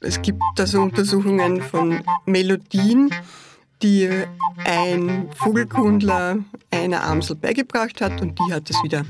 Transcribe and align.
Es 0.00 0.22
gibt 0.22 0.42
also 0.58 0.80
Untersuchungen 0.80 1.62
von 1.62 2.02
Melodien, 2.26 3.14
die 3.82 4.08
ein 4.64 5.28
Vogelkundler 5.36 6.38
einer 6.70 7.04
Amsel 7.04 7.36
beigebracht 7.36 8.00
hat 8.00 8.20
und 8.20 8.38
die 8.38 8.52
hat 8.52 8.68
es 8.70 8.76
wieder 8.82 9.04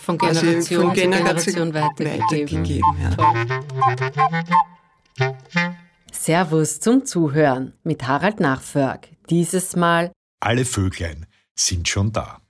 von 0.00 0.18
Generation, 0.18 0.54
also 0.54 0.74
von 0.82 0.92
Generation, 0.92 1.72
Generation 1.72 1.74
weitergegeben. 1.74 2.62
weitergegeben 2.62 2.96
ja. 5.18 5.34
Servus 6.12 6.80
zum 6.80 7.04
Zuhören 7.04 7.74
mit 7.82 8.06
Harald 8.06 8.40
Nachförg. 8.40 9.08
Dieses 9.28 9.76
Mal 9.76 10.10
Alle 10.40 10.64
Vöglein 10.64 11.26
sind 11.54 11.88
schon 11.88 12.12
da. 12.12 12.40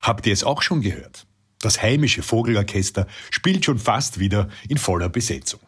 Habt 0.00 0.26
ihr 0.26 0.32
es 0.32 0.44
auch 0.44 0.62
schon 0.62 0.80
gehört? 0.80 1.26
Das 1.60 1.82
heimische 1.82 2.22
Vogelorchester 2.22 3.06
spielt 3.30 3.64
schon 3.64 3.78
fast 3.78 4.18
wieder 4.18 4.48
in 4.68 4.78
voller 4.78 5.08
Besetzung. 5.08 5.60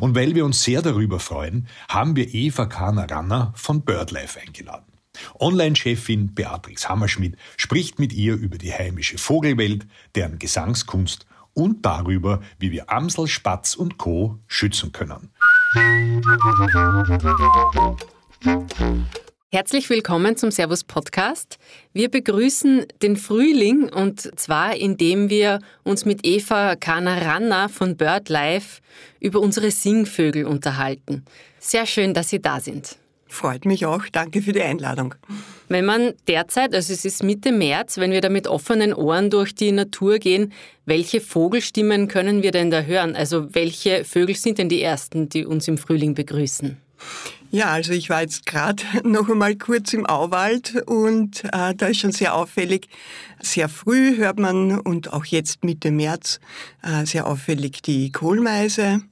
Und 0.00 0.14
weil 0.14 0.34
wir 0.34 0.44
uns 0.44 0.62
sehr 0.62 0.82
darüber 0.82 1.20
freuen, 1.20 1.68
haben 1.88 2.16
wir 2.16 2.34
Eva 2.34 2.66
Kahner-Ranner 2.66 3.52
von 3.56 3.82
BirdLife 3.82 4.40
eingeladen. 4.40 4.92
Online-Chefin 5.38 6.34
Beatrix 6.34 6.88
Hammerschmidt 6.88 7.36
spricht 7.56 7.98
mit 7.98 8.12
ihr 8.12 8.34
über 8.34 8.58
die 8.58 8.72
heimische 8.72 9.18
Vogelwelt, 9.18 9.86
deren 10.14 10.38
Gesangskunst 10.38 11.26
und 11.54 11.86
darüber, 11.86 12.42
wie 12.58 12.70
wir 12.70 12.90
Amsel, 12.90 13.26
Spatz 13.26 13.74
und 13.74 13.96
Co. 13.96 14.38
schützen 14.46 14.92
können. 14.92 15.30
Herzlich 19.52 19.88
willkommen 19.90 20.36
zum 20.36 20.50
Servus 20.50 20.82
Podcast. 20.82 21.58
Wir 21.92 22.10
begrüßen 22.10 22.84
den 23.00 23.16
Frühling 23.16 23.88
und 23.88 24.36
zwar 24.38 24.74
indem 24.74 25.30
wir 25.30 25.60
uns 25.84 26.04
mit 26.04 26.26
Eva 26.26 26.74
Kana-Ranna 26.74 27.68
von 27.68 27.96
BirdLife 27.96 28.82
über 29.20 29.38
unsere 29.38 29.70
Singvögel 29.70 30.46
unterhalten. 30.46 31.24
Sehr 31.60 31.86
schön, 31.86 32.12
dass 32.12 32.30
Sie 32.30 32.42
da 32.42 32.58
sind. 32.58 32.96
Freut 33.28 33.66
mich 33.66 33.86
auch. 33.86 34.02
Danke 34.10 34.42
für 34.42 34.52
die 34.52 34.62
Einladung. 34.62 35.14
Wenn 35.68 35.84
man 35.84 36.14
derzeit, 36.26 36.74
also 36.74 36.92
es 36.92 37.04
ist 37.04 37.22
Mitte 37.22 37.52
März, 37.52 37.98
wenn 37.98 38.10
wir 38.10 38.20
da 38.20 38.28
mit 38.28 38.48
offenen 38.48 38.92
Ohren 38.92 39.30
durch 39.30 39.54
die 39.54 39.70
Natur 39.70 40.18
gehen, 40.18 40.52
welche 40.86 41.20
Vogelstimmen 41.20 42.08
können 42.08 42.42
wir 42.42 42.50
denn 42.50 42.72
da 42.72 42.80
hören? 42.80 43.14
Also 43.14 43.54
welche 43.54 44.04
Vögel 44.04 44.34
sind 44.34 44.58
denn 44.58 44.68
die 44.68 44.82
ersten, 44.82 45.28
die 45.28 45.46
uns 45.46 45.68
im 45.68 45.78
Frühling 45.78 46.14
begrüßen? 46.14 46.78
Ja, 47.50 47.66
also 47.66 47.92
ich 47.92 48.10
war 48.10 48.22
jetzt 48.22 48.44
gerade 48.46 48.82
noch 49.04 49.28
einmal 49.28 49.56
kurz 49.56 49.92
im 49.92 50.04
Auwald 50.06 50.82
und 50.86 51.44
äh, 51.44 51.74
da 51.74 51.86
ist 51.86 52.00
schon 52.00 52.12
sehr 52.12 52.34
auffällig, 52.34 52.88
sehr 53.40 53.68
früh 53.68 54.16
hört 54.16 54.38
man 54.38 54.78
und 54.80 55.12
auch 55.12 55.24
jetzt 55.24 55.64
Mitte 55.64 55.90
März 55.90 56.40
äh, 56.82 57.06
sehr 57.06 57.26
auffällig 57.26 57.82
die 57.82 58.10
Kohlmeise. 58.10 59.02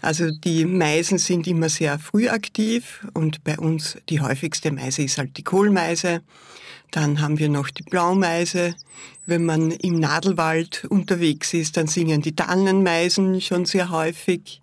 Also 0.00 0.30
die 0.30 0.64
Meisen 0.64 1.18
sind 1.18 1.46
immer 1.46 1.68
sehr 1.68 1.98
früh 1.98 2.28
aktiv 2.28 3.06
und 3.14 3.44
bei 3.44 3.58
uns 3.58 3.98
die 4.08 4.20
häufigste 4.20 4.70
Meise 4.70 5.02
ist 5.02 5.18
halt 5.18 5.36
die 5.36 5.44
Kohlmeise. 5.44 6.22
Dann 6.90 7.20
haben 7.20 7.38
wir 7.38 7.48
noch 7.48 7.70
die 7.70 7.84
Blaumeise. 7.84 8.74
Wenn 9.26 9.44
man 9.44 9.70
im 9.70 9.98
Nadelwald 9.98 10.84
unterwegs 10.88 11.54
ist, 11.54 11.76
dann 11.76 11.86
singen 11.86 12.20
die 12.20 12.36
Tannenmeisen 12.36 13.40
schon 13.40 13.64
sehr 13.64 13.90
häufig. 13.90 14.60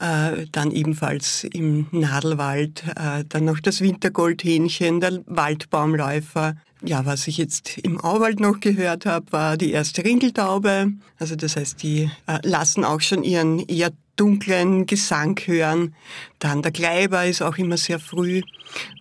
Äh, 0.00 0.46
dann 0.52 0.70
ebenfalls 0.70 1.44
im 1.44 1.86
Nadelwald, 1.90 2.84
äh, 2.94 3.24
dann 3.28 3.44
noch 3.44 3.58
das 3.58 3.80
Wintergoldhähnchen, 3.80 5.00
der 5.00 5.22
Waldbaumläufer. 5.26 6.54
Ja, 6.84 7.04
was 7.04 7.26
ich 7.26 7.38
jetzt 7.38 7.78
im 7.78 8.00
Auwald 8.00 8.38
noch 8.38 8.60
gehört 8.60 9.06
habe, 9.06 9.32
war 9.32 9.56
die 9.56 9.72
erste 9.72 10.04
Ringeltaube. 10.04 10.92
Also 11.18 11.34
das 11.34 11.56
heißt, 11.56 11.82
die 11.82 12.08
äh, 12.28 12.38
lassen 12.42 12.84
auch 12.84 13.00
schon 13.00 13.24
ihren 13.24 13.58
eher 13.66 13.90
dunklen 14.14 14.86
Gesang 14.86 15.38
hören. 15.44 15.94
Dann 16.38 16.62
der 16.62 16.72
Kleiber 16.72 17.26
ist 17.26 17.42
auch 17.42 17.58
immer 17.58 17.76
sehr 17.76 17.98
früh. 17.98 18.42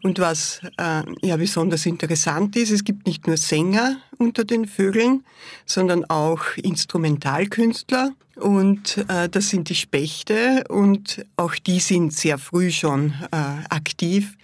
Und 0.03 0.19
was 0.19 0.61
äh, 0.77 1.03
ja 1.21 1.37
besonders 1.37 1.85
interessant 1.85 2.55
ist, 2.55 2.71
es 2.71 2.83
gibt 2.83 3.07
nicht 3.07 3.27
nur 3.27 3.37
Sänger 3.37 3.97
unter 4.17 4.43
den 4.43 4.65
Vögeln, 4.65 5.23
sondern 5.65 6.05
auch 6.05 6.41
Instrumentalkünstler. 6.55 8.11
Und 8.35 9.03
äh, 9.07 9.29
das 9.29 9.49
sind 9.49 9.69
die 9.69 9.75
Spechte 9.75 10.63
und 10.69 11.25
auch 11.37 11.55
die 11.55 11.79
sind 11.79 12.13
sehr 12.13 12.37
früh 12.37 12.71
schon 12.71 13.13
äh, 13.31 13.37
aktiv 13.69 14.37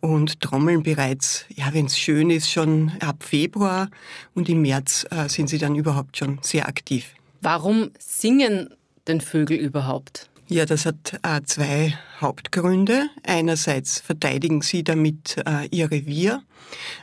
und 0.00 0.40
trommeln 0.40 0.82
bereits, 0.82 1.44
ja, 1.54 1.72
wenn 1.72 1.86
es 1.86 1.98
schön 1.98 2.30
ist, 2.30 2.50
schon 2.50 2.92
ab 3.00 3.22
Februar 3.22 3.90
und 4.34 4.48
im 4.48 4.62
März 4.62 5.06
äh, 5.10 5.28
sind 5.28 5.48
sie 5.48 5.58
dann 5.58 5.74
überhaupt 5.74 6.16
schon 6.16 6.38
sehr 6.42 6.68
aktiv. 6.68 7.14
Warum 7.40 7.90
singen 7.98 8.74
den 9.06 9.20
Vögel 9.20 9.56
überhaupt? 9.56 10.28
Ja, 10.50 10.64
das 10.64 10.86
hat 10.86 11.20
äh, 11.24 11.42
zwei 11.44 11.98
Hauptgründe. 12.22 13.10
Einerseits 13.22 14.00
verteidigen 14.00 14.62
sie 14.62 14.82
damit 14.82 15.36
äh, 15.44 15.68
ihr 15.70 15.90
Revier, 15.90 16.42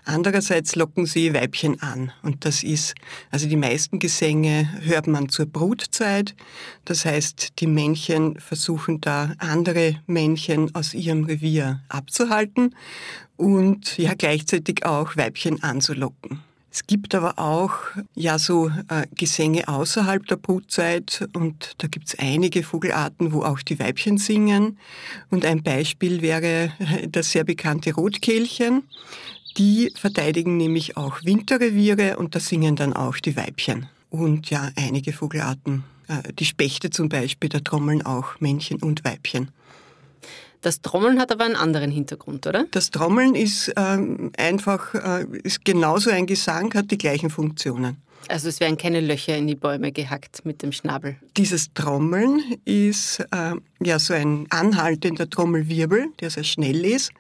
andererseits 0.04 0.76
locken 0.76 1.06
sie 1.06 1.32
Weibchen 1.36 1.80
an. 1.80 2.12
Und 2.24 2.44
das 2.44 2.64
ist, 2.64 2.96
also 3.30 3.48
die 3.48 3.56
meisten 3.56 4.00
Gesänge 4.00 4.68
hört 4.82 5.06
man 5.06 5.30
zur 5.30 5.46
Brutzeit. 5.46 6.36
Das 6.86 7.06
heißt, 7.06 7.60
die 7.60 7.68
Männchen 7.68 8.40
versuchen 8.40 9.00
da 9.00 9.34
andere 9.38 10.02
Männchen 10.08 10.74
aus 10.74 10.96
ihrem 10.96 11.26
Revier 11.26 11.82
abzuhalten 11.88 12.76
und 13.38 14.00
ja 14.00 14.16
gleichzeitig 14.16 14.88
auch 14.88 15.18
Weibchen 15.18 15.62
anzulocken. 15.62 16.42
Es 16.76 16.86
gibt 16.86 17.16
aber 17.16 17.40
auch 17.40 17.72
ja 18.16 18.38
so 18.38 18.68
äh, 18.90 19.08
Gesänge 19.16 19.70
außerhalb 19.70 20.28
der 20.28 20.36
Brutzeit 20.36 21.26
und 21.32 21.74
da 21.78 21.88
gibt 21.88 22.10
es 22.10 22.20
einige 22.20 22.64
Vogelarten, 22.64 23.32
wo 23.32 23.44
auch 23.44 23.62
die 23.62 23.80
Weibchen 23.80 24.18
singen. 24.18 24.78
Und 25.30 25.46
ein 25.46 25.64
Beispiel 25.64 26.22
wäre 26.22 26.74
äh, 26.80 27.08
das 27.08 27.32
sehr 27.32 27.46
bekannte 27.46 27.94
Rotkehlchen. 27.94 28.84
Die 29.56 29.94
verteidigen 29.96 30.58
nämlich 30.58 30.98
auch 30.98 31.24
Winterreviere 31.24 32.18
und 32.18 32.36
da 32.36 32.42
singen 32.42 32.76
dann 32.76 32.92
auch 32.92 33.16
die 33.20 33.38
Weibchen. 33.38 33.88
Und 34.10 34.50
ja, 34.50 34.70
einige 34.76 35.14
Vogelarten, 35.14 35.86
äh, 36.10 36.34
die 36.34 36.46
Spechte 36.46 36.90
zum 36.90 37.08
Beispiel, 37.08 37.48
da 37.48 37.62
trommeln 37.62 38.06
auch 38.06 38.42
Männchen 38.42 38.84
und 38.84 39.06
Weibchen. 39.06 39.50
Das 40.62 40.82
Trommeln 40.82 41.20
hat 41.20 41.32
aber 41.32 41.46
einen 41.46 41.56
anderen 41.56 41.92
Hintergrund, 41.92 42.48
oder? 42.48 42.66
Das 42.72 42.92
Trommeln 42.92 43.36
ist 43.36 43.72
ähm, 43.76 44.32
einfach, 44.38 44.94
äh, 44.94 45.26
ist 45.44 45.64
genauso 45.66 46.10
ein 46.10 46.26
Gesang, 46.26 46.74
hat 46.74 46.92
die 46.92 46.98
gleichen 46.98 47.30
Funktionen. 47.30 47.98
Also 48.30 48.50
es 48.50 48.60
werden 48.60 48.78
keine 48.78 49.02
Löcher 49.02 49.36
in 49.38 49.48
die 49.48 49.56
Bäume 49.56 49.92
gehackt 49.92 50.46
mit 50.46 50.62
dem 50.62 50.72
Schnabel. 50.72 51.16
Dieses 51.38 51.74
Trommeln 51.74 52.42
ist 52.66 53.20
äh, 53.32 53.54
ja 53.84 54.00
so 54.00 54.14
ein 54.14 54.48
anhaltender 54.50 55.30
Trommelwirbel, 55.30 56.08
der 56.20 56.30
sehr 56.30 56.44
schnell 56.44 56.86
ist. 56.86 57.12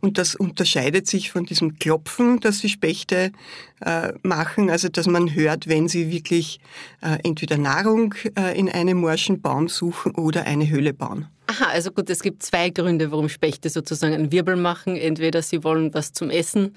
Und 0.00 0.18
das 0.18 0.34
unterscheidet 0.34 1.06
sich 1.06 1.30
von 1.30 1.44
diesem 1.44 1.78
Klopfen, 1.78 2.40
das 2.40 2.58
die 2.58 2.68
Spechte 2.68 3.32
äh, 3.80 4.12
machen. 4.22 4.70
Also 4.70 4.88
dass 4.88 5.06
man 5.06 5.34
hört, 5.34 5.68
wenn 5.68 5.88
sie 5.88 6.10
wirklich 6.10 6.60
äh, 7.02 7.18
entweder 7.24 7.56
Nahrung 7.56 8.14
äh, 8.38 8.58
in 8.58 8.68
einem 8.68 8.98
morschen 8.98 9.40
Baum 9.40 9.68
suchen 9.68 10.14
oder 10.14 10.44
eine 10.44 10.68
Höhle 10.68 10.92
bauen. 10.92 11.26
Aha, 11.46 11.70
also 11.72 11.90
gut, 11.90 12.08
es 12.10 12.22
gibt 12.22 12.44
zwei 12.44 12.70
Gründe, 12.70 13.10
warum 13.10 13.28
Spechte 13.28 13.70
sozusagen 13.70 14.14
einen 14.14 14.30
Wirbel 14.30 14.54
machen. 14.54 14.96
Entweder 14.96 15.42
sie 15.42 15.64
wollen 15.64 15.92
was 15.94 16.12
zum 16.12 16.30
Essen 16.30 16.76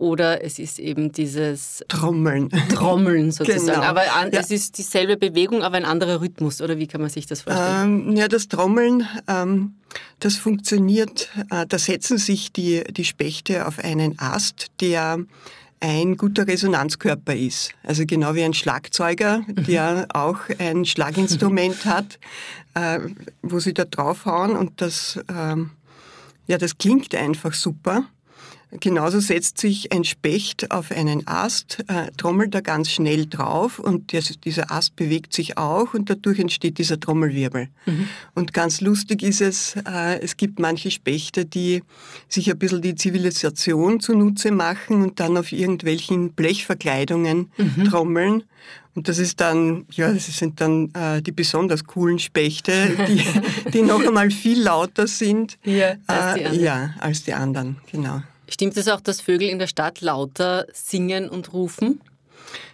oder 0.00 0.42
es 0.42 0.58
ist 0.58 0.78
eben 0.78 1.12
dieses 1.12 1.84
Trommeln. 1.88 2.48
Trommeln 2.74 3.30
sozusagen. 3.32 3.66
Genau. 3.66 3.82
Aber 3.82 4.00
an, 4.14 4.32
ja. 4.32 4.40
es 4.40 4.50
ist 4.50 4.78
dieselbe 4.78 5.18
Bewegung, 5.18 5.62
aber 5.62 5.76
ein 5.76 5.84
anderer 5.84 6.22
Rhythmus, 6.22 6.62
oder 6.62 6.78
wie 6.78 6.86
kann 6.86 7.02
man 7.02 7.10
sich 7.10 7.26
das 7.26 7.42
vorstellen? 7.42 8.08
Ähm, 8.08 8.16
ja, 8.16 8.26
das 8.26 8.48
Trommeln, 8.48 9.06
ähm, 9.28 9.74
das 10.18 10.36
funktioniert, 10.36 11.28
äh, 11.50 11.66
da 11.66 11.78
setzen 11.78 12.16
sich 12.16 12.50
die, 12.50 12.82
die 12.84 13.04
Spechte 13.04 13.66
auf 13.66 13.78
einen 13.78 14.18
Ast, 14.18 14.68
der 14.80 15.18
ein 15.80 16.16
guter 16.16 16.46
Resonanzkörper 16.46 17.34
ist. 17.34 17.72
Also 17.82 18.04
genau 18.06 18.34
wie 18.34 18.42
ein 18.42 18.54
Schlagzeuger, 18.54 19.40
mhm. 19.46 19.64
der 19.64 20.06
auch 20.14 20.38
ein 20.58 20.86
Schlaginstrument 20.86 21.84
hat, 21.84 22.18
äh, 22.74 23.00
wo 23.42 23.60
sie 23.60 23.74
da 23.74 23.84
draufhauen 23.84 24.56
und 24.56 24.80
das, 24.80 25.18
äh, 25.28 25.56
ja, 26.46 26.58
das 26.58 26.78
klingt 26.78 27.14
einfach 27.14 27.52
super. 27.52 28.04
Genauso 28.78 29.18
setzt 29.18 29.58
sich 29.58 29.92
ein 29.92 30.04
Specht 30.04 30.70
auf 30.70 30.92
einen 30.92 31.26
Ast, 31.26 31.78
äh, 31.88 32.10
trommelt 32.16 32.54
da 32.54 32.60
ganz 32.60 32.90
schnell 32.90 33.26
drauf 33.26 33.80
und 33.80 34.12
der, 34.12 34.22
dieser 34.44 34.70
Ast 34.70 34.94
bewegt 34.94 35.32
sich 35.32 35.58
auch 35.58 35.92
und 35.92 36.08
dadurch 36.08 36.38
entsteht 36.38 36.78
dieser 36.78 37.00
Trommelwirbel. 37.00 37.68
Mhm. 37.86 38.08
Und 38.34 38.54
ganz 38.54 38.80
lustig 38.80 39.24
ist 39.24 39.40
es, 39.40 39.74
äh, 39.88 40.20
es 40.20 40.36
gibt 40.36 40.60
manche 40.60 40.92
Spechte, 40.92 41.44
die 41.46 41.82
sich 42.28 42.48
ein 42.48 42.58
bisschen 42.58 42.80
die 42.80 42.94
Zivilisation 42.94 43.98
zunutze 43.98 44.52
machen 44.52 45.02
und 45.02 45.18
dann 45.18 45.36
auf 45.36 45.50
irgendwelchen 45.50 46.32
Blechverkleidungen 46.32 47.50
mhm. 47.56 47.84
trommeln. 47.86 48.44
Und 48.94 49.08
das 49.08 49.18
ist 49.18 49.40
dann, 49.40 49.86
ja, 49.90 50.12
das 50.12 50.26
sind 50.26 50.60
dann 50.60 50.92
äh, 50.94 51.22
die 51.22 51.32
besonders 51.32 51.84
coolen 51.84 52.18
Spechte, 52.18 52.72
die, 53.08 53.24
die 53.72 53.82
noch 53.82 54.04
einmal 54.04 54.30
viel 54.30 54.62
lauter 54.62 55.06
sind 55.06 55.58
ja, 55.64 55.94
als, 56.06 56.34
die 56.34 56.40
äh, 56.40 56.62
ja, 56.62 56.94
als 57.00 57.24
die 57.24 57.32
anderen, 57.32 57.78
genau. 57.90 58.22
Stimmt 58.50 58.76
es 58.76 58.88
auch, 58.88 59.00
dass 59.00 59.20
Vögel 59.20 59.48
in 59.48 59.60
der 59.60 59.68
Stadt 59.68 60.00
lauter 60.00 60.66
singen 60.72 61.28
und 61.28 61.52
rufen? 61.52 62.00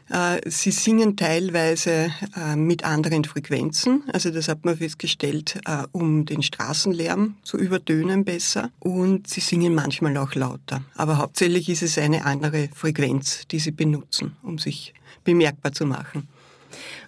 Äh, 0.08 0.40
sie 0.48 0.70
singen 0.70 1.16
teilweise 1.16 2.10
äh, 2.34 2.56
mit 2.56 2.84
anderen 2.84 3.24
Frequenzen, 3.24 4.02
also 4.10 4.30
das 4.30 4.48
hat 4.48 4.64
man 4.64 4.78
festgestellt, 4.78 5.60
äh, 5.66 5.82
um 5.92 6.24
den 6.24 6.42
Straßenlärm 6.42 7.36
zu 7.42 7.58
übertönen 7.58 8.24
besser. 8.24 8.70
Und 8.78 9.28
sie 9.28 9.40
singen 9.40 9.74
manchmal 9.74 10.16
auch 10.16 10.34
lauter. 10.34 10.82
Aber 10.94 11.18
hauptsächlich 11.18 11.68
ist 11.68 11.82
es 11.82 11.98
eine 11.98 12.24
andere 12.24 12.70
Frequenz, 12.74 13.46
die 13.50 13.58
sie 13.58 13.72
benutzen, 13.72 14.36
um 14.42 14.58
sich 14.58 14.94
bemerkbar 15.24 15.72
zu 15.72 15.84
machen. 15.84 16.26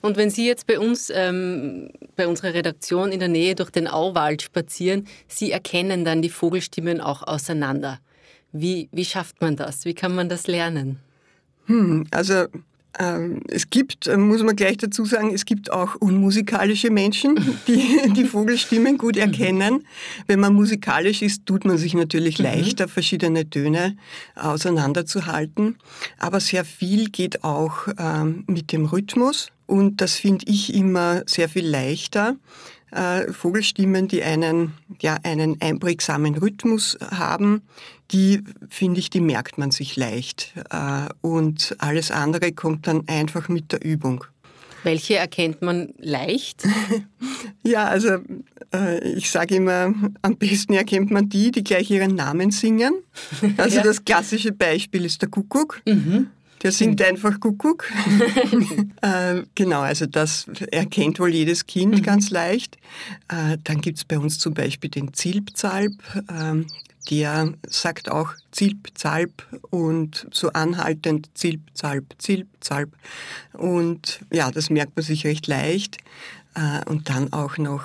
Und 0.03 0.17
wenn 0.17 0.31
Sie 0.31 0.47
jetzt 0.47 0.67
bei 0.67 0.79
uns, 0.79 1.11
ähm, 1.13 1.91
bei 2.17 2.29
unserer 2.29 2.55
Redaktion 2.55 3.13
in 3.13 3.19
der 3.19 3.29
Nähe 3.29 3.55
durch 3.55 3.71
den 3.71 3.89
Auwald 3.89 4.43
spazieren, 4.43 5.07
Sie 5.27 5.51
erkennen 5.51 6.05
dann 6.05 6.23
die 6.23 6.31
Vogelstimmen 6.31 7.01
auch 7.01 7.23
auseinander. 7.23 7.99
Wie, 8.53 8.89
wie 8.93 9.05
schafft 9.05 9.41
man 9.41 9.57
das? 9.57 9.85
Wie 9.85 9.95
kann 9.95 10.15
man 10.15 10.29
das 10.29 10.47
lernen? 10.47 10.99
Hm, 11.67 12.07
also 12.11 12.47
ähm, 12.99 13.43
es 13.49 13.71
gibt, 13.71 14.07
äh, 14.07 14.17
muss 14.17 14.43
man 14.43 14.57
gleich 14.57 14.79
dazu 14.79 15.05
sagen, 15.05 15.33
es 15.33 15.45
gibt 15.45 15.71
auch 15.71 15.95
unmusikalische 15.97 16.91
Menschen, 16.91 17.37
die 17.69 18.13
die 18.15 18.25
Vogelstimmen 18.25 18.99
gut 18.99 19.17
mhm. 19.17 19.23
erkennen. 19.23 19.87
Wenn 20.27 20.41
man 20.41 20.55
musikalisch 20.55 21.23
ist, 21.23 21.47
tut 21.47 21.65
man 21.65 21.79
sich 21.79 21.95
natürlich 21.95 22.39
mhm. 22.39 22.47
leichter, 22.47 22.89
verschiedene 22.89 23.49
Töne 23.49 23.97
auseinanderzuhalten. 24.35 25.77
Aber 26.19 26.41
sehr 26.41 26.65
viel 26.65 27.11
geht 27.11 27.45
auch 27.45 27.89
ähm, 27.99 28.45
mit 28.47 28.73
dem 28.73 28.87
Rhythmus. 28.87 29.51
Und 29.67 30.01
das 30.01 30.15
finde 30.15 30.47
ich 30.49 30.75
immer 30.75 31.23
sehr 31.27 31.49
viel 31.49 31.69
leichter. 31.69 32.37
Äh, 32.91 33.31
Vogelstimmen, 33.33 34.09
die 34.09 34.23
einen, 34.23 34.73
ja, 35.01 35.19
einen 35.23 35.61
einprägsamen 35.61 36.37
Rhythmus 36.37 36.97
haben, 37.11 37.63
die, 38.11 38.43
finde 38.69 39.01
ich, 39.01 39.11
die 39.11 39.21
merkt 39.21 39.59
man 39.59 39.71
sich 39.71 39.97
leicht. 39.97 40.55
Äh, 40.71 41.09
und 41.21 41.77
alles 41.79 42.11
andere 42.11 42.53
kommt 42.53 42.87
dann 42.87 43.07
einfach 43.09 43.49
mit 43.49 43.73
der 43.73 43.85
Übung. 43.85 44.25
Welche 44.85 45.17
erkennt 45.17 45.61
man 45.61 45.93
leicht? 45.99 46.63
ja, 47.63 47.87
also 47.87 48.19
äh, 48.73 49.13
ich 49.13 49.31
sage 49.31 49.57
immer, 49.57 49.93
am 50.23 50.37
besten 50.37 50.75
erkennt 50.75 51.11
man 51.11 51.29
die, 51.29 51.51
die 51.51 51.65
gleich 51.65 51.91
ihren 51.91 52.15
Namen 52.15 52.51
singen. 52.51 52.95
Also 53.57 53.79
ja. 53.79 53.83
das 53.83 54.05
klassische 54.05 54.53
Beispiel 54.53 55.05
ist 55.05 55.21
der 55.21 55.29
Kuckuck. 55.29 55.83
Mhm. 55.87 56.29
Der 56.63 56.73
singt 56.73 57.01
einfach 57.03 57.39
Kuckuck. 57.39 57.91
äh, 59.03 59.43
genau, 59.55 59.81
also 59.81 60.07
das 60.07 60.47
erkennt 60.73 61.21
wohl 61.21 61.33
jedes 61.33 61.67
Kind 61.67 61.97
mhm. 61.97 62.03
ganz 62.03 62.31
leicht. 62.31 62.77
Äh, 63.29 63.59
dann 63.65 63.81
gibt 63.81 63.99
es 63.99 64.05
bei 64.05 64.19
uns 64.19 64.39
zum 64.39 64.55
Beispiel 64.55 64.91
den 64.91 65.15
Zilpzalp. 65.15 65.93
Ähm, 66.31 66.67
der 67.11 67.55
sagt 67.67 68.11
auch 68.11 68.35
Zilp, 68.53 68.89
Zalp 68.95 69.47
und 69.71 70.27
so 70.31 70.51
anhaltend 70.53 71.31
Zilp, 71.35 71.61
Zalp, 71.73 72.15
Zilp, 72.19 72.49
Zalp. 72.61 72.93
Und 73.55 74.21
ja, 74.31 74.51
das 74.51 74.69
merkt 74.69 74.97
man 74.97 75.05
sich 75.05 75.25
recht 75.25 75.47
leicht. 75.47 75.99
Äh, 76.59 76.91
und 76.91 77.09
dann 77.09 77.33
auch 77.33 77.57
noch 77.57 77.85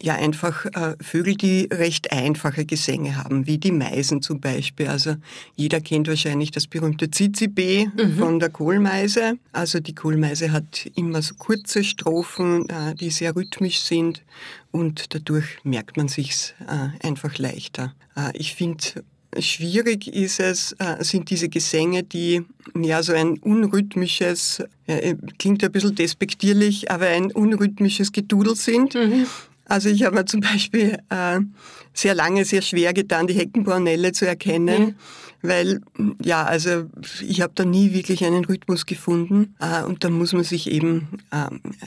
ja 0.00 0.14
einfach 0.14 0.66
äh, 0.66 0.96
Vögel, 1.00 1.36
die 1.36 1.68
recht 1.72 2.12
einfache 2.12 2.64
Gesänge 2.64 3.16
haben, 3.16 3.46
wie 3.46 3.58
die 3.58 3.72
Meisen 3.72 4.22
zum 4.22 4.40
Beispiel. 4.40 4.88
Also 4.88 5.16
jeder 5.56 5.80
kennt 5.80 6.08
wahrscheinlich 6.08 6.50
das 6.52 6.66
berühmte 6.66 7.10
Zizibe 7.10 7.86
mhm. 7.86 8.16
von 8.16 8.38
der 8.38 8.50
Kohlmeise. 8.50 9.38
Also 9.52 9.80
die 9.80 9.94
Kohlmeise 9.94 10.52
hat 10.52 10.88
immer 10.94 11.22
so 11.22 11.34
kurze 11.34 11.82
Strophen, 11.82 12.68
äh, 12.68 12.94
die 12.94 13.10
sehr 13.10 13.34
rhythmisch 13.34 13.80
sind 13.80 14.22
und 14.70 15.14
dadurch 15.14 15.58
merkt 15.64 15.96
man 15.96 16.08
sich's 16.08 16.54
äh, 16.60 17.06
einfach 17.06 17.38
leichter. 17.38 17.94
Ich 18.34 18.54
finde 18.54 19.02
Schwierig 19.38 20.08
ist 20.08 20.40
es, 20.40 20.72
äh, 20.78 21.02
sind 21.02 21.30
diese 21.30 21.48
Gesänge, 21.48 22.02
die 22.02 22.42
ja 22.78 23.02
so 23.02 23.14
ein 23.14 23.38
unrhythmisches, 23.38 24.62
äh, 24.86 25.14
klingt 25.38 25.64
ein 25.64 25.72
bisschen 25.72 25.94
despektierlich, 25.94 26.90
aber 26.90 27.06
ein 27.06 27.32
unrhythmisches 27.32 28.12
Gedudel 28.12 28.56
sind. 28.56 28.94
Mhm. 28.94 29.26
Also 29.64 29.88
ich 29.88 30.04
habe 30.04 30.16
mir 30.16 30.26
zum 30.26 30.40
Beispiel 30.40 30.98
äh, 31.08 31.40
sehr 31.94 32.14
lange 32.14 32.44
sehr 32.44 32.60
schwer 32.60 32.92
getan, 32.92 33.26
die 33.26 33.34
Heckenbornelle 33.34 34.12
zu 34.12 34.26
erkennen, 34.26 34.82
mhm. 34.82 34.94
weil 35.40 35.80
ja, 36.22 36.44
also 36.44 36.90
ich 37.22 37.40
habe 37.40 37.52
da 37.54 37.64
nie 37.64 37.94
wirklich 37.94 38.24
einen 38.24 38.44
Rhythmus 38.44 38.84
gefunden 38.84 39.54
äh, 39.60 39.82
und 39.82 40.04
da 40.04 40.10
muss 40.10 40.34
man 40.34 40.44
sich 40.44 40.70
eben 40.70 41.08
äh, 41.30 41.46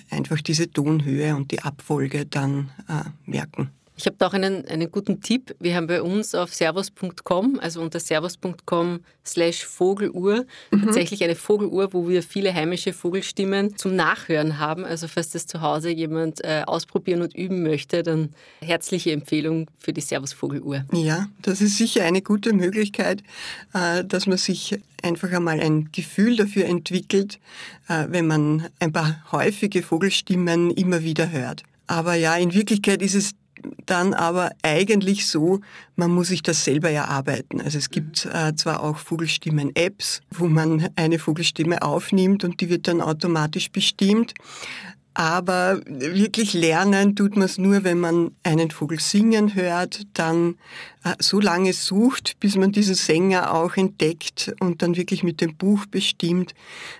einfach 0.09 0.41
diese 0.41 0.71
Tonhöhe 0.71 1.36
und 1.36 1.51
die 1.51 1.62
Abfolge 1.62 2.25
dann 2.25 2.71
äh, 2.88 3.07
merken. 3.30 3.69
Ich 3.97 4.06
habe 4.06 4.18
da 4.18 4.27
auch 4.27 4.33
einen, 4.33 4.68
einen 4.68 4.92
guten 4.92 5.21
Tipp. 5.21 5.56
Wir 5.59 5.75
haben 5.75 5.88
bei 5.88 6.01
uns 6.01 6.36
auf 6.36 6.53
servus.com, 6.53 7.59
also 7.59 7.81
unter 7.81 8.00
servus.com 8.00 9.00
slash 9.25 9.65
Vogeluhr, 9.65 10.45
mhm. 10.71 10.86
tatsächlich 10.86 11.24
eine 11.24 11.36
Vogeluhr, 11.36 11.94
wo 11.94 12.07
wir 12.09 12.21
viele 12.21 12.53
heimische 12.53 12.92
Vogelstimmen 12.92 13.77
zum 13.77 13.95
Nachhören 13.95 14.59
haben. 14.59 14.83
Also 14.83 15.07
falls 15.07 15.30
das 15.30 15.47
zu 15.47 15.62
Hause 15.62 15.92
jemand 15.92 16.44
äh, 16.44 16.63
ausprobieren 16.65 17.21
und 17.21 17.33
üben 17.36 17.63
möchte, 17.63 18.03
dann 18.03 18.33
herzliche 18.62 19.13
Empfehlung 19.13 19.68
für 19.80 19.94
die 19.94 20.01
Servus 20.01 20.33
Vogeluhr. 20.33 20.83
Ja, 20.91 21.27
das 21.41 21.62
ist 21.62 21.77
sicher 21.77 22.03
eine 22.03 22.21
gute 22.21 22.53
Möglichkeit, 22.53 23.24
äh, 23.74 24.03
dass 24.03 24.27
man 24.27 24.38
sich 24.38 24.77
einfach 25.01 25.31
einmal 25.31 25.62
ein 25.62 25.89
Gefühl 25.94 26.36
dafür 26.36 26.65
entwickelt, 26.65 27.39
äh, 27.88 28.07
wenn 28.09 28.27
man 28.27 28.68
ein 28.80 28.91
paar 28.91 29.24
häufige 29.31 29.81
Vogelstimmen 29.81 30.71
immer 30.71 31.01
wieder 31.03 31.31
hört. 31.31 31.63
Aber 31.88 32.15
ja, 32.15 32.36
in 32.36 32.53
Wirklichkeit 32.53 33.01
ist 33.01 33.15
es 33.15 33.36
dann 33.85 34.13
aber 34.13 34.51
eigentlich 34.62 35.27
so, 35.27 35.62
man 35.95 36.12
muss 36.12 36.27
sich 36.27 36.44
das 36.44 36.63
selber 36.63 36.89
erarbeiten. 36.89 37.62
Also 37.62 37.77
es 37.77 37.89
gibt 37.89 38.25
äh, 38.25 38.56
zwar 38.56 38.83
auch 38.83 38.97
Vogelstimmen-Apps, 38.97 40.21
wo 40.31 40.47
man 40.47 40.89
eine 40.95 41.19
Vogelstimme 41.19 41.81
aufnimmt 41.81 42.44
und 42.44 42.62
die 42.62 42.69
wird 42.69 42.88
dann 42.88 43.01
automatisch 43.01 43.71
bestimmt. 43.71 44.33
Aber 45.17 45.79
wirklich 45.88 46.53
lernen 46.53 47.15
tut 47.15 47.38
man 47.38 47.45
es 47.45 47.57
nur, 47.57 47.85
wenn 47.85 48.01
man 48.01 48.31
einen 48.44 48.69
Vogel 48.69 49.00
singen 49.00 49.56
hört, 49.56 50.01
dann 50.13 50.56
äh, 51.06 51.13
so 51.19 51.39
lange 51.39 51.71
sucht, 51.71 52.38
bis 52.41 52.57
man 52.57 52.73
diesen 52.73 52.95
Sänger 52.95 53.53
auch 53.53 53.77
entdeckt 53.77 54.53
und 54.59 54.81
dann 54.81 54.97
wirklich 54.97 55.23
mit 55.23 55.39
dem 55.39 55.56
Buch 55.56 55.85
bestimmt. 55.85 56.53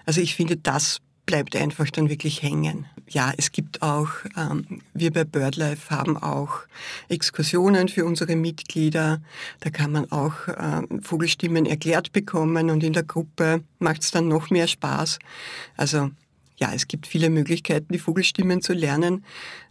Also 0.06 0.22
ich 0.22 0.34
finde, 0.34 0.56
das 0.56 1.02
bleibt 1.26 1.56
einfach 1.56 1.90
dann 1.90 2.10
wirklich 2.10 2.42
hängen. 2.42 2.86
Ja, 3.08 3.34
es 3.38 3.52
gibt 3.52 3.82
auch, 3.82 4.10
ähm, 4.38 4.82
wir 4.94 5.12
bei 5.12 5.24
BirdLife 5.24 5.90
haben 5.90 6.18
auch 6.18 6.62
Exkursionen 7.10 7.88
für 7.88 8.06
unsere 8.06 8.36
Mitglieder. 8.36 9.22
Da 9.60 9.70
kann 9.70 9.92
man 9.92 10.12
auch 10.12 10.34
ähm, 10.58 11.02
Vogelstimmen 11.02 11.66
erklärt 11.66 12.14
bekommen 12.14 12.70
und 12.70 12.84
in 12.84 12.94
der 12.94 13.04
Gruppe 13.04 13.62
macht 13.80 14.02
es 14.02 14.12
dann 14.12 14.28
noch 14.28 14.50
mehr 14.50 14.68
Spaß. 14.68 15.20
Also 15.78 16.10
ja, 16.58 16.72
es 16.74 16.88
gibt 16.88 17.06
viele 17.08 17.30
Möglichkeiten, 17.30 17.92
die 17.92 18.00
Vogelstimmen 18.00 18.62
zu 18.62 18.74
lernen. 18.74 19.24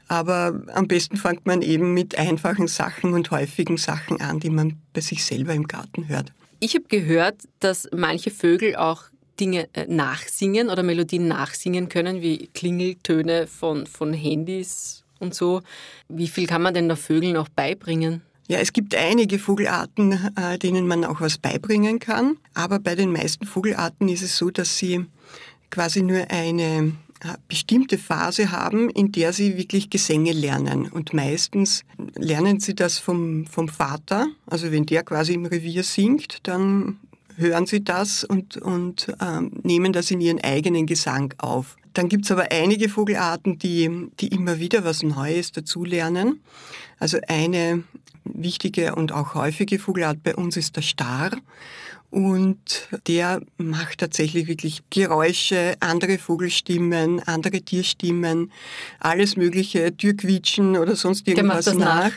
Aber 0.06 0.62
am 0.74 0.86
besten 0.86 1.16
fängt 1.16 1.46
man 1.46 1.62
eben 1.62 1.94
mit 1.94 2.18
einfachen 2.18 2.68
Sachen 2.68 3.14
und 3.14 3.30
häufigen 3.30 3.78
Sachen 3.78 4.20
an, 4.20 4.38
die 4.38 4.50
man 4.50 4.76
bei 4.92 5.00
sich 5.00 5.24
selber 5.24 5.54
im 5.54 5.66
Garten 5.66 6.08
hört. 6.08 6.32
Ich 6.60 6.74
habe 6.74 6.84
gehört, 6.88 7.42
dass 7.60 7.88
manche 7.92 8.30
Vögel 8.30 8.76
auch 8.76 9.04
Dinge 9.40 9.68
äh, 9.72 9.86
nachsingen 9.88 10.70
oder 10.70 10.82
Melodien 10.82 11.28
nachsingen 11.28 11.88
können, 11.88 12.22
wie 12.22 12.48
Klingeltöne 12.48 13.46
von, 13.46 13.86
von 13.86 14.12
Handys 14.12 15.04
und 15.18 15.34
so. 15.34 15.62
Wie 16.08 16.28
viel 16.28 16.46
kann 16.46 16.62
man 16.62 16.74
denn 16.74 16.88
der 16.88 16.96
Vögeln 16.96 17.36
auch 17.36 17.48
beibringen? 17.48 18.22
Ja, 18.46 18.58
es 18.58 18.72
gibt 18.74 18.94
einige 18.94 19.38
Vogelarten, 19.38 20.12
äh, 20.36 20.58
denen 20.58 20.86
man 20.86 21.04
auch 21.04 21.20
was 21.20 21.38
beibringen 21.38 21.98
kann. 21.98 22.36
Aber 22.52 22.78
bei 22.78 22.94
den 22.94 23.10
meisten 23.10 23.46
Vogelarten 23.46 24.08
ist 24.08 24.22
es 24.22 24.36
so, 24.36 24.50
dass 24.50 24.76
sie 24.76 25.06
quasi 25.70 26.02
nur 26.02 26.30
eine 26.30 26.92
äh, 27.24 27.38
bestimmte 27.48 27.96
Phase 27.96 28.52
haben, 28.52 28.90
in 28.90 29.12
der 29.12 29.32
sie 29.32 29.56
wirklich 29.56 29.88
Gesänge 29.88 30.32
lernen. 30.32 30.88
Und 30.88 31.14
meistens 31.14 31.84
lernen 32.16 32.60
sie 32.60 32.74
das 32.74 32.98
vom, 32.98 33.46
vom 33.46 33.68
Vater. 33.68 34.26
Also 34.44 34.70
wenn 34.72 34.84
der 34.84 35.04
quasi 35.04 35.32
im 35.32 35.46
Revier 35.46 35.82
singt, 35.82 36.46
dann 36.46 37.00
hören 37.36 37.66
sie 37.66 37.82
das 37.82 38.24
und, 38.24 38.56
und 38.56 39.14
ähm, 39.20 39.52
nehmen 39.62 39.92
das 39.92 40.10
in 40.10 40.20
ihren 40.20 40.40
eigenen 40.40 40.86
Gesang 40.86 41.34
auf. 41.38 41.76
Dann 41.92 42.08
gibt 42.08 42.24
es 42.24 42.32
aber 42.32 42.50
einige 42.50 42.88
Vogelarten, 42.88 43.58
die, 43.58 44.08
die 44.20 44.28
immer 44.28 44.58
wieder 44.58 44.84
was 44.84 45.02
Neues 45.02 45.52
dazulernen. 45.52 46.40
Also 46.98 47.18
eine 47.28 47.84
wichtige 48.24 48.94
und 48.94 49.12
auch 49.12 49.34
häufige 49.34 49.78
Vogelart 49.78 50.22
bei 50.22 50.34
uns 50.34 50.56
ist 50.56 50.76
der 50.76 50.82
Star. 50.82 51.30
Und 52.14 52.88
der 53.08 53.42
macht 53.56 53.98
tatsächlich 53.98 54.46
wirklich 54.46 54.84
Geräusche, 54.88 55.74
andere 55.80 56.16
Vogelstimmen, 56.16 57.20
andere 57.26 57.60
Tierstimmen, 57.60 58.52
alles 59.00 59.36
mögliche, 59.36 59.96
Türquietschen 59.96 60.76
oder 60.76 60.94
sonst 60.94 61.26
irgendwas 61.26 61.64
der 61.64 61.74
nach. 61.74 62.04
nach. 62.04 62.12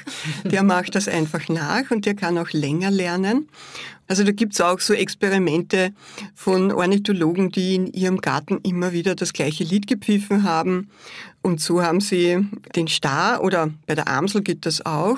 Der 0.51 0.61
macht 0.61 0.93
das 0.93 1.07
einfach 1.07 1.49
nach 1.49 1.89
und 1.89 2.05
der 2.05 2.13
kann 2.13 2.37
auch 2.37 2.51
länger 2.51 2.91
lernen. 2.91 3.49
Also 4.07 4.23
da 4.23 4.31
gibt's 4.31 4.61
auch 4.61 4.79
so 4.79 4.93
Experimente 4.93 5.93
von 6.35 6.71
Ornithologen, 6.71 7.49
die 7.49 7.73
in 7.73 7.87
ihrem 7.87 8.21
Garten 8.21 8.59
immer 8.61 8.91
wieder 8.91 9.15
das 9.15 9.33
gleiche 9.33 9.63
Lied 9.63 9.87
gepfiffen 9.87 10.43
haben. 10.43 10.91
Und 11.41 11.59
so 11.59 11.81
haben 11.81 12.01
sie 12.01 12.45
den 12.75 12.87
Star, 12.87 13.43
oder 13.43 13.71
bei 13.87 13.95
der 13.95 14.07
Amsel 14.07 14.43
geht 14.43 14.67
das 14.67 14.85
auch, 14.85 15.17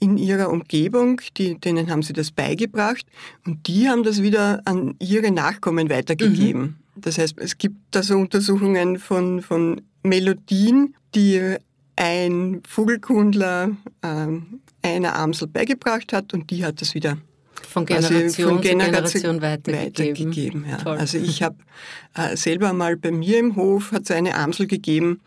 in 0.00 0.16
ihrer 0.16 0.50
Umgebung, 0.50 1.20
die, 1.36 1.58
denen 1.58 1.90
haben 1.90 2.02
sie 2.02 2.12
das 2.12 2.30
beigebracht 2.30 3.06
und 3.46 3.66
die 3.66 3.88
haben 3.88 4.02
das 4.02 4.22
wieder 4.22 4.62
an 4.64 4.94
ihre 4.98 5.30
Nachkommen 5.30 5.90
weitergegeben. 5.90 6.60
Mhm. 6.62 6.76
Das 6.96 7.18
heißt, 7.18 7.36
es 7.38 7.58
gibt 7.58 7.76
da 7.90 8.02
so 8.02 8.16
Untersuchungen 8.16 8.98
von, 8.98 9.42
von 9.42 9.80
Melodien, 10.02 10.94
die 11.14 11.56
ein 11.96 12.62
Vogelkundler 12.66 13.70
ähm, 14.02 14.60
einer 14.82 15.16
Amsel 15.16 15.48
beigebracht 15.48 16.12
hat 16.12 16.32
und 16.32 16.50
die 16.50 16.64
hat 16.64 16.80
das 16.80 16.94
wieder 16.94 17.18
von 17.68 17.86
Generation, 17.86 18.22
also 18.22 18.48
von 18.48 18.60
Generation, 18.60 18.92
Generation 18.92 19.42
weitergegeben. 19.42 20.64
weitergegeben 20.64 20.66
ja. 20.68 20.92
Also 20.92 21.18
ich 21.18 21.42
habe 21.42 21.56
äh, 22.14 22.36
selber 22.36 22.72
mal 22.72 22.96
bei 22.96 23.10
mir 23.10 23.38
im 23.38 23.56
Hof 23.56 23.92
hat 23.92 24.02
es 24.04 24.10
eine 24.10 24.36
Amsel 24.36 24.66
gegeben. 24.66 25.20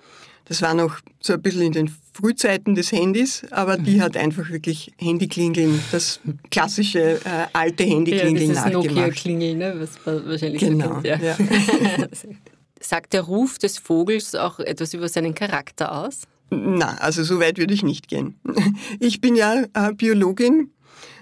Das 0.51 0.61
war 0.61 0.73
noch 0.73 0.99
so 1.21 1.31
ein 1.31 1.41
bisschen 1.41 1.61
in 1.61 1.71
den 1.71 1.91
Frühzeiten 2.11 2.75
des 2.75 2.91
Handys, 2.91 3.43
aber 3.51 3.77
die 3.77 3.95
mhm. 3.95 4.01
hat 4.01 4.17
einfach 4.17 4.49
wirklich 4.49 4.91
Handyklingeln, 4.97 5.79
das 5.93 6.19
klassische 6.49 7.21
äh, 7.23 7.47
alte 7.53 7.85
Handyklingeln 7.85 8.49
ja, 8.49 8.55
das 8.55 8.65
nachgemacht. 8.65 8.89
Nokia-Klingeln, 8.89 9.57
ne? 9.59 9.75
was 9.77 9.91
man 10.05 10.27
wahrscheinlich 10.27 10.59
genau, 10.59 10.99
kennt, 10.99 11.05
ja. 11.05 11.15
ja. 11.21 11.37
Sagt 12.81 13.13
der 13.13 13.21
Ruf 13.21 13.59
des 13.59 13.77
Vogels 13.77 14.35
auch 14.35 14.59
etwas 14.59 14.93
über 14.93 15.07
seinen 15.07 15.33
Charakter 15.33 15.89
aus? 16.03 16.23
Na, 16.49 16.97
also 16.97 17.23
so 17.23 17.39
weit 17.39 17.57
würde 17.57 17.73
ich 17.73 17.83
nicht 17.83 18.09
gehen. 18.09 18.35
Ich 18.99 19.21
bin 19.21 19.37
ja 19.37 19.63
äh, 19.73 19.93
Biologin 19.93 20.71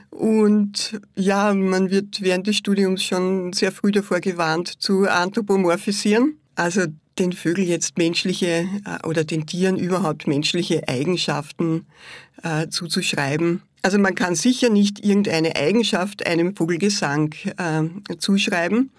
und 0.09 0.99
ja, 1.15 1.53
man 1.53 1.91
wird 1.91 2.21
während 2.21 2.47
des 2.47 2.55
Studiums 2.55 3.03
schon 3.03 3.53
sehr 3.53 3.71
früh 3.71 3.91
davor 3.91 4.21
gewarnt, 4.21 4.81
zu 4.81 5.07
anthropomorphisieren. 5.07 6.39
Also 6.55 6.87
den 7.19 7.33
Vögeln 7.33 7.67
jetzt 7.67 7.97
menschliche 7.97 8.67
äh, 8.85 9.07
oder 9.07 9.23
den 9.23 9.45
Tieren 9.45 9.77
überhaupt 9.77 10.27
menschliche 10.27 10.87
Eigenschaften 10.87 11.85
äh, 12.43 12.67
zuzuschreiben. 12.69 13.61
Also 13.81 13.97
man 13.97 14.15
kann 14.15 14.35
sicher 14.35 14.69
nicht 14.69 15.05
irgendeine 15.05 15.55
Eigenschaft 15.55 16.25
einem 16.25 16.55
Vogelgesang 16.55 17.33
äh, 17.57 18.17
zuschreiben. 18.17 18.91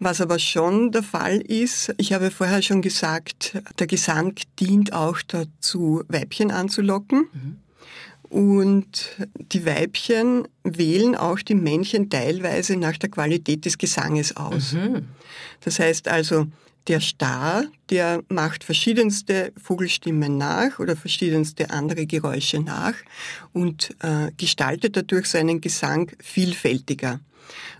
Was 0.00 0.20
aber 0.20 0.38
schon 0.38 0.90
der 0.90 1.02
Fall 1.02 1.38
ist, 1.38 1.94
ich 1.96 2.12
habe 2.12 2.30
vorher 2.30 2.60
schon 2.60 2.82
gesagt, 2.82 3.56
der 3.78 3.86
Gesang 3.86 4.34
dient 4.58 4.92
auch 4.92 5.18
dazu, 5.26 6.02
Weibchen 6.08 6.50
anzulocken. 6.50 7.28
Mhm. 7.32 7.56
Und 8.28 9.10
die 9.52 9.64
Weibchen 9.64 10.48
wählen 10.64 11.14
auch 11.14 11.38
die 11.38 11.54
Männchen 11.54 12.10
teilweise 12.10 12.76
nach 12.76 12.96
der 12.96 13.10
Qualität 13.10 13.64
des 13.64 13.78
Gesanges 13.78 14.36
aus. 14.36 14.72
Mhm. 14.72 15.06
Das 15.60 15.78
heißt 15.78 16.08
also, 16.08 16.46
der 16.88 17.00
Star, 17.00 17.64
der 17.90 18.22
macht 18.28 18.62
verschiedenste 18.62 19.52
Vogelstimmen 19.60 20.38
nach 20.38 20.78
oder 20.78 20.96
verschiedenste 20.96 21.70
andere 21.70 22.06
Geräusche 22.06 22.60
nach 22.60 22.94
und 23.52 23.94
äh, 24.02 24.30
gestaltet 24.36 24.96
dadurch 24.96 25.26
seinen 25.26 25.60
Gesang 25.60 26.12
vielfältiger. 26.20 27.20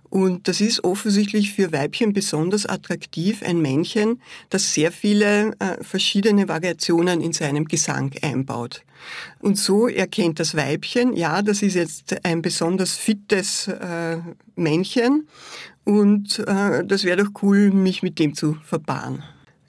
Und 0.09 0.49
das 0.49 0.61
ist 0.61 0.85
offensichtlich 0.85 1.53
für 1.53 1.73
Weibchen 1.73 2.13
besonders 2.13 2.67
attraktiv, 2.67 3.43
ein 3.43 3.61
Männchen, 3.61 4.21
das 4.51 4.73
sehr 4.73 4.93
viele 4.93 5.53
äh, 5.59 5.83
verschiedene 5.83 6.49
Variationen 6.49 7.21
in 7.21 7.33
seinem 7.33 7.65
Gesang 7.65 8.13
einbaut. 8.23 8.83
Und 9.41 9.59
so 9.59 9.89
erkennt 9.89 10.41
das 10.41 10.57
Weibchen, 10.57 11.17
ja, 11.17 11.43
das 11.43 11.63
ist 11.63 11.75
jetzt 11.75 12.25
ein 12.25 12.43
besonders 12.43 12.95
fittes 12.95 13.69
äh, 13.69 14.19
Männchen 14.55 15.29
und 15.85 16.41
äh, 16.41 16.85
das 16.85 17.05
wäre 17.05 17.25
doch 17.25 17.43
cool, 17.43 17.71
mich 17.71 18.03
mit 18.03 18.19
dem 18.19 18.35
zu 18.35 18.57
verpaaren. 18.65 19.23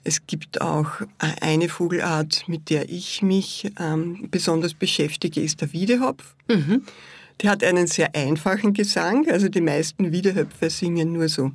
Es 0.04 0.26
gibt 0.26 0.60
auch 0.60 1.00
äh, 1.00 1.06
eine 1.40 1.68
Vogelart, 1.68 2.44
mit 2.48 2.70
der 2.70 2.88
ich 2.88 3.22
mich 3.22 3.70
ähm, 3.78 4.28
besonders 4.30 4.74
beschäftige, 4.74 5.40
ist 5.40 5.60
der 5.60 5.72
Wiedehopf. 5.72 6.34
Mhm. 6.48 6.82
Der 7.40 7.50
hat 7.50 7.62
einen 7.62 7.86
sehr 7.86 8.14
einfachen 8.14 8.72
Gesang, 8.72 9.28
also 9.30 9.48
die 9.48 9.60
meisten 9.60 10.10
Wiedehöpfe 10.10 10.70
singen 10.70 11.12
nur 11.12 11.28
so 11.28 11.52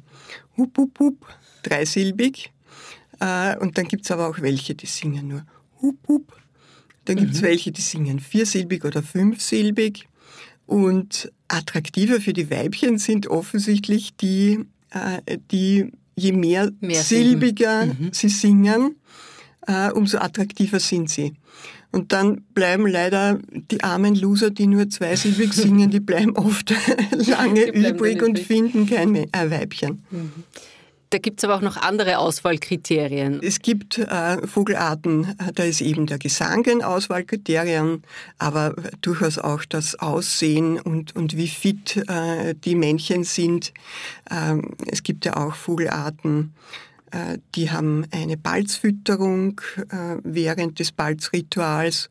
hup, 0.58 0.78
hup, 0.78 1.00
hup, 1.00 1.26
dreisilbig. 1.64 2.52
Äh, 3.20 3.58
und 3.58 3.78
dann 3.78 3.88
gibt 3.88 4.06
es 4.06 4.12
aber 4.12 4.30
auch 4.30 4.40
welche, 4.40 4.76
die 4.76 4.86
singen 4.86 5.28
nur 5.28 5.46
hup, 5.82 5.98
hup. 6.08 6.36
Dann 7.06 7.18
gibt 7.18 7.34
es 7.34 7.42
mhm. 7.42 7.46
welche, 7.46 7.72
die 7.72 7.82
singen 7.82 8.20
viersilbig 8.20 8.86
oder 8.86 9.04
fünfsilbig. 9.04 10.08
Und 10.66 11.32
attraktiver 11.50 12.22
für 12.22 12.34
die 12.34 12.50
Weibchen 12.50 12.98
sind 12.98 13.28
offensichtlich 13.28 14.16
die, 14.16 14.60
äh, 14.92 15.38
die 15.52 15.92
je 16.16 16.32
mehr, 16.32 16.72
mehr 16.80 17.02
silbiger 17.02 17.88
mhm. 17.88 18.10
sie 18.14 18.30
singen, 18.30 18.96
äh, 19.68 19.92
umso 19.92 20.20
attraktiver 20.20 20.80
sind 20.80 21.10
sie. 21.10 21.34
Und 21.94 22.12
dann 22.12 22.42
bleiben 22.56 22.88
leider 22.88 23.38
die 23.52 23.84
armen 23.84 24.16
Loser, 24.16 24.50
die 24.50 24.66
nur 24.66 24.90
zweisilbig 24.90 25.54
singen, 25.54 25.92
die 25.92 26.00
bleiben 26.00 26.36
oft 26.36 26.74
lange 27.12 27.72
bleiben 27.72 27.96
übrig 27.96 28.24
und 28.24 28.40
finden 28.40 28.88
kein 28.88 29.16
Weibchen. 29.16 30.02
Mhm. 30.10 30.32
Da 31.12 31.20
gibt 31.20 31.40
es 31.40 31.44
aber 31.44 31.58
auch 31.58 31.62
noch 31.62 31.78
andere 31.78 32.18
Auswahlkriterien. 32.18 33.40
Es 33.44 33.60
gibt 33.60 34.00
äh, 34.00 34.48
Vogelarten, 34.48 35.36
da 35.54 35.64
ist 35.64 35.82
eben 35.82 36.08
der 36.08 36.18
Gesang 36.18 36.66
ein 36.66 36.82
Auswahlkriterium, 36.82 38.02
aber 38.40 38.74
durchaus 39.02 39.38
auch 39.38 39.64
das 39.64 39.94
Aussehen 40.00 40.80
und, 40.80 41.16
und 41.16 41.38
wie 41.38 41.48
fit 41.48 41.98
äh, 42.10 42.56
die 42.56 42.74
Männchen 42.74 43.24
sind. 43.24 43.72
Ähm, 44.32 44.72
es 44.88 45.04
gibt 45.04 45.26
ja 45.26 45.38
auch 45.38 45.54
Vogelarten, 45.54 46.56
äh, 46.56 46.93
die 47.56 47.72
haben 47.72 48.06
eine 48.12 48.38
Balzfütterung 48.38 49.62
äh, 49.90 50.18
während 50.24 50.80
des 50.80 50.92
Balzrituals 50.92 52.10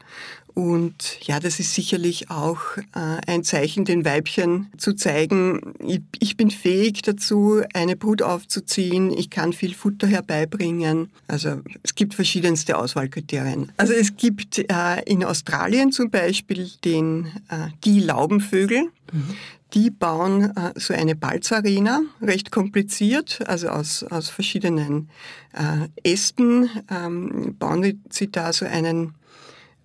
und 0.54 1.18
ja, 1.26 1.40
das 1.40 1.60
ist 1.60 1.74
sicherlich 1.74 2.30
auch 2.30 2.60
äh, 2.94 3.20
ein 3.26 3.42
Zeichen, 3.42 3.84
den 3.84 4.04
Weibchen 4.04 4.70
zu 4.76 4.92
zeigen, 4.92 5.74
ich, 6.18 6.36
bin 6.36 6.50
fähig 6.50 7.02
dazu, 7.02 7.62
eine 7.72 7.96
Brut 7.96 8.22
aufzuziehen, 8.22 9.10
ich 9.10 9.30
kann 9.30 9.52
viel 9.52 9.74
Futter 9.74 10.06
herbeibringen. 10.06 11.10
Also 11.26 11.62
es 11.82 11.94
gibt 11.94 12.14
verschiedenste 12.14 12.76
Auswahlkriterien. 12.76 13.72
Also 13.78 13.94
es 13.94 14.16
gibt 14.16 14.58
äh, 14.58 15.02
in 15.06 15.24
Australien 15.24 15.90
zum 15.90 16.10
Beispiel 16.10 16.70
den, 16.84 17.26
äh, 17.48 17.68
die 17.84 18.00
Laubenvögel. 18.00 18.90
Mhm. 19.12 19.34
Die 19.74 19.90
bauen 19.90 20.54
äh, 20.54 20.72
so 20.76 20.92
eine 20.92 21.16
Balzarena, 21.16 22.02
recht 22.20 22.50
kompliziert, 22.50 23.40
also 23.46 23.68
aus, 23.68 24.04
aus 24.04 24.28
verschiedenen 24.28 25.08
äh, 25.54 26.12
Ästen 26.12 26.68
ähm, 26.90 27.56
bauen 27.58 28.02
sie 28.10 28.30
da 28.30 28.52
so 28.52 28.66
einen 28.66 29.14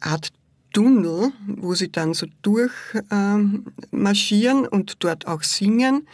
Art 0.02 0.30
Tunnel, 0.78 1.34
wo 1.48 1.74
sie 1.74 1.92
dann 1.92 2.14
so 2.14 2.28
durchmarschieren 2.44 4.58
ähm, 4.60 4.68
und 4.70 5.04
dort 5.04 5.26
auch 5.26 5.42
singen. 5.42 6.08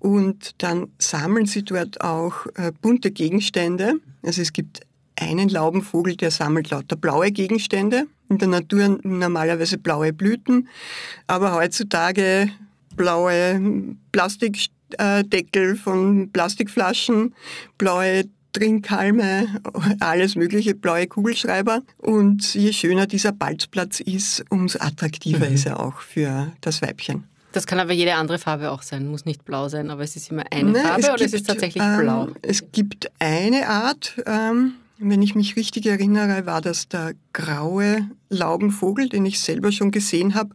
Und 0.00 0.50
dann 0.58 0.88
sammeln 0.98 1.46
sie 1.46 1.62
dort 1.62 2.02
auch 2.02 2.44
äh, 2.56 2.72
bunte 2.82 3.10
Gegenstände. 3.10 3.94
Also 4.22 4.42
es 4.42 4.52
gibt 4.52 4.82
einen 5.18 5.48
Laubenvogel, 5.48 6.16
der 6.16 6.30
sammelt 6.30 6.68
lauter 6.68 6.96
blaue 6.96 7.30
Gegenstände. 7.30 8.06
In 8.28 8.36
der 8.36 8.48
Natur 8.48 8.98
normalerweise 9.02 9.78
blaue 9.78 10.12
Blüten. 10.12 10.68
Aber 11.26 11.54
heutzutage 11.54 12.50
blaue 12.94 13.96
Plastikdeckel 14.12 15.76
von 15.76 16.30
Plastikflaschen, 16.32 17.34
blaue 17.78 18.24
Trinkhalme, 18.52 19.48
alles 20.00 20.36
mögliche, 20.36 20.74
blaue 20.74 21.06
Kugelschreiber. 21.06 21.82
Und 21.98 22.54
je 22.54 22.72
schöner 22.72 23.06
dieser 23.06 23.32
Balzplatz 23.32 24.00
ist, 24.00 24.44
umso 24.50 24.78
attraktiver 24.80 25.48
mhm. 25.48 25.54
ist 25.54 25.66
er 25.66 25.80
auch 25.80 26.00
für 26.00 26.52
das 26.60 26.82
Weibchen. 26.82 27.24
Das 27.52 27.66
kann 27.66 27.78
aber 27.78 27.92
jede 27.92 28.14
andere 28.14 28.38
Farbe 28.38 28.70
auch 28.70 28.82
sein, 28.82 29.08
muss 29.08 29.26
nicht 29.26 29.44
blau 29.44 29.68
sein, 29.68 29.90
aber 29.90 30.02
es 30.02 30.16
ist 30.16 30.30
immer 30.30 30.44
eine 30.50 30.70
Nein, 30.70 30.82
Farbe 30.82 31.02
oder 31.02 31.16
gibt, 31.16 31.26
ist 31.26 31.34
es 31.34 31.42
tatsächlich 31.42 31.84
ähm, 31.84 31.98
blau? 31.98 32.28
Es 32.40 32.72
gibt 32.72 33.10
eine 33.18 33.68
Art, 33.68 34.14
ähm, 34.24 34.74
wenn 34.98 35.20
ich 35.20 35.34
mich 35.34 35.56
richtig 35.56 35.86
erinnere, 35.86 36.46
war 36.46 36.60
das 36.60 36.88
der 36.88 37.12
graue 37.32 38.08
Laubenvogel, 38.30 39.08
den 39.08 39.26
ich 39.26 39.40
selber 39.40 39.72
schon 39.72 39.90
gesehen 39.90 40.34
habe, 40.34 40.54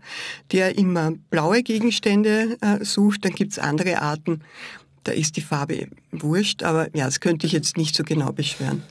der 0.51 0.77
immer 0.77 1.11
blaue 1.29 1.63
Gegenstände 1.63 2.57
äh, 2.61 2.83
sucht. 2.83 3.25
Dann 3.25 3.33
gibt 3.33 3.51
es 3.51 3.59
andere 3.59 4.01
Arten, 4.01 4.41
da 5.07 5.13
ist 5.13 5.37
die 5.37 5.41
Farbe 5.41 5.87
wurscht, 6.11 6.63
aber 6.63 6.93
ja, 6.95 7.05
das 7.05 7.21
könnte 7.21 7.47
ich 7.47 7.53
jetzt 7.53 7.77
nicht 7.77 7.95
so 7.95 8.03
genau 8.03 8.33
beschweren. 8.33 8.83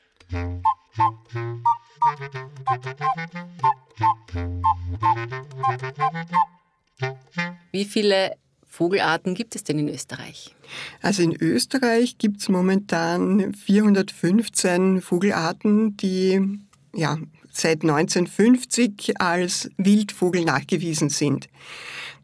Wie 7.71 7.85
viele 7.85 8.37
Vogelarten 8.67 9.35
gibt 9.35 9.55
es 9.57 9.65
denn 9.65 9.79
in 9.79 9.89
Österreich? 9.89 10.55
Also 11.03 11.23
in 11.23 11.35
Österreich 11.35 12.17
gibt 12.17 12.41
es 12.41 12.49
momentan 12.49 13.53
415 13.53 15.03
Vogelarten, 15.03 15.99
die 15.99 16.61
ja, 16.95 17.19
seit 17.53 17.83
1950 17.83 19.21
als 19.21 19.71
Wildvogel 19.77 20.45
nachgewiesen 20.45 21.11
sind. 21.11 21.49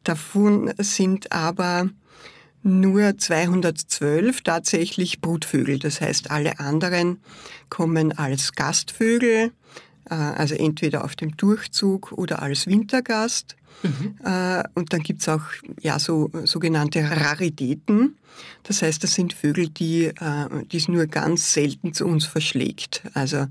Davon 0.05 0.73
sind 0.79 1.31
aber 1.31 1.91
nur 2.63 3.19
212 3.19 4.43
tatsächlich 4.43 5.21
Brutvögel. 5.21 5.79
Das 5.79 6.01
heißt, 6.01 6.31
alle 6.31 6.59
anderen 6.61 7.21
kommen 7.69 8.17
als 8.17 8.53
Gastvögel 8.53 9.53
also 10.15 10.55
entweder 10.55 11.05
auf 11.05 11.17
dem 11.17 11.37
Durchzug 11.37 12.13
oder 12.13 12.43
als 12.43 12.67
Wintergast. 12.67 13.57
Mhm. 13.83 14.15
Und 14.75 14.93
dann 14.93 15.03
gibt 15.03 15.23
es 15.23 15.29
auch 15.29 15.43
ja, 15.81 15.99
so 15.99 16.31
sogenannte 16.45 17.03
Raritäten. 17.11 18.17
Das 18.63 18.83
heißt, 18.83 19.03
das 19.03 19.15
sind 19.15 19.33
Vögel, 19.33 19.69
die 19.71 20.13
die 20.71 20.77
es 20.77 20.89
nur 20.89 21.07
ganz 21.07 21.53
selten 21.53 21.93
zu 21.93 22.07
uns 22.07 22.27
verschlägt. 22.27 23.03
Also, 23.15 23.47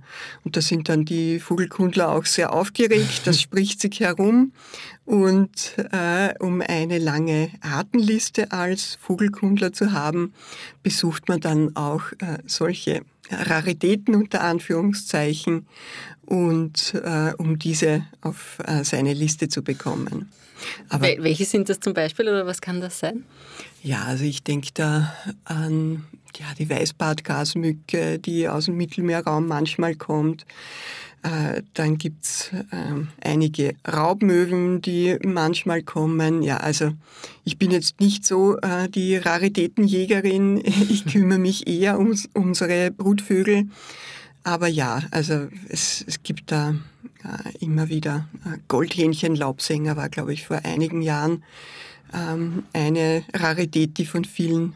und 0.46 0.56
da 0.56 0.62
sind 0.62 0.88
dann 0.90 1.04
die 1.04 1.40
Vogelkundler 1.40 2.10
auch 2.10 2.26
sehr 2.26 2.54
aufgeregt, 2.54 3.22
das 3.26 3.42
spricht 3.42 3.82
sich 3.82 4.00
herum. 4.00 4.54
Und 5.06 5.76
äh, 5.92 6.34
um 6.40 6.62
eine 6.62 7.00
lange 7.00 7.50
Artenliste 7.60 8.52
als 8.52 8.98
Vogelkundler 9.02 9.74
zu 9.74 9.92
haben, 9.92 10.34
besucht 10.84 11.28
man 11.28 11.42
dann 11.42 11.76
auch 11.76 12.12
äh, 12.20 12.38
solche 12.46 13.02
Raritäten 13.32 14.16
unter 14.16 14.42
Anführungszeichen 14.42 15.68
und 16.26 16.94
äh, 16.96 17.34
um 17.38 17.60
diese 17.60 18.06
auf 18.22 18.60
äh, 18.66 18.84
seine 18.84 19.14
Liste 19.14 19.48
zu 19.48 19.64
bekommen. 19.64 20.32
Aber, 20.90 21.08
Welche 21.18 21.46
sind 21.46 21.70
das 21.70 21.80
zum 21.80 21.94
Beispiel 21.94 22.28
oder 22.28 22.46
was 22.46 22.62
kann 22.62 22.82
das 22.82 23.00
sein? 23.00 23.24
Ja, 23.84 24.04
also 24.04 24.24
ich 24.24 24.44
denke 24.44 24.70
da 24.74 25.14
an 25.44 26.06
ja, 26.38 26.46
die 26.58 26.70
Weißbartgasmücke, 26.70 28.20
die 28.20 28.48
aus 28.48 28.66
dem 28.66 28.78
Mittelmeerraum 28.78 29.48
manchmal 29.48 29.96
kommt. 29.96 30.46
Äh, 31.24 31.62
dann 31.76 31.98
gibt's 31.98 32.50
äh, 32.72 33.06
einige 33.24 33.76
Raubmöwen, 33.88 34.82
die 34.82 35.18
manchmal 35.24 35.84
kommen. 35.84 36.42
Ja, 36.42 36.58
also 36.58 36.94
ich 37.44 37.60
bin 37.60 37.70
jetzt 37.70 38.00
nicht 38.00 38.26
so 38.26 38.58
äh, 38.58 38.90
die 38.90 39.18
Raritätenjägerin. 39.18 40.64
Ich 40.92 41.06
kümmere 41.06 41.40
mich 41.40 41.68
eher 41.68 42.00
um 42.00 42.14
unsere 42.34 42.92
Brutvögel. 42.92 43.68
Aber 44.44 44.68
ja, 44.68 45.04
also 45.12 45.48
es, 45.70 46.04
es 46.08 46.24
gibt 46.24 46.52
da 46.52 46.72
äh, 47.24 47.58
immer 47.60 47.90
wieder 47.90 48.28
äh, 48.46 48.58
Goldhähnchen, 48.68 49.36
Laubsänger 49.36 49.96
war, 49.96 50.10
glaube 50.10 50.34
ich, 50.34 50.48
vor 50.48 50.62
einigen 50.64 51.04
Jahren 51.04 51.44
ähm, 52.14 52.64
eine 52.74 53.24
Rarität, 53.34 53.98
die 53.98 54.06
von 54.06 54.26
vielen 54.26 54.74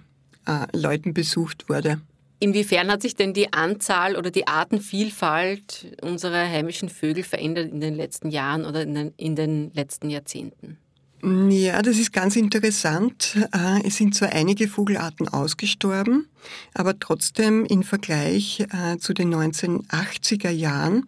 Leuten 0.74 1.16
besucht 1.16 1.70
wurde. 1.70 2.00
Inwiefern 2.46 2.92
hat 2.92 3.02
sich 3.02 3.16
denn 3.16 3.34
die 3.34 3.54
Anzahl 3.54 4.16
oder 4.16 4.30
die 4.30 4.48
Artenvielfalt 4.48 5.98
unserer 6.04 6.48
heimischen 6.48 6.90
Vögel 6.90 7.24
verändert 7.24 7.72
in 7.72 7.82
den 7.82 7.96
letzten 7.96 8.30
Jahren 8.30 8.66
oder 8.66 8.84
in 8.84 8.94
den, 8.94 9.14
in 9.18 9.36
den 9.36 9.72
letzten 9.74 10.12
Jahrzehnten? 10.12 10.78
Ja, 11.24 11.82
das 11.82 11.98
ist 11.98 12.14
ganz 12.14 12.36
interessant. 12.36 13.36
Äh, 13.52 13.88
es 13.88 13.98
sind 13.98 14.14
zwar 14.14 14.30
einige 14.30 14.68
Vogelarten 14.68 15.28
ausgestorben, 15.28 16.28
aber 16.76 17.00
trotzdem 17.00 17.66
im 17.66 17.82
Vergleich 17.82 18.60
äh, 18.60 18.98
zu 19.00 19.16
den 19.16 19.34
1980er 19.34 20.52
Jahren 20.52 21.08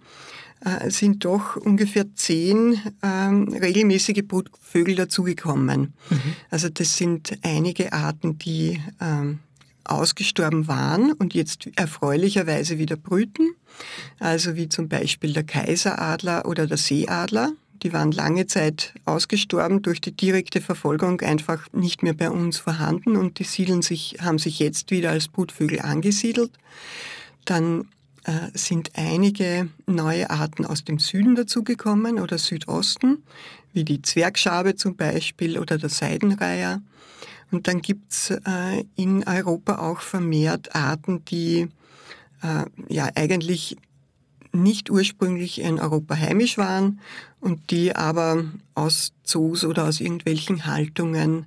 äh, 0.66 0.90
sind 0.90 1.24
doch 1.24 1.56
ungefähr 1.56 2.16
zehn 2.16 2.82
ähm, 3.04 3.50
regelmäßige 3.50 4.24
Brutvögel 4.28 4.96
dazugekommen. 4.96 5.94
Mhm. 6.10 6.20
Also 6.50 6.70
das 6.70 6.98
sind 6.98 7.38
einige 7.44 7.94
Arten, 7.94 8.40
die 8.40 8.82
ähm, 9.00 9.38
ausgestorben 9.90 10.68
waren 10.68 11.12
und 11.14 11.34
jetzt 11.34 11.70
erfreulicherweise 11.76 12.78
wieder 12.78 12.96
brüten. 12.96 13.50
Also 14.20 14.56
wie 14.56 14.70
zum 14.70 14.90
Beispiel 14.90 15.34
der 15.34 15.44
Kaiseradler 15.44 16.46
oder 16.46 16.68
der 16.68 16.78
Seeadler. 16.78 17.52
Die 17.84 17.94
waren 17.94 18.12
lange 18.12 18.48
Zeit 18.48 18.94
ausgestorben, 19.06 19.84
durch 19.84 20.02
die 20.02 20.12
direkte 20.12 20.62
Verfolgung 20.62 21.22
einfach 21.22 21.72
nicht 21.74 22.02
mehr 22.02 22.14
bei 22.14 22.32
uns 22.32 22.58
vorhanden 22.58 23.16
und 23.16 23.38
die 23.38 23.44
siedeln 23.44 23.84
sich, 23.84 24.18
haben 24.20 24.40
sich 24.40 24.58
jetzt 24.58 24.90
wieder 24.90 25.12
als 25.12 25.28
Brutvögel 25.28 25.82
angesiedelt. 25.82 26.52
Dann 27.46 27.88
äh, 28.24 28.50
sind 28.56 28.92
einige 28.96 29.70
neue 29.86 30.30
Arten 30.32 30.66
aus 30.66 30.84
dem 30.84 31.00
Süden 31.00 31.36
dazugekommen 31.36 32.20
oder 32.20 32.38
Südosten, 32.38 33.24
wie 33.74 33.86
die 33.86 34.02
Zwergschabe 34.02 34.76
zum 34.76 34.96
Beispiel 34.96 35.60
oder 35.60 35.78
der 35.78 35.90
Seidenreiher. 35.90 36.82
Und 37.52 37.68
dann 37.68 37.82
gibt's 37.82 38.30
äh, 38.30 38.84
in 38.96 39.24
Europa 39.26 39.78
auch 39.80 40.02
vermehrt 40.02 40.76
Arten, 40.76 41.24
die 41.26 41.70
äh, 42.42 42.66
ja 42.90 43.10
eigentlich 43.16 43.78
nicht 44.54 44.90
ursprünglich 44.90 45.62
in 45.62 45.80
Europa 45.80 46.16
heimisch 46.16 46.58
waren 46.58 47.00
und 47.40 47.72
die 47.72 47.96
aber 47.96 48.44
aus 48.74 49.14
Zoos 49.24 49.64
oder 49.64 49.86
aus 49.86 50.00
irgendwelchen 50.00 50.66
Haltungen 50.66 51.46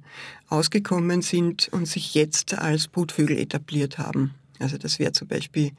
ausgekommen 0.48 1.22
sind 1.22 1.68
und 1.72 1.86
sich 1.86 2.14
jetzt 2.14 2.56
als 2.56 2.88
Brutvögel 2.88 3.38
etabliert 3.38 3.98
haben. 3.98 4.34
Also 4.58 4.78
das 4.78 4.98
wäre 4.98 5.12
zum 5.12 5.28
Beispiel 5.28 5.72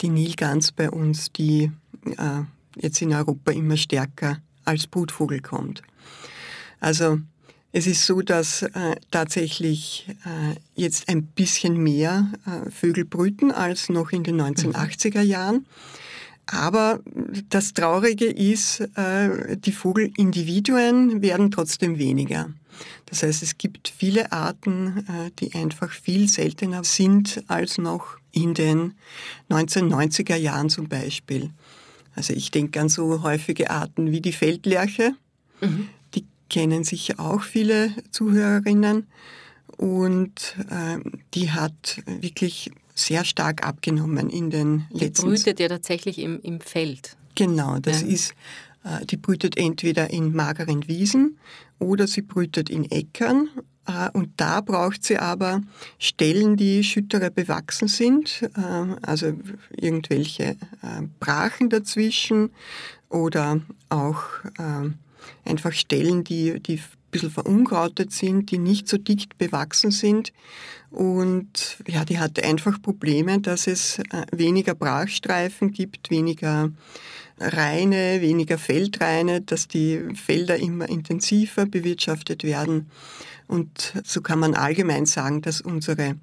die 0.00 0.08
Nilgans 0.08 0.72
bei 0.72 0.90
uns, 0.90 1.30
die 1.32 1.70
äh, 2.06 2.42
jetzt 2.76 3.00
in 3.02 3.12
Europa 3.12 3.52
immer 3.52 3.76
stärker 3.76 4.38
als 4.64 4.86
Brutvogel 4.86 5.40
kommt. 5.40 5.82
Also 6.80 7.20
es 7.72 7.86
ist 7.86 8.04
so, 8.04 8.20
dass 8.20 8.62
äh, 8.62 8.96
tatsächlich 9.10 10.06
äh, 10.24 10.56
jetzt 10.74 11.08
ein 11.08 11.24
bisschen 11.24 11.82
mehr 11.82 12.30
äh, 12.46 12.70
Vögel 12.70 13.06
brüten 13.06 13.50
als 13.50 13.88
noch 13.88 14.12
in 14.12 14.24
den 14.24 14.40
1980er 14.40 15.22
Jahren. 15.22 15.66
Aber 16.46 17.00
das 17.48 17.72
Traurige 17.72 18.26
ist, 18.26 18.80
äh, 18.96 19.56
die 19.56 19.72
Vogelindividuen 19.72 21.22
werden 21.22 21.50
trotzdem 21.50 21.98
weniger. 21.98 22.50
Das 23.06 23.22
heißt, 23.22 23.42
es 23.42 23.56
gibt 23.56 23.88
viele 23.88 24.32
Arten, 24.32 25.06
äh, 25.08 25.30
die 25.38 25.54
einfach 25.54 25.90
viel 25.90 26.28
seltener 26.28 26.84
sind 26.84 27.42
als 27.46 27.78
noch 27.78 28.18
in 28.32 28.52
den 28.52 28.94
1990er 29.48 30.36
Jahren 30.36 30.68
zum 30.68 30.88
Beispiel. 30.88 31.50
Also 32.14 32.34
ich 32.34 32.50
denke 32.50 32.80
an 32.80 32.90
so 32.90 33.22
häufige 33.22 33.70
Arten 33.70 34.10
wie 34.10 34.20
die 34.20 34.32
Feldlerche, 34.32 35.14
mhm 35.62 35.88
kennen 36.52 36.84
sicher 36.84 37.18
auch 37.18 37.42
viele 37.42 37.92
Zuhörerinnen. 38.12 39.08
Und 39.78 40.54
äh, 40.70 40.98
die 41.34 41.50
hat 41.50 42.02
wirklich 42.06 42.70
sehr 42.94 43.24
stark 43.24 43.66
abgenommen 43.66 44.30
in 44.30 44.50
den 44.50 44.84
die 44.92 44.98
letzten... 44.98 45.26
Die 45.26 45.34
brütet 45.34 45.58
ja 45.58 45.68
tatsächlich 45.68 46.18
im, 46.18 46.38
im 46.42 46.60
Feld. 46.60 47.16
Genau, 47.34 47.78
das 47.80 48.02
ja. 48.02 48.08
ist, 48.08 48.34
äh, 48.84 49.04
die 49.06 49.16
brütet 49.16 49.56
entweder 49.56 50.10
in 50.10 50.34
mageren 50.34 50.86
Wiesen 50.86 51.38
oder 51.78 52.06
sie 52.06 52.22
brütet 52.22 52.68
in 52.68 52.88
Äckern. 52.90 53.48
Äh, 53.86 54.10
und 54.12 54.28
da 54.36 54.60
braucht 54.60 55.02
sie 55.02 55.16
aber 55.16 55.62
Stellen, 55.98 56.56
die 56.56 56.84
schüttere 56.84 57.30
bewachsen 57.30 57.88
sind, 57.88 58.42
äh, 58.42 58.60
also 59.00 59.32
irgendwelche 59.74 60.44
äh, 60.44 60.56
Brachen 61.18 61.70
dazwischen 61.70 62.50
oder 63.08 63.60
auch 63.88 64.22
äh, 64.58 64.90
einfach 65.44 65.72
Stellen, 65.72 66.24
die, 66.24 66.60
die 66.60 66.74
ein 66.76 66.84
bisschen 67.10 67.30
verunkrautet 67.30 68.12
sind, 68.12 68.50
die 68.50 68.58
nicht 68.58 68.88
so 68.88 68.98
dicht 68.98 69.38
bewachsen 69.38 69.90
sind. 69.90 70.32
Und 70.90 71.78
ja, 71.86 72.04
die 72.04 72.18
hat 72.18 72.42
einfach 72.44 72.80
Probleme, 72.80 73.40
dass 73.40 73.66
es 73.66 73.98
äh, 73.98 74.26
weniger 74.30 74.74
Brachstreifen 74.74 75.72
gibt, 75.72 76.10
weniger 76.10 76.70
Reine, 77.38 78.20
weniger 78.20 78.58
Feldreine, 78.58 79.40
dass 79.40 79.68
die 79.68 80.00
Felder 80.14 80.56
immer 80.56 80.88
intensiver 80.88 81.66
bewirtschaftet 81.66 82.44
werden. 82.44 82.90
Und 83.48 83.94
so 84.04 84.20
kann 84.20 84.38
man 84.38 84.54
allgemein 84.54 85.06
sagen, 85.06 85.42
dass 85.42 85.60
unsere 85.60 86.16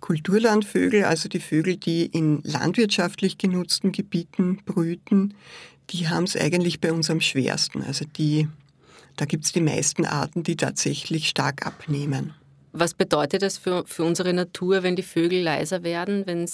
Kulturlandvögel, 0.00 1.04
also 1.04 1.28
die 1.28 1.40
Vögel, 1.40 1.76
die 1.76 2.06
in 2.06 2.40
landwirtschaftlich 2.44 3.38
genutzten 3.38 3.92
Gebieten 3.92 4.58
brüten, 4.64 5.34
die 5.90 6.08
haben 6.08 6.24
es 6.24 6.36
eigentlich 6.36 6.80
bei 6.80 6.92
uns 6.92 7.10
am 7.10 7.20
schwersten. 7.20 7.82
Also 7.82 8.04
die, 8.04 8.48
da 9.16 9.24
gibt 9.24 9.44
es 9.44 9.52
die 9.52 9.60
meisten 9.60 10.04
Arten, 10.04 10.42
die 10.42 10.56
tatsächlich 10.56 11.28
stark 11.28 11.66
abnehmen. 11.66 12.34
Was 12.72 12.94
bedeutet 12.94 13.42
das 13.42 13.58
für, 13.58 13.84
für 13.86 14.04
unsere 14.04 14.32
Natur, 14.32 14.82
wenn 14.82 14.94
die 14.94 15.02
Vögel 15.02 15.42
leiser 15.42 15.82
werden, 15.82 16.26
wenn 16.26 16.46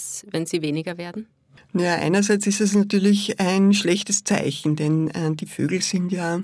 sie 0.45 0.61
weniger 0.61 0.97
werden? 0.97 1.27
Ja, 1.77 1.95
einerseits 1.95 2.47
ist 2.47 2.61
es 2.61 2.73
natürlich 2.73 3.37
ein 3.37 3.73
schlechtes 3.73 4.23
Zeichen, 4.23 4.77
denn 4.77 5.09
äh, 5.09 5.35
die 5.35 5.45
Vögel 5.45 5.81
sind 5.81 6.09
ja 6.09 6.39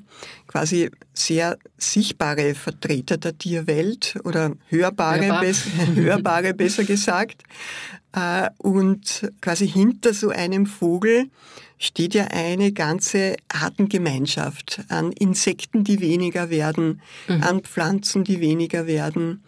quasi 0.45 0.91
sehr 1.13 1.57
sichtbare 1.77 2.53
Vertreter 2.53 3.15
der 3.15 3.37
Tierwelt 3.37 4.19
oder 4.25 4.51
hörbare, 4.67 5.21
Hörbar. 5.21 5.41
bess 5.41 5.63
hörbare 5.95 6.53
besser 6.53 6.83
gesagt. 6.83 7.43
Äh, 8.13 8.49
und 8.57 9.31
quasi 9.39 9.69
hinter 9.69 10.13
so 10.13 10.31
einem 10.31 10.65
Vogel 10.65 11.29
steht 11.77 12.13
ja 12.13 12.25
eine 12.25 12.73
ganze 12.73 13.37
Artengemeinschaft 13.47 14.81
an 14.89 15.13
Insekten, 15.13 15.85
die 15.85 16.01
weniger 16.01 16.49
werden, 16.49 17.01
mhm. 17.29 17.41
an 17.41 17.61
Pflanzen, 17.61 18.25
die 18.25 18.41
weniger 18.41 18.85
werden. 18.85 19.43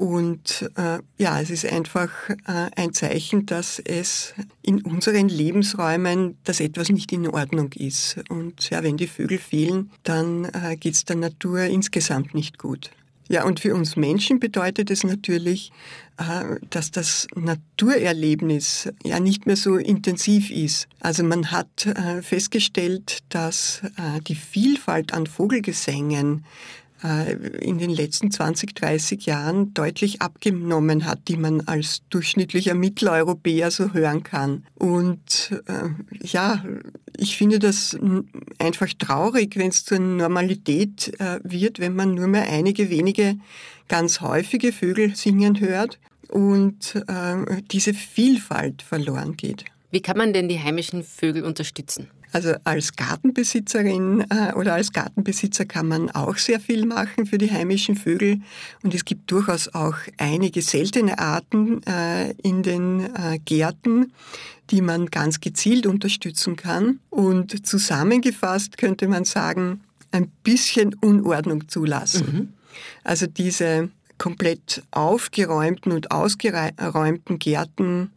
Und 0.00 0.70
äh, 0.76 1.00
ja, 1.18 1.42
es 1.42 1.50
ist 1.50 1.66
einfach 1.66 2.08
äh, 2.30 2.70
ein 2.74 2.94
Zeichen, 2.94 3.44
dass 3.44 3.78
es 3.80 4.32
in 4.62 4.80
unseren 4.80 5.28
Lebensräumen, 5.28 6.38
dass 6.44 6.60
etwas 6.60 6.88
nicht 6.88 7.12
in 7.12 7.28
Ordnung 7.28 7.70
ist. 7.74 8.16
Und 8.30 8.70
ja, 8.70 8.82
wenn 8.82 8.96
die 8.96 9.06
Vögel 9.06 9.36
fehlen, 9.36 9.90
dann 10.02 10.46
äh, 10.46 10.78
geht 10.78 10.94
es 10.94 11.04
der 11.04 11.16
Natur 11.16 11.64
insgesamt 11.64 12.32
nicht 12.34 12.56
gut. 12.56 12.90
Ja, 13.28 13.44
und 13.44 13.60
für 13.60 13.74
uns 13.74 13.94
Menschen 13.94 14.40
bedeutet 14.40 14.90
es 14.90 15.04
natürlich, 15.04 15.70
äh, 16.16 16.56
dass 16.70 16.90
das 16.90 17.26
Naturerlebnis 17.36 18.88
ja 19.04 19.20
nicht 19.20 19.44
mehr 19.44 19.56
so 19.56 19.76
intensiv 19.76 20.50
ist. 20.50 20.88
Also 21.00 21.24
man 21.24 21.50
hat 21.50 21.84
äh, 21.84 22.22
festgestellt, 22.22 23.18
dass 23.28 23.82
äh, 23.98 24.22
die 24.26 24.34
Vielfalt 24.34 25.12
an 25.12 25.26
Vogelgesängen 25.26 26.46
in 27.02 27.78
den 27.78 27.90
letzten 27.90 28.30
20, 28.30 28.74
30 28.74 29.26
Jahren 29.26 29.72
deutlich 29.74 30.20
abgenommen 30.20 31.06
hat, 31.06 31.28
die 31.28 31.36
man 31.36 31.62
als 31.62 32.02
durchschnittlicher 32.10 32.74
Mitteleuropäer 32.74 33.70
so 33.70 33.92
hören 33.92 34.22
kann. 34.22 34.64
Und 34.74 35.54
äh, 35.66 35.88
ja, 36.22 36.64
ich 37.16 37.36
finde 37.36 37.58
das 37.58 37.96
einfach 38.58 38.88
traurig, 38.98 39.56
wenn 39.56 39.68
es 39.68 39.84
zur 39.84 39.98
Normalität 39.98 41.18
äh, 41.20 41.40
wird, 41.42 41.78
wenn 41.78 41.94
man 41.94 42.14
nur 42.14 42.26
mehr 42.26 42.48
einige 42.48 42.90
wenige 42.90 43.36
ganz 43.88 44.20
häufige 44.20 44.72
Vögel 44.72 45.16
singen 45.16 45.60
hört 45.60 45.98
und 46.28 46.94
äh, 47.08 47.62
diese 47.70 47.92
Vielfalt 47.92 48.82
verloren 48.82 49.36
geht. 49.36 49.64
Wie 49.90 50.00
kann 50.00 50.16
man 50.16 50.32
denn 50.32 50.48
die 50.48 50.60
heimischen 50.60 51.02
Vögel 51.02 51.44
unterstützen? 51.44 52.08
Also 52.32 52.54
als 52.64 52.94
Gartenbesitzerin 52.94 54.24
äh, 54.30 54.54
oder 54.54 54.74
als 54.74 54.92
Gartenbesitzer 54.92 55.64
kann 55.64 55.88
man 55.88 56.10
auch 56.10 56.36
sehr 56.36 56.60
viel 56.60 56.86
machen 56.86 57.26
für 57.26 57.38
die 57.38 57.50
heimischen 57.50 57.96
Vögel. 57.96 58.40
Und 58.82 58.94
es 58.94 59.04
gibt 59.04 59.30
durchaus 59.30 59.68
auch 59.74 59.96
einige 60.18 60.62
seltene 60.62 61.18
Arten 61.18 61.82
äh, 61.84 62.32
in 62.42 62.62
den 62.62 63.14
äh, 63.14 63.38
Gärten, 63.44 64.12
die 64.70 64.82
man 64.82 65.06
ganz 65.06 65.40
gezielt 65.40 65.86
unterstützen 65.86 66.56
kann. 66.56 67.00
Und 67.10 67.66
zusammengefasst 67.66 68.78
könnte 68.78 69.08
man 69.08 69.24
sagen, 69.24 69.80
ein 70.12 70.30
bisschen 70.44 70.94
Unordnung 70.94 71.68
zulassen. 71.68 72.26
Mhm. 72.32 72.48
Also 73.04 73.26
diese 73.26 73.90
komplett 74.18 74.82
aufgeräumten 74.90 75.92
und 75.92 76.10
ausgeräumten 76.10 77.38
Gärten 77.38 78.10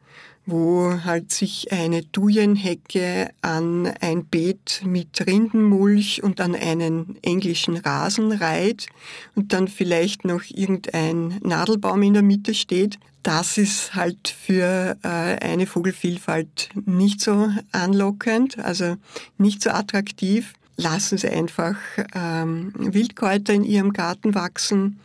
wo 0.45 1.03
halt 1.03 1.31
sich 1.31 1.71
eine 1.71 2.09
Thujenhecke 2.11 3.29
an 3.41 3.87
ein 4.01 4.25
Beet 4.25 4.81
mit 4.85 5.25
Rindenmulch 5.25 6.21
und 6.21 6.41
an 6.41 6.55
einen 6.55 7.17
englischen 7.21 7.77
Rasen 7.77 8.31
reiht 8.31 8.87
und 9.35 9.53
dann 9.53 9.67
vielleicht 9.67 10.25
noch 10.25 10.43
irgendein 10.49 11.39
Nadelbaum 11.41 12.01
in 12.03 12.13
der 12.13 12.23
Mitte 12.23 12.53
steht. 12.53 12.99
Das 13.23 13.57
ist 13.57 13.95
halt 13.95 14.27
für 14.27 14.97
äh, 15.01 15.07
eine 15.07 15.65
Vogelvielfalt 15.65 16.69
nicht 16.85 17.21
so 17.21 17.49
anlockend, 17.71 18.59
also 18.59 18.97
nicht 19.37 19.63
so 19.63 19.69
attraktiv. 19.69 20.53
Lassen 20.75 21.17
Sie 21.17 21.29
einfach 21.29 21.77
ähm, 22.13 22.73
Wildkräuter 22.75 23.53
in 23.53 23.63
Ihrem 23.63 23.93
Garten 23.93 24.35
wachsen 24.35 24.99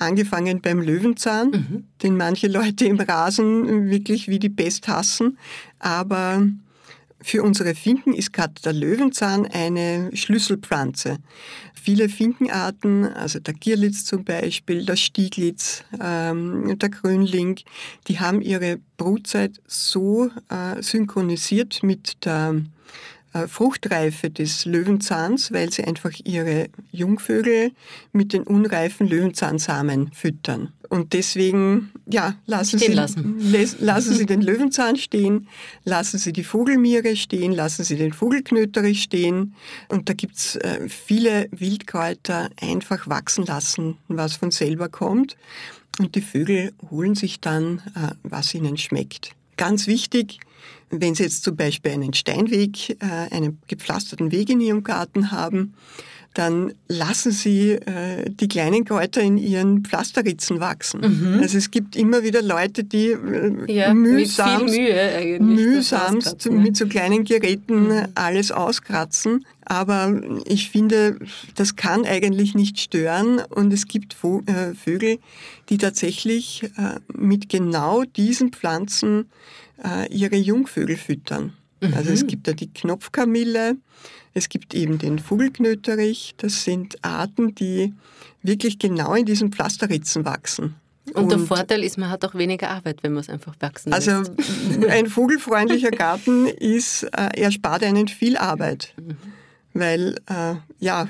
angefangen 0.00 0.60
beim 0.60 0.80
Löwenzahn, 0.80 1.50
mhm. 1.50 1.84
den 2.02 2.16
manche 2.16 2.48
Leute 2.48 2.86
im 2.86 2.98
Rasen 2.98 3.90
wirklich 3.90 4.28
wie 4.28 4.38
die 4.38 4.48
Pest 4.48 4.88
hassen. 4.88 5.38
Aber 5.78 6.42
für 7.22 7.42
unsere 7.42 7.74
Finken 7.74 8.14
ist 8.14 8.32
gerade 8.32 8.54
der 8.64 8.72
Löwenzahn 8.72 9.46
eine 9.46 10.10
Schlüsselpflanze. 10.14 11.18
Viele 11.74 12.08
Finkenarten, 12.08 13.04
also 13.04 13.40
der 13.40 13.54
Gierlitz 13.54 14.04
zum 14.04 14.24
Beispiel, 14.24 14.86
der 14.86 14.96
Stieglitz, 14.96 15.84
ähm, 16.00 16.78
der 16.78 16.88
Grünling, 16.88 17.60
die 18.08 18.20
haben 18.20 18.40
ihre 18.40 18.78
Brutzeit 18.96 19.60
so 19.66 20.30
äh, 20.48 20.82
synchronisiert 20.82 21.82
mit 21.82 22.24
der 22.24 22.62
Fruchtreife 23.46 24.30
des 24.30 24.64
Löwenzahns, 24.64 25.52
weil 25.52 25.72
sie 25.72 25.84
einfach 25.84 26.12
ihre 26.24 26.68
Jungvögel 26.90 27.72
mit 28.12 28.32
den 28.32 28.42
unreifen 28.42 29.08
Löwenzahnsamen 29.08 30.10
füttern. 30.12 30.72
Und 30.88 31.12
deswegen, 31.12 31.92
ja, 32.06 32.34
lassen 32.46 32.80
Sie, 32.80 32.88
lassen. 32.88 33.40
lassen 33.78 34.14
Sie 34.14 34.26
den 34.26 34.42
Löwenzahn 34.42 34.96
stehen, 34.96 35.46
lassen 35.84 36.18
Sie 36.18 36.32
die 36.32 36.42
Vogelmiere 36.42 37.14
stehen, 37.14 37.52
lassen 37.52 37.84
Sie 37.84 37.96
den 37.96 38.12
Vogelknöterich 38.12 39.04
stehen. 39.04 39.54
Und 39.88 40.08
da 40.08 40.14
gibt's 40.14 40.56
äh, 40.56 40.88
viele 40.88 41.48
Wildkräuter 41.52 42.50
einfach 42.60 43.06
wachsen 43.08 43.46
lassen, 43.46 43.98
was 44.08 44.34
von 44.34 44.50
selber 44.50 44.88
kommt. 44.88 45.36
Und 46.00 46.16
die 46.16 46.22
Vögel 46.22 46.72
holen 46.90 47.14
sich 47.14 47.38
dann, 47.40 47.82
äh, 47.94 48.14
was 48.24 48.52
ihnen 48.52 48.76
schmeckt. 48.76 49.30
Ganz 49.56 49.86
wichtig, 49.86 50.40
wenn 50.90 51.14
Sie 51.14 51.22
jetzt 51.22 51.44
zum 51.44 51.56
Beispiel 51.56 51.92
einen 51.92 52.12
Steinweg, 52.12 52.90
äh, 53.02 53.28
einen 53.30 53.60
gepflasterten 53.66 54.32
Weg 54.32 54.50
in 54.50 54.60
Ihrem 54.60 54.82
Garten 54.82 55.30
haben, 55.30 55.74
dann 56.34 56.74
lassen 56.86 57.32
Sie 57.32 57.72
äh, 57.72 58.30
die 58.30 58.46
kleinen 58.46 58.84
Kräuter 58.84 59.20
in 59.20 59.36
ihren 59.36 59.84
Pflasterritzen 59.84 60.60
wachsen. 60.60 61.00
Mhm. 61.00 61.40
Also 61.40 61.58
es 61.58 61.72
gibt 61.72 61.96
immer 61.96 62.22
wieder 62.22 62.40
Leute, 62.40 62.84
die 62.84 63.08
äh, 63.08 63.72
ja, 63.72 63.92
mühsamst, 63.92 64.76
Mühe 64.76 65.38
mühsamst 65.40 66.48
mit 66.48 66.76
so 66.76 66.86
kleinen 66.86 67.24
Geräten 67.24 67.88
mhm. 67.88 68.04
alles 68.14 68.52
auskratzen. 68.52 69.44
Aber 69.64 70.20
ich 70.44 70.70
finde, 70.70 71.18
das 71.56 71.74
kann 71.76 72.04
eigentlich 72.04 72.54
nicht 72.54 72.78
stören 72.78 73.40
und 73.50 73.72
es 73.72 73.88
gibt 73.88 74.16
äh, 74.46 74.74
Vögel, 74.74 75.18
die 75.68 75.78
tatsächlich 75.78 76.64
äh, 76.76 77.00
mit 77.12 77.48
genau 77.48 78.04
diesen 78.04 78.52
Pflanzen 78.52 79.26
äh, 79.84 80.12
ihre 80.12 80.36
Jungvögel 80.36 80.96
füttern. 80.96 81.54
Mhm. 81.80 81.94
Also 81.94 82.10
es 82.12 82.26
gibt 82.26 82.46
da 82.46 82.52
die 82.52 82.72
Knopfkamille, 82.72 83.76
es 84.34 84.48
gibt 84.48 84.74
eben 84.74 84.98
den 84.98 85.18
Vogelknöterich. 85.18 86.34
Das 86.36 86.64
sind 86.64 87.04
Arten, 87.04 87.54
die 87.54 87.94
wirklich 88.42 88.78
genau 88.78 89.14
in 89.14 89.26
diesen 89.26 89.52
Pflasterritzen 89.52 90.24
wachsen. 90.24 90.76
Und, 91.14 91.24
und, 91.24 91.32
der 91.32 91.38
Vorteil 91.40 91.82
ist, 91.82 91.98
man 91.98 92.10
hat 92.10 92.24
auch 92.24 92.34
weniger 92.34 92.70
Arbeit, 92.70 93.02
wenn 93.02 93.12
man 93.12 93.20
es 93.20 93.28
einfach 93.28 93.54
wachsen 93.58 93.90
lässt. 93.90 94.08
Also 94.08 94.32
ein 94.88 95.06
vogelfreundlicher 95.06 95.90
Garten 95.90 96.46
ist, 96.46 97.04
äh, 97.04 97.30
er 97.34 97.50
spart 97.50 97.82
einen 97.82 98.06
viel 98.06 98.36
Arbeit, 98.36 98.94
mhm. 98.96 99.16
weil 99.72 100.16
äh, 100.26 100.54
ja, 100.78 101.08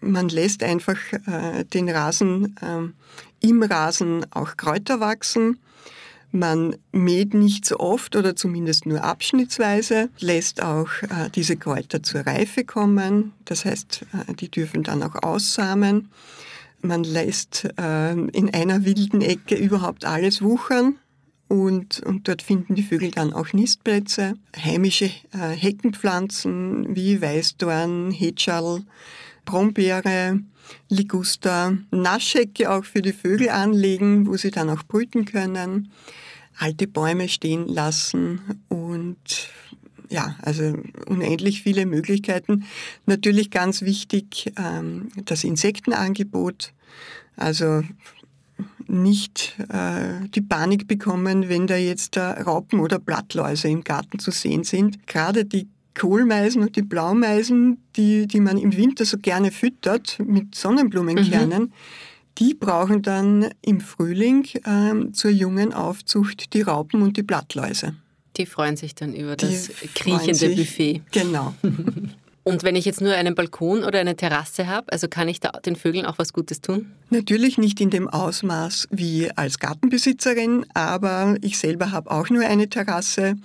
man 0.00 0.28
lässt 0.28 0.62
einfach 0.62 0.96
äh, 1.12 1.64
den 1.64 1.90
Rasen 1.90 2.56
äh, 2.60 3.46
im 3.46 3.62
Rasen 3.62 4.24
auch 4.30 4.56
Kräuter 4.56 5.00
wachsen. 5.00 5.58
Man 6.34 6.76
mäht 6.92 7.34
nicht 7.34 7.66
so 7.66 7.78
oft 7.78 8.16
oder 8.16 8.34
zumindest 8.34 8.86
nur 8.86 9.04
abschnittsweise, 9.04 10.08
lässt 10.18 10.62
auch 10.62 10.88
äh, 11.02 11.28
diese 11.34 11.56
Kräuter 11.56 12.02
zur 12.02 12.22
Reife 12.22 12.64
kommen. 12.64 13.32
Das 13.44 13.66
heißt, 13.66 14.06
äh, 14.28 14.34
die 14.34 14.50
dürfen 14.50 14.82
dann 14.82 15.02
auch 15.02 15.22
aussamen. 15.22 16.08
Man 16.80 17.04
lässt 17.04 17.68
äh, 17.78 18.12
in 18.12 18.52
einer 18.54 18.86
wilden 18.86 19.20
Ecke 19.20 19.56
überhaupt 19.56 20.06
alles 20.06 20.40
wuchern. 20.40 20.96
Und, 21.48 22.00
und 22.00 22.28
dort 22.28 22.40
finden 22.40 22.76
die 22.76 22.82
Vögel 22.82 23.10
dann 23.10 23.34
auch 23.34 23.52
Nistplätze. 23.52 24.32
Heimische 24.56 25.10
Heckenpflanzen 25.32 26.96
wie 26.96 27.20
Weißdorn, 27.20 28.10
Hetschal, 28.10 28.80
Brombeere, 29.44 30.40
Liguster, 30.88 31.76
Naschhecke 31.90 32.70
auch 32.70 32.84
für 32.84 33.02
die 33.02 33.12
Vögel 33.12 33.48
anlegen, 33.50 34.26
wo 34.26 34.36
sie 34.36 34.50
dann 34.50 34.70
auch 34.70 34.82
brüten 34.84 35.24
können 35.24 35.90
alte 36.58 36.86
Bäume 36.86 37.28
stehen 37.28 37.66
lassen 37.66 38.40
und 38.68 39.48
ja, 40.08 40.36
also 40.42 40.78
unendlich 41.06 41.62
viele 41.62 41.86
Möglichkeiten. 41.86 42.64
Natürlich 43.06 43.50
ganz 43.50 43.82
wichtig 43.82 44.52
ähm, 44.58 45.08
das 45.24 45.42
Insektenangebot. 45.42 46.74
Also 47.34 47.82
nicht 48.86 49.56
äh, 49.70 50.28
die 50.28 50.42
Panik 50.42 50.86
bekommen, 50.86 51.48
wenn 51.48 51.66
da 51.66 51.76
jetzt 51.76 52.18
äh, 52.18 52.20
Raupen 52.20 52.80
oder 52.80 52.98
Blattläuse 52.98 53.68
im 53.68 53.84
Garten 53.84 54.18
zu 54.18 54.30
sehen 54.30 54.64
sind. 54.64 55.06
Gerade 55.06 55.46
die 55.46 55.66
Kohlmeisen 55.94 56.62
und 56.62 56.76
die 56.76 56.82
Blaumeisen, 56.82 57.78
die, 57.96 58.26
die 58.26 58.40
man 58.40 58.58
im 58.58 58.76
Winter 58.76 59.04
so 59.04 59.18
gerne 59.18 59.50
füttert 59.50 60.18
mit 60.24 60.54
Sonnenblumenkernen, 60.54 61.62
mhm 61.62 61.72
die 62.38 62.54
brauchen 62.54 63.02
dann 63.02 63.50
im 63.60 63.80
Frühling 63.80 64.46
äh, 64.64 65.12
zur 65.12 65.30
jungen 65.30 65.72
Aufzucht 65.72 66.54
die 66.54 66.62
Raupen 66.62 67.02
und 67.02 67.16
die 67.16 67.22
Blattläuse. 67.22 67.94
Die 68.36 68.46
freuen 68.46 68.76
sich 68.76 68.94
dann 68.94 69.14
über 69.14 69.36
die 69.36 69.46
das 69.46 69.70
kriechende 69.94 70.34
sich, 70.34 70.56
Buffet. 70.56 71.02
Genau. 71.10 71.54
Und 72.44 72.64
wenn 72.64 72.74
ich 72.74 72.84
jetzt 72.84 73.00
nur 73.00 73.12
einen 73.12 73.34
Balkon 73.34 73.84
oder 73.84 74.00
eine 74.00 74.16
Terrasse 74.16 74.66
habe, 74.66 74.92
also 74.92 75.06
kann 75.06 75.28
ich 75.28 75.38
da 75.38 75.50
den 75.50 75.76
Vögeln 75.76 76.06
auch 76.06 76.18
was 76.18 76.32
Gutes 76.32 76.60
tun? 76.60 76.92
Natürlich 77.10 77.56
nicht 77.56 77.80
in 77.80 77.90
dem 77.90 78.08
Ausmaß 78.08 78.88
wie 78.90 79.30
als 79.36 79.60
Gartenbesitzerin, 79.60 80.66
aber 80.74 81.36
ich 81.40 81.58
selber 81.58 81.92
habe 81.92 82.10
auch 82.10 82.30
nur 82.30 82.44
eine 82.44 82.68
Terrasse 82.68 83.36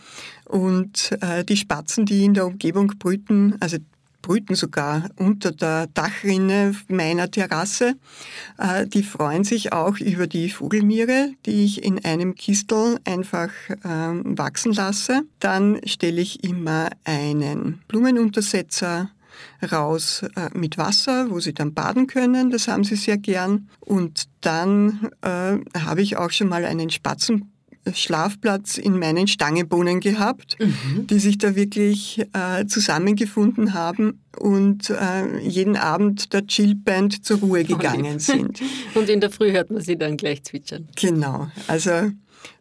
und 0.46 1.16
äh, 1.22 1.44
die 1.44 1.58
Spatzen, 1.58 2.06
die 2.06 2.26
in 2.26 2.34
der 2.34 2.48
Umgebung 2.48 2.94
brüten, 2.98 3.56
also 3.60 3.78
brüten 4.28 4.56
sogar 4.56 5.10
unter 5.16 5.54
der 5.54 5.88
Dachrinne 5.88 6.76
meiner 6.90 7.32
Terrasse. 7.32 7.96
Äh, 8.58 8.86
die 8.86 9.04
freuen 9.04 9.46
sich 9.46 9.72
auch 9.72 10.00
über 10.00 10.28
die 10.28 10.50
Vogelmiere, 10.50 11.32
die 11.46 11.63
ich 11.63 11.82
in 11.82 12.04
einem 12.04 12.36
Kistel 12.36 13.00
einfach 13.06 13.52
ähm, 13.86 14.38
wachsen 14.38 14.74
lasse. 14.74 15.22
Dann 15.40 15.80
stelle 15.86 16.20
ich 16.20 16.44
immer 16.44 16.90
einen 17.06 17.80
Blumenuntersetzer 17.88 19.10
raus 19.72 20.26
äh, 20.36 20.50
mit 20.54 20.78
Wasser, 20.78 21.30
wo 21.30 21.40
sie 21.40 21.54
dann 21.54 21.74
baden 21.74 22.08
können. 22.08 22.50
Das 22.50 22.68
haben 22.68 22.84
sie 22.84 22.98
sehr 22.98 23.18
gern. 23.18 23.70
Und 23.80 24.28
dann 24.42 25.10
äh, 25.22 25.58
habe 25.80 26.02
ich 26.02 26.18
auch 26.18 26.32
schon 26.32 26.50
mal 26.50 26.66
einen 26.66 26.90
Spatzen 26.90 27.54
Schlafplatz 27.93 28.78
in 28.78 29.00
meinen 29.00 29.28
Stangenbohnen 29.28 30.00
gehabt, 30.00 30.58
mhm. 30.60 31.08
die 31.08 31.19
sich 31.19 31.38
da 31.38 31.56
wirklich 31.56 32.26
äh, 32.34 32.65
zusammengefunden 32.65 33.73
haben 33.73 34.21
und 34.38 34.89
äh, 34.89 35.39
jeden 35.39 35.76
Abend 35.78 36.34
der 36.34 36.45
Chillband 36.45 37.26
zur 37.26 37.39
Ruhe 37.39 37.63
gegangen 37.63 38.19
sind. 38.19 38.62
und 38.95 39.10
in 39.10 39.21
der 39.21 39.30
Früh 39.30 39.52
hört 39.52 39.71
man 39.71 39.82
sie 39.82 39.97
dann 39.97 40.17
gleich 40.17 40.43
zwitschern. 40.43 40.88
Genau, 40.95 41.50
also 41.67 42.12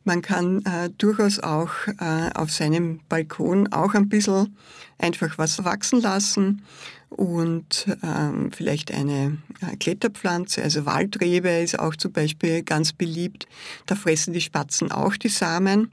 man 0.05 0.23
kann 0.23 0.65
äh, 0.65 0.91
durchaus 0.97 1.41
auch 1.41 1.71
äh, 1.99 2.31
auf 2.35 2.51
seinem 2.51 3.01
Balkon 3.09 3.73
auch 3.73 3.95
ein 3.95 4.09
bisschen 4.09 4.57
einfach 4.99 5.37
was 5.39 5.65
wachsen 5.65 6.01
lassen 6.01 6.63
und 7.09 7.87
ähm, 8.03 8.51
vielleicht 8.53 8.93
eine 8.93 9.39
äh, 9.61 9.77
Kletterpflanze, 9.77 10.63
also 10.63 10.87
Waldrebe 10.87 11.49
ist 11.49 11.79
auch 11.79 11.97
zum 11.97 12.13
Beispiel 12.13 12.63
ganz 12.63 12.93
beliebt. 12.93 13.47
Da 13.87 13.95
fressen 13.95 14.33
die 14.33 14.41
Spatzen 14.41 14.91
auch 14.91 15.17
die 15.17 15.29
Samen 15.29 15.93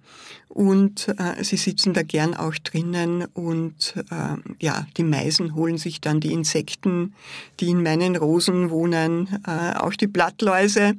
und 0.49 1.07
äh, 1.17 1.43
sie 1.43 1.57
sitzen 1.57 1.93
da 1.93 2.03
gern 2.03 2.35
auch 2.35 2.53
drinnen 2.55 3.25
und 3.33 3.95
äh, 4.11 4.35
ja, 4.59 4.85
die 4.97 5.03
Meisen 5.03 5.55
holen 5.55 5.77
sich 5.77 6.01
dann 6.01 6.19
die 6.19 6.33
Insekten, 6.33 7.13
die 7.59 7.69
in 7.69 7.83
meinen 7.83 8.15
Rosen 8.15 8.69
wohnen, 8.69 9.27
äh, 9.47 9.77
auch 9.77 9.93
die 9.93 10.07
Blattläuse, 10.07 10.93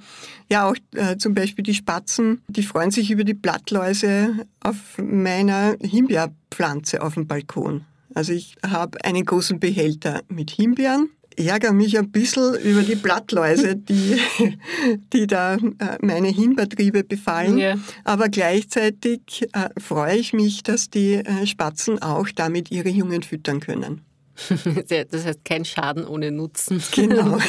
ja 0.49 0.69
auch 0.69 0.77
äh, 0.95 1.19
zum 1.19 1.35
Beispiel 1.35 1.63
die 1.63 1.75
Spatzen, 1.75 2.43
die 2.49 2.63
freuen 2.63 2.91
sich 2.91 3.11
über 3.11 3.25
die 3.25 3.35
Blattläuse 3.35 4.47
auf 4.61 4.77
meiner 4.99 5.77
Himbeerpflanze 5.81 7.03
auf 7.03 7.15
dem 7.15 7.27
Balkon. 7.27 7.85
Also 8.15 8.33
ich 8.33 8.57
habe 8.65 9.05
einen 9.05 9.25
großen 9.25 9.59
Behälter 9.61 10.23
mit 10.29 10.51
Himbeeren, 10.51 11.11
ärgere 11.37 11.73
mich 11.73 11.99
ein 11.99 12.11
bisschen 12.11 12.55
über 12.61 12.83
die 12.83 12.95
Blattläuse, 12.95 13.77
die, 13.77 14.21
die 15.13 15.27
da 15.27 15.55
äh, 15.55 15.99
meine 16.01 16.29
Himbeertriebe 16.29 17.05
befallen. 17.05 17.59
Ja. 17.59 17.77
Aber 18.05 18.29
gleichzeitig 18.29 19.49
äh, 19.53 19.69
freue 19.81 20.17
ich 20.17 20.33
mich, 20.33 20.63
dass 20.63 20.91
die 20.91 21.15
äh, 21.15 21.47
Spatzen 21.47 22.01
auch 22.01 22.29
damit 22.35 22.71
ihre 22.71 22.89
Jungen 22.91 23.23
füttern 23.23 23.61
können. 23.61 24.03
Das 25.11 25.25
heißt 25.25 25.45
kein 25.45 25.65
Schaden 25.65 26.05
ohne 26.05 26.33
Nutzen. 26.33 26.83
Genau. 26.93 27.39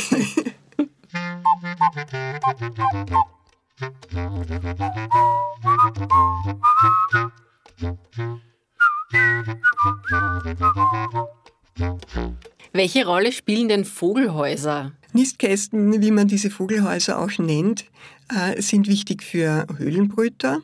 Welche 12.73 13.05
Rolle 13.05 13.31
spielen 13.31 13.69
denn 13.69 13.85
Vogelhäuser? 13.85 14.91
Nistkästen, 15.13 16.01
wie 16.01 16.11
man 16.11 16.27
diese 16.27 16.49
Vogelhäuser 16.49 17.19
auch 17.19 17.37
nennt, 17.37 17.85
äh, 18.29 18.61
sind 18.61 18.87
wichtig 18.87 19.23
für 19.23 19.65
Höhlenbrüter. 19.77 20.61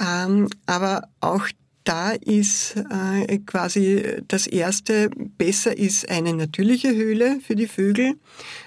Ähm, 0.00 0.48
aber 0.66 1.08
auch 1.20 1.46
da 1.88 2.10
ist 2.10 2.76
äh, 2.76 3.38
quasi 3.46 4.20
das 4.28 4.46
Erste, 4.46 5.08
besser 5.38 5.74
ist 5.74 6.10
eine 6.10 6.34
natürliche 6.34 6.94
Höhle 6.94 7.40
für 7.40 7.56
die 7.56 7.66
Vögel. 7.66 8.16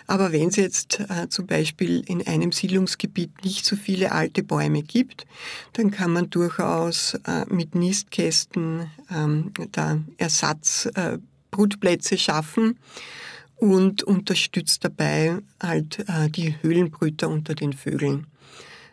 Aber 0.07 0.31
wenn 0.31 0.47
es 0.47 0.55
jetzt 0.55 1.01
äh, 1.01 1.29
zum 1.29 1.45
Beispiel 1.45 2.01
in 2.07 2.25
einem 2.25 2.51
Siedlungsgebiet 2.51 3.43
nicht 3.43 3.63
so 3.63 3.75
viele 3.75 4.12
alte 4.12 4.41
Bäume 4.41 4.81
gibt, 4.81 5.27
dann 5.73 5.91
kann 5.91 6.12
man 6.12 6.31
durchaus 6.31 7.13
äh, 7.27 7.45
mit 7.47 7.75
Nistkästen 7.75 8.89
ähm, 9.13 9.51
da 9.71 9.99
Ersatzbrutplätze 10.17 12.17
schaffen 12.17 12.79
und 13.55 14.01
unterstützt 14.01 14.84
dabei 14.84 15.38
halt 15.62 15.99
äh, 16.10 16.27
die 16.31 16.55
Höhlenbrüter 16.63 17.29
unter 17.29 17.53
den 17.53 17.73
Vögeln. 17.73 18.25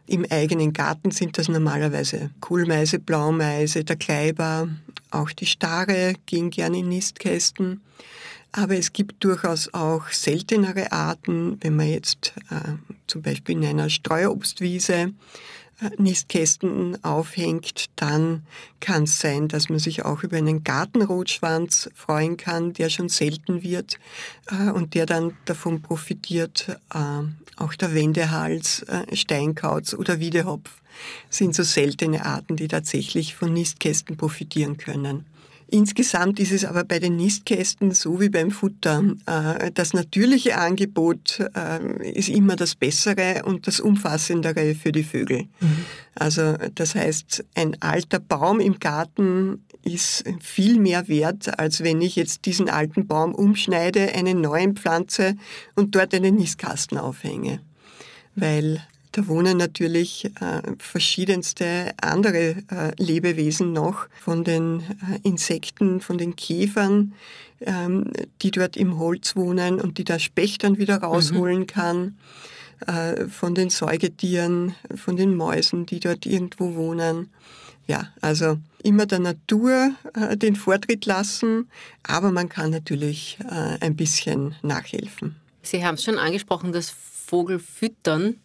Im 0.08 0.24
eigenen 0.30 0.72
Garten 0.72 1.10
sind 1.10 1.36
das 1.36 1.48
normalerweise 1.48 2.30
Kohlmeise, 2.40 2.98
Blaumeise, 2.98 3.84
der 3.84 3.96
Kleiber, 3.96 4.68
auch 5.10 5.30
die 5.32 5.44
Stare 5.44 6.14
gehen 6.24 6.48
gerne 6.48 6.78
in 6.78 6.88
Nistkästen. 6.88 7.82
Aber 8.50 8.74
es 8.74 8.94
gibt 8.94 9.22
durchaus 9.22 9.72
auch 9.74 10.08
seltenere 10.08 10.92
Arten, 10.92 11.58
wenn 11.60 11.76
man 11.76 11.88
jetzt 11.88 12.32
äh, 12.50 12.76
zum 13.06 13.20
Beispiel 13.20 13.58
in 13.58 13.66
einer 13.66 13.90
Streuobstwiese 13.90 15.12
Nistkästen 15.96 17.02
aufhängt, 17.04 17.86
dann 17.96 18.42
kann 18.80 19.04
es 19.04 19.20
sein, 19.20 19.48
dass 19.48 19.68
man 19.68 19.78
sich 19.78 20.04
auch 20.04 20.22
über 20.22 20.36
einen 20.36 20.64
Gartenrotschwanz 20.64 21.90
freuen 21.94 22.36
kann, 22.36 22.72
der 22.72 22.90
schon 22.90 23.08
selten 23.08 23.62
wird 23.62 23.98
äh, 24.50 24.70
und 24.70 24.94
der 24.94 25.06
dann 25.06 25.36
davon 25.44 25.80
profitiert. 25.82 26.76
Äh, 26.92 27.22
auch 27.56 27.74
der 27.74 27.94
Wendehals, 27.94 28.82
äh, 28.84 29.14
Steinkauz 29.14 29.94
oder 29.94 30.20
Wiedehopf 30.20 30.70
sind 31.30 31.54
so 31.54 31.62
seltene 31.62 32.24
Arten, 32.24 32.56
die 32.56 32.68
tatsächlich 32.68 33.34
von 33.34 33.52
Nistkästen 33.52 34.16
profitieren 34.16 34.76
können. 34.76 35.26
Insgesamt 35.70 36.40
ist 36.40 36.52
es 36.52 36.64
aber 36.64 36.84
bei 36.84 36.98
den 36.98 37.16
Nistkästen 37.16 37.90
so 37.90 38.20
wie 38.20 38.30
beim 38.30 38.50
Futter. 38.50 39.04
Äh, 39.26 39.70
das 39.72 39.92
natürliche 39.92 40.56
Angebot 40.56 41.40
äh, 41.54 42.10
ist 42.12 42.30
immer 42.30 42.56
das 42.56 42.74
Bessere 42.74 43.42
und 43.44 43.66
das 43.66 43.78
Umfassendere 43.78 44.74
für 44.74 44.92
die 44.92 45.02
Vögel. 45.02 45.42
Mhm. 45.60 45.84
Also 46.14 46.54
das 46.74 46.94
heißt, 46.94 47.44
ein 47.54 47.76
alter 47.80 48.18
Baum 48.18 48.60
im 48.60 48.78
Garten 48.78 49.62
ist 49.82 50.24
viel 50.40 50.80
mehr 50.80 51.06
wert, 51.06 51.58
als 51.58 51.82
wenn 51.82 52.00
ich 52.00 52.16
jetzt 52.16 52.46
diesen 52.46 52.70
alten 52.70 53.06
Baum 53.06 53.34
umschneide, 53.34 54.14
einen 54.14 54.40
neuen 54.40 54.74
pflanze 54.74 55.36
und 55.74 55.94
dort 55.94 56.14
einen 56.14 56.36
Nistkasten 56.36 56.96
aufhänge. 56.96 57.60
Weil 58.34 58.82
da 59.18 59.26
wohnen 59.26 59.56
natürlich 59.56 60.26
äh, 60.40 60.62
verschiedenste 60.78 61.92
andere 62.00 62.62
äh, 62.70 63.02
Lebewesen 63.02 63.72
noch, 63.72 64.06
von 64.20 64.44
den 64.44 64.80
äh, 64.80 65.18
Insekten, 65.24 66.00
von 66.00 66.18
den 66.18 66.36
Käfern, 66.36 67.14
ähm, 67.60 68.12
die 68.42 68.52
dort 68.52 68.76
im 68.76 68.96
Holz 68.96 69.34
wohnen 69.34 69.80
und 69.80 69.98
die 69.98 70.04
der 70.04 70.20
Specht 70.20 70.62
dann 70.62 70.78
wieder 70.78 70.98
rausholen 70.98 71.60
mhm. 71.60 71.66
kann, 71.66 72.18
äh, 72.86 73.26
von 73.26 73.56
den 73.56 73.70
Säugetieren, 73.70 74.76
von 74.94 75.16
den 75.16 75.34
Mäusen, 75.34 75.84
die 75.84 75.98
dort 75.98 76.24
irgendwo 76.24 76.76
wohnen. 76.76 77.30
Ja, 77.88 78.12
also 78.20 78.58
immer 78.84 79.06
der 79.06 79.18
Natur 79.18 79.94
äh, 80.14 80.36
den 80.36 80.54
Vortritt 80.54 81.06
lassen, 81.06 81.68
aber 82.04 82.30
man 82.30 82.48
kann 82.48 82.70
natürlich 82.70 83.38
äh, 83.50 83.78
ein 83.80 83.96
bisschen 83.96 84.54
nachhelfen. 84.62 85.34
Sie 85.62 85.84
haben 85.84 85.96
es 85.96 86.04
schon 86.04 86.18
angesprochen, 86.18 86.72
das 86.72 86.94
Vogelfüttern. 87.28 88.36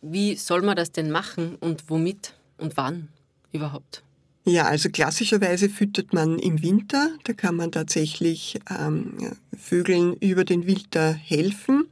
Wie 0.00 0.36
soll 0.36 0.62
man 0.62 0.76
das 0.76 0.92
denn 0.92 1.10
machen 1.10 1.56
und 1.56 1.84
womit 1.88 2.34
und 2.56 2.76
wann 2.76 3.08
überhaupt? 3.52 4.02
Ja, 4.44 4.64
also 4.64 4.88
klassischerweise 4.88 5.68
füttert 5.68 6.14
man 6.14 6.38
im 6.38 6.62
Winter. 6.62 7.10
Da 7.24 7.34
kann 7.34 7.56
man 7.56 7.70
tatsächlich 7.70 8.58
ähm, 8.70 9.36
Vögeln 9.54 10.14
über 10.14 10.44
den 10.44 10.66
Winter 10.66 11.12
helfen, 11.12 11.84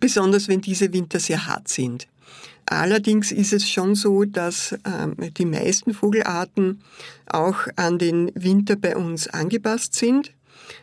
besonders 0.00 0.48
wenn 0.48 0.60
diese 0.60 0.92
Winter 0.92 1.20
sehr 1.20 1.46
hart 1.46 1.68
sind. 1.68 2.08
Allerdings 2.66 3.30
ist 3.30 3.52
es 3.52 3.68
schon 3.68 3.94
so, 3.94 4.24
dass 4.24 4.76
ähm, 4.84 5.16
die 5.34 5.44
meisten 5.44 5.94
Vogelarten 5.94 6.82
auch 7.26 7.66
an 7.76 7.98
den 7.98 8.32
Winter 8.34 8.76
bei 8.76 8.96
uns 8.96 9.28
angepasst 9.28 9.94
sind. 9.94 10.32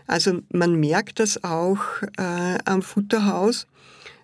Also 0.05 0.41
man 0.51 0.79
merkt 0.79 1.19
das 1.19 1.43
auch 1.43 1.79
äh, 2.17 2.57
am 2.65 2.81
Futterhaus 2.81 3.67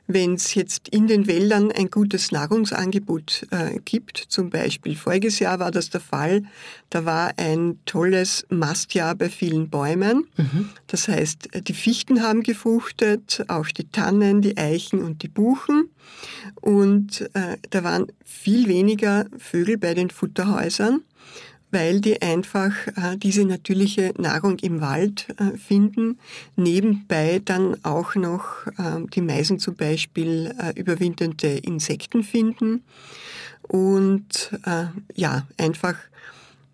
wenn 0.07 0.33
es 0.33 0.53
jetzt 0.53 0.89
in 0.89 1.07
den 1.07 1.27
Wäldern 1.27 1.71
ein 1.71 1.89
gutes 1.89 2.31
Nahrungsangebot 2.31 3.47
äh, 3.51 3.79
gibt, 3.85 4.17
zum 4.17 4.49
Beispiel 4.49 4.95
voriges 4.95 5.39
Jahr 5.39 5.59
war 5.59 5.71
das 5.71 5.89
der 5.89 6.01
Fall, 6.01 6.43
da 6.89 7.05
war 7.05 7.33
ein 7.37 7.79
tolles 7.85 8.45
Mastjahr 8.49 9.15
bei 9.15 9.29
vielen 9.29 9.69
Bäumen. 9.69 10.27
Mhm. 10.35 10.69
Das 10.87 11.07
heißt, 11.07 11.49
die 11.67 11.73
Fichten 11.73 12.21
haben 12.21 12.43
gefruchtet, 12.43 13.45
auch 13.47 13.67
die 13.67 13.87
Tannen, 13.87 14.41
die 14.41 14.57
Eichen 14.57 15.01
und 15.01 15.23
die 15.23 15.29
Buchen. 15.29 15.89
Und 16.55 17.21
äh, 17.33 17.57
da 17.69 17.83
waren 17.83 18.07
viel 18.25 18.67
weniger 18.67 19.25
Vögel 19.37 19.77
bei 19.77 19.93
den 19.93 20.09
Futterhäusern 20.09 21.01
weil 21.73 21.99
die 21.99 22.21
einfach 22.21 22.71
äh, 22.88 23.17
diese 23.17 23.45
natürliche 23.45 24.13
Nahrung 24.17 24.57
im 24.59 24.79
Wald 24.79 25.27
äh, 25.38 25.57
finden, 25.57 26.19
nebenbei 26.55 27.41
dann 27.43 27.83
auch 27.83 28.15
noch 28.15 28.67
äh, 28.77 29.05
die 29.13 29.21
Meisen 29.21 29.59
zum 29.59 29.75
Beispiel 29.75 30.53
äh, 30.59 30.79
überwinternde 30.79 31.57
Insekten 31.57 32.23
finden 32.23 32.83
und 33.63 34.51
äh, 34.65 34.86
ja, 35.15 35.47
einfach 35.57 35.95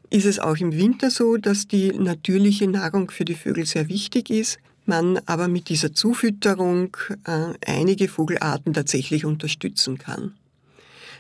ist 0.10 0.26
es 0.26 0.40
auch 0.40 0.58
im 0.58 0.74
Winter 0.74 1.12
so, 1.12 1.38
dass 1.38 1.68
die 1.68 1.92
natürliche 1.94 2.68
Nahrung 2.68 3.12
für 3.12 3.26
die 3.26 3.36
Vögel 3.36 3.66
sehr 3.66 3.90
wichtig 3.90 4.30
ist, 4.30 4.60
man 4.86 5.20
aber 5.26 5.48
mit 5.48 5.70
dieser 5.70 5.94
Zufütterung 5.94 6.98
äh, 7.26 7.54
einige 7.66 8.08
Vogelarten 8.08 8.74
tatsächlich 8.74 9.24
unterstützen 9.24 9.98
kann. 9.98 10.34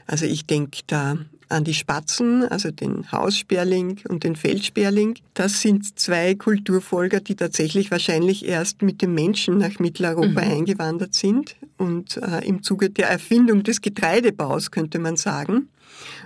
Also 0.07 0.25
ich 0.25 0.47
denke 0.47 0.81
da 0.87 1.17
an 1.49 1.63
die 1.63 1.73
Spatzen, 1.73 2.43
also 2.43 2.71
den 2.71 3.11
Haussperling 3.11 3.99
und 4.07 4.23
den 4.23 4.35
Feldsperling. 4.35 5.15
Das 5.33 5.61
sind 5.61 5.99
zwei 5.99 6.35
Kulturfolger, 6.35 7.19
die 7.19 7.35
tatsächlich 7.35 7.91
wahrscheinlich 7.91 8.47
erst 8.47 8.81
mit 8.81 9.01
dem 9.01 9.13
Menschen 9.13 9.57
nach 9.57 9.79
Mitteleuropa 9.79 10.27
mhm. 10.27 10.37
eingewandert 10.37 11.15
sind 11.15 11.55
und 11.77 12.17
äh, 12.17 12.47
im 12.47 12.61
Zuge 12.63 12.89
der 12.89 13.09
Erfindung 13.09 13.63
des 13.63 13.81
Getreidebaus, 13.81 14.71
könnte 14.71 14.99
man 14.99 15.17
sagen. 15.17 15.69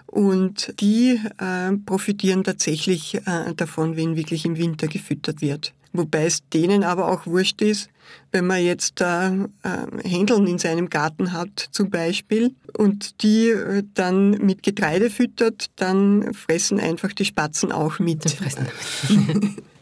Und 0.06 0.80
die 0.80 1.20
äh, 1.40 1.72
profitieren 1.86 2.44
tatsächlich 2.44 3.16
äh, 3.26 3.54
davon, 3.56 3.96
wenn 3.96 4.16
wirklich 4.16 4.46
im 4.46 4.58
Winter 4.58 4.88
gefüttert 4.88 5.42
wird. 5.42 5.74
Wobei 5.94 6.26
es 6.26 6.48
denen 6.50 6.84
aber 6.84 7.08
auch 7.08 7.26
wurscht 7.26 7.62
ist, 7.62 7.90
wenn 8.32 8.48
man 8.48 8.64
jetzt 8.64 9.02
äh, 9.02 9.30
Händeln 10.04 10.48
in 10.48 10.58
seinem 10.58 10.90
Garten 10.90 11.34
hat 11.34 11.70
zum 11.72 11.90
Beispiel 11.90 12.56
und 12.78 13.22
die 13.24 13.50
äh, 13.50 13.84
dann 13.94 14.32
mit 14.32 14.64
Getreide 14.64 15.10
füttert, 15.10 15.68
dann 15.76 16.34
fressen 16.34 16.80
einfach 16.80 17.14
die 17.14 17.26
Spatzen 17.26 17.72
auch 17.72 18.00
mit. 18.00 18.38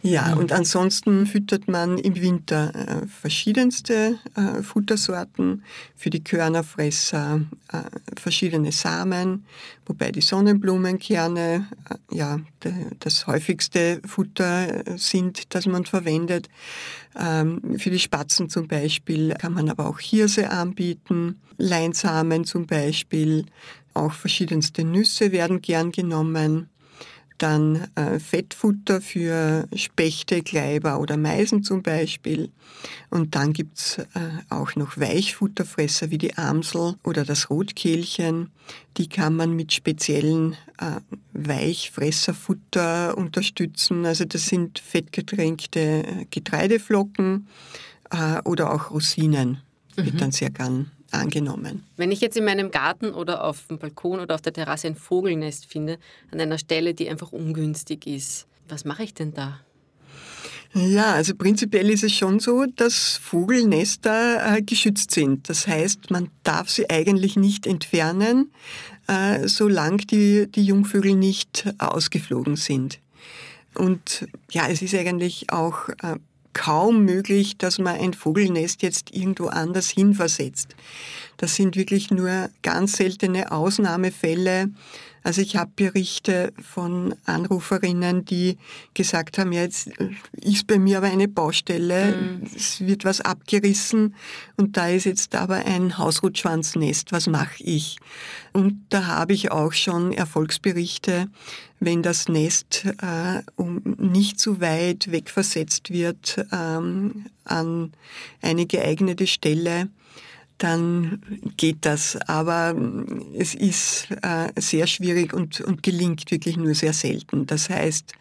Ja, 0.03 0.33
und 0.33 0.51
ansonsten 0.51 1.27
füttert 1.27 1.67
man 1.67 1.99
im 1.99 2.19
Winter 2.19 2.73
äh, 2.73 3.07
verschiedenste 3.07 4.17
äh, 4.35 4.63
Futtersorten, 4.63 5.63
für 5.95 6.09
die 6.09 6.23
Körnerfresser 6.23 7.41
äh, 7.71 7.77
verschiedene 8.19 8.71
Samen, 8.71 9.45
wobei 9.85 10.11
die 10.11 10.21
Sonnenblumenkerne 10.21 11.67
äh, 11.89 12.15
ja 12.15 12.39
das 12.99 13.27
häufigste 13.27 14.01
Futter 14.03 14.87
äh, 14.87 14.97
sind, 14.97 15.53
das 15.53 15.67
man 15.67 15.85
verwendet. 15.85 16.49
Ähm, 17.15 17.77
für 17.77 17.91
die 17.91 17.99
Spatzen 17.99 18.49
zum 18.49 18.67
Beispiel 18.67 19.35
kann 19.37 19.53
man 19.53 19.69
aber 19.69 19.85
auch 19.87 19.99
Hirse 19.99 20.49
anbieten, 20.49 21.39
Leinsamen 21.57 22.45
zum 22.45 22.65
Beispiel, 22.65 23.45
auch 23.93 24.13
verschiedenste 24.13 24.83
Nüsse 24.83 25.31
werden 25.31 25.61
gern 25.61 25.91
genommen 25.91 26.70
dann 27.41 27.87
äh, 27.95 28.19
Fettfutter 28.19 29.01
für 29.01 29.67
Spechte, 29.75 30.43
Kleiber 30.43 30.99
oder 30.99 31.17
Meisen 31.17 31.63
zum 31.63 31.81
Beispiel. 31.81 32.49
Und 33.09 33.35
dann 33.35 33.53
gibt's 33.53 33.97
äh, 33.97 34.05
auch 34.49 34.75
noch 34.75 34.97
Weichfutterfresser 34.97 36.11
wie 36.11 36.17
die 36.17 36.37
Amsel 36.37 36.95
oder 37.03 37.25
das 37.25 37.49
Rotkehlchen. 37.49 38.51
Die 38.97 39.07
kann 39.07 39.35
man 39.35 39.55
mit 39.55 39.73
speziellen 39.73 40.53
äh, 40.79 40.99
Weichfresserfutter 41.33 43.17
unterstützen. 43.17 44.05
Also 44.05 44.25
das 44.25 44.45
sind 44.45 44.79
fettgetränkte 44.79 45.79
äh, 45.79 46.25
Getreideflocken 46.29 47.47
äh, 48.11 48.41
oder 48.43 48.73
auch 48.73 48.91
Rosinen. 48.91 49.61
Mhm. 49.97 50.05
Wird 50.05 50.21
dann 50.21 50.31
sehr 50.31 50.49
gern 50.49 50.91
angenommen. 51.11 51.83
Wenn 51.97 52.11
ich 52.11 52.21
jetzt 52.21 52.37
in 52.37 52.45
meinem 52.45 52.71
Garten 52.71 53.13
oder 53.13 53.43
auf 53.43 53.67
dem 53.67 53.77
Balkon 53.77 54.19
oder 54.19 54.35
auf 54.35 54.41
der 54.41 54.53
Terrasse 54.53 54.87
ein 54.87 54.95
Vogelnest 54.95 55.65
finde, 55.65 55.97
an 56.31 56.39
einer 56.39 56.57
Stelle, 56.57 56.93
die 56.93 57.09
einfach 57.09 57.31
ungünstig 57.31 58.07
ist, 58.07 58.47
was 58.67 58.85
mache 58.85 59.03
ich 59.03 59.13
denn 59.13 59.33
da? 59.33 59.59
Ja, 60.73 61.13
also 61.13 61.35
prinzipiell 61.35 61.89
ist 61.89 62.03
es 62.03 62.13
schon 62.13 62.39
so, 62.39 62.65
dass 62.65 63.17
Vogelnester 63.17 64.55
äh, 64.57 64.61
geschützt 64.61 65.11
sind. 65.11 65.49
Das 65.49 65.67
heißt, 65.67 66.11
man 66.11 66.29
darf 66.43 66.69
sie 66.69 66.89
eigentlich 66.89 67.35
nicht 67.35 67.67
entfernen, 67.67 68.53
äh, 69.07 69.49
solange 69.49 69.97
die, 69.97 70.49
die 70.49 70.63
Jungvögel 70.63 71.15
nicht 71.15 71.73
ausgeflogen 71.77 72.55
sind. 72.55 72.99
Und 73.75 74.27
ja, 74.49 74.67
es 74.69 74.81
ist 74.81 74.95
eigentlich 74.95 75.51
auch 75.51 75.89
äh, 75.89 76.15
kaum 76.53 77.05
möglich, 77.05 77.57
dass 77.57 77.79
man 77.79 77.99
ein 77.99 78.13
Vogelnest 78.13 78.81
jetzt 78.81 79.13
irgendwo 79.15 79.47
anders 79.47 79.89
hinversetzt. 79.89 80.75
Das 81.37 81.55
sind 81.55 81.75
wirklich 81.75 82.11
nur 82.11 82.49
ganz 82.61 82.97
seltene 82.97 83.51
Ausnahmefälle. 83.51 84.69
Also 85.23 85.41
ich 85.41 85.55
habe 85.55 85.71
Berichte 85.75 86.51
von 86.61 87.13
Anruferinnen, 87.25 88.25
die 88.25 88.57
gesagt 88.93 89.37
haben, 89.37 89.51
ja, 89.51 89.61
jetzt 89.61 89.89
ist 90.33 90.65
bei 90.65 90.79
mir 90.79 90.97
aber 90.97 91.07
eine 91.07 91.27
Baustelle, 91.27 92.15
mhm. 92.15 92.47
es 92.55 92.81
wird 92.81 93.05
was 93.05 93.21
abgerissen 93.21 94.15
und 94.57 94.77
da 94.77 94.87
ist 94.89 95.05
jetzt 95.05 95.35
aber 95.35 95.57
ein 95.65 95.97
Hausrutschwanznest, 95.97 97.11
was 97.11 97.27
mache 97.27 97.63
ich? 97.63 97.97
Und 98.53 98.85
da 98.89 99.05
habe 99.05 99.33
ich 99.33 99.51
auch 99.51 99.73
schon 99.73 100.11
Erfolgsberichte, 100.11 101.27
wenn 101.81 102.03
das 102.03 102.29
Nest 102.29 102.85
äh, 103.01 103.41
um 103.55 103.81
nicht 103.97 104.39
zu 104.39 104.61
weit 104.61 105.11
wegversetzt 105.11 105.91
wird 105.91 106.45
ähm, 106.53 107.25
an 107.43 107.91
eine 108.41 108.67
geeignete 108.67 109.25
Stelle, 109.25 109.89
dann 110.59 111.23
geht 111.57 111.79
das. 111.81 112.17
Aber 112.27 112.75
es 113.35 113.55
ist 113.55 114.07
äh, 114.21 114.49
sehr 114.61 114.85
schwierig 114.85 115.33
und, 115.33 115.59
und 115.61 115.81
gelingt 115.81 116.29
wirklich 116.29 116.55
nur 116.55 116.75
sehr 116.75 116.93
selten. 116.93 117.47
Das 117.47 117.69
heißt, 117.69 118.13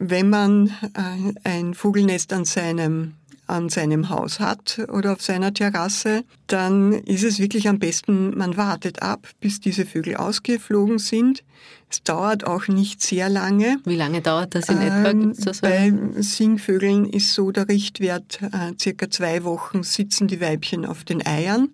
wenn 0.00 0.28
man 0.28 0.68
äh, 0.94 1.48
ein 1.48 1.74
Vogelnest 1.74 2.32
an 2.32 2.44
seinem 2.44 3.12
an 3.46 3.68
seinem 3.68 4.08
Haus 4.08 4.40
hat 4.40 4.80
oder 4.88 5.12
auf 5.12 5.22
seiner 5.22 5.52
Terrasse, 5.52 6.24
dann 6.46 6.92
ist 6.92 7.24
es 7.24 7.38
wirklich 7.38 7.68
am 7.68 7.78
besten, 7.78 8.36
man 8.36 8.56
wartet 8.56 9.02
ab, 9.02 9.28
bis 9.40 9.60
diese 9.60 9.84
Vögel 9.84 10.16
ausgeflogen 10.16 10.98
sind. 10.98 11.44
Es 11.90 12.02
dauert 12.02 12.44
auch 12.46 12.68
nicht 12.68 13.02
sehr 13.02 13.28
lange. 13.28 13.78
Wie 13.84 13.96
lange 13.96 14.20
dauert 14.20 14.54
das 14.54 14.68
in 14.68 14.80
etwa? 14.80 15.10
Ähm, 15.10 15.34
bei 15.60 15.92
Singvögeln 16.16 17.06
ist 17.06 17.34
so 17.34 17.50
der 17.50 17.68
Richtwert, 17.68 18.40
äh, 18.42 18.72
circa 18.80 19.10
zwei 19.10 19.44
Wochen 19.44 19.82
sitzen 19.82 20.26
die 20.26 20.40
Weibchen 20.40 20.86
auf 20.86 21.04
den 21.04 21.24
Eiern. 21.24 21.68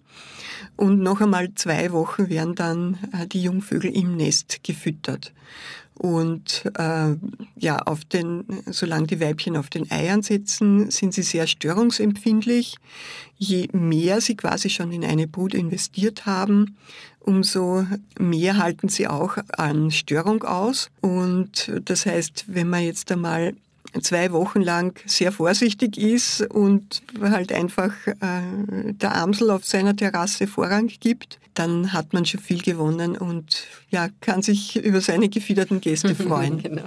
Und 0.76 1.00
noch 1.00 1.20
einmal 1.20 1.54
zwei 1.54 1.92
Wochen 1.92 2.28
werden 2.28 2.54
dann 2.54 2.98
äh, 3.12 3.26
die 3.26 3.42
Jungvögel 3.42 3.94
im 3.94 4.16
Nest 4.16 4.62
gefüttert. 4.62 5.32
Und 6.00 6.64
äh, 6.78 7.14
ja, 7.56 7.76
auf 7.80 8.06
den, 8.06 8.46
solange 8.64 9.06
die 9.06 9.20
Weibchen 9.20 9.54
auf 9.54 9.68
den 9.68 9.90
Eiern 9.90 10.22
sitzen, 10.22 10.90
sind 10.90 11.12
sie 11.12 11.20
sehr 11.20 11.46
störungsempfindlich. 11.46 12.76
Je 13.36 13.68
mehr 13.72 14.22
sie 14.22 14.34
quasi 14.34 14.70
schon 14.70 14.92
in 14.92 15.04
eine 15.04 15.28
Brut 15.28 15.52
investiert 15.52 16.24
haben, 16.24 16.78
umso 17.18 17.84
mehr 18.18 18.56
halten 18.56 18.88
sie 18.88 19.08
auch 19.08 19.36
an 19.58 19.90
Störung 19.90 20.42
aus. 20.42 20.90
Und 21.02 21.70
das 21.84 22.06
heißt, 22.06 22.46
wenn 22.46 22.70
man 22.70 22.82
jetzt 22.82 23.12
einmal 23.12 23.52
zwei 24.00 24.32
Wochen 24.32 24.60
lang 24.60 24.98
sehr 25.06 25.32
vorsichtig 25.32 25.98
ist 25.98 26.42
und 26.42 27.02
halt 27.20 27.52
einfach 27.52 27.92
äh, 28.06 28.92
der 28.92 29.16
Amsel 29.16 29.50
auf 29.50 29.64
seiner 29.64 29.96
Terrasse 29.96 30.46
Vorrang 30.46 30.88
gibt, 31.00 31.38
dann 31.54 31.92
hat 31.92 32.12
man 32.12 32.24
schon 32.24 32.40
viel 32.40 32.62
gewonnen 32.62 33.16
und 33.16 33.66
ja, 33.90 34.08
kann 34.20 34.42
sich 34.42 34.76
über 34.76 35.00
seine 35.00 35.28
gefiederten 35.28 35.80
Gäste 35.80 36.14
freuen. 36.14 36.62
genau. 36.62 36.84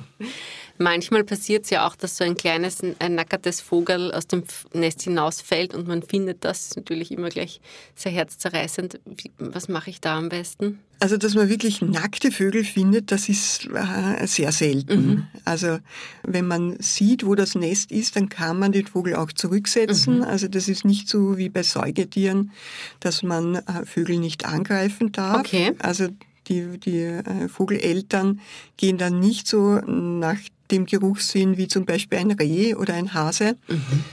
Manchmal 0.79 1.23
passiert 1.23 1.65
es 1.65 1.69
ja 1.69 1.87
auch, 1.87 1.95
dass 1.95 2.17
so 2.17 2.23
ein 2.23 2.35
kleines, 2.35 2.79
ein 2.99 3.15
nackertes 3.15 3.61
Vogel 3.61 4.11
aus 4.11 4.25
dem 4.27 4.43
Nest 4.73 5.03
hinausfällt 5.03 5.75
und 5.75 5.87
man 5.87 6.01
findet 6.01 6.43
das. 6.43 6.67
ist 6.67 6.75
natürlich 6.75 7.11
immer 7.11 7.29
gleich 7.29 7.61
sehr 7.95 8.11
herzzerreißend. 8.11 8.99
Wie, 9.05 9.31
was 9.37 9.67
mache 9.67 9.91
ich 9.91 10.01
da 10.01 10.17
am 10.17 10.29
besten? 10.29 10.79
Also, 10.99 11.17
dass 11.17 11.35
man 11.35 11.49
wirklich 11.49 11.81
nackte 11.81 12.31
Vögel 12.31 12.63
findet, 12.63 13.11
das 13.11 13.29
ist 13.29 13.67
äh, 13.67 14.25
sehr 14.25 14.51
selten. 14.51 15.05
Mhm. 15.05 15.27
Also, 15.45 15.79
wenn 16.23 16.47
man 16.47 16.77
sieht, 16.79 17.25
wo 17.25 17.35
das 17.35 17.55
Nest 17.55 17.91
ist, 17.91 18.15
dann 18.15 18.29
kann 18.29 18.57
man 18.57 18.71
den 18.71 18.87
Vogel 18.87 19.15
auch 19.15 19.31
zurücksetzen. 19.31 20.17
Mhm. 20.17 20.23
Also, 20.23 20.47
das 20.47 20.67
ist 20.69 20.85
nicht 20.85 21.07
so 21.07 21.37
wie 21.37 21.49
bei 21.49 21.61
Säugetieren, 21.61 22.51
dass 22.99 23.21
man 23.21 23.55
äh, 23.55 23.85
Vögel 23.85 24.17
nicht 24.17 24.45
angreifen 24.45 25.11
darf. 25.11 25.41
Okay. 25.41 25.73
Also, 25.79 26.07
die, 26.47 26.77
die 26.79 26.99
äh, 26.99 27.47
Vogeleltern 27.47 28.39
gehen 28.77 28.97
dann 28.97 29.19
nicht 29.19 29.47
so 29.47 29.79
nach 29.85 30.39
dem 30.73 30.85
Geruchssinn 30.85 31.55
wie 31.57 31.67
zum 31.67 31.85
Beispiel 31.85 32.17
ein 32.17 32.31
Reh 32.31 32.75
oder 32.75 32.95
ein 32.95 33.13
Hase. 33.13 33.55
Mhm. 33.69 34.03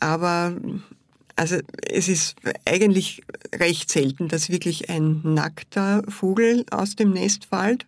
Aber 0.00 0.56
also 1.36 1.56
es 1.88 2.08
ist 2.08 2.36
eigentlich 2.66 3.22
recht 3.54 3.90
selten, 3.90 4.28
dass 4.28 4.50
wirklich 4.50 4.90
ein 4.90 5.20
nackter 5.22 6.02
Vogel 6.06 6.66
aus 6.70 6.96
dem 6.96 7.12
Nest 7.12 7.46
fällt. 7.46 7.86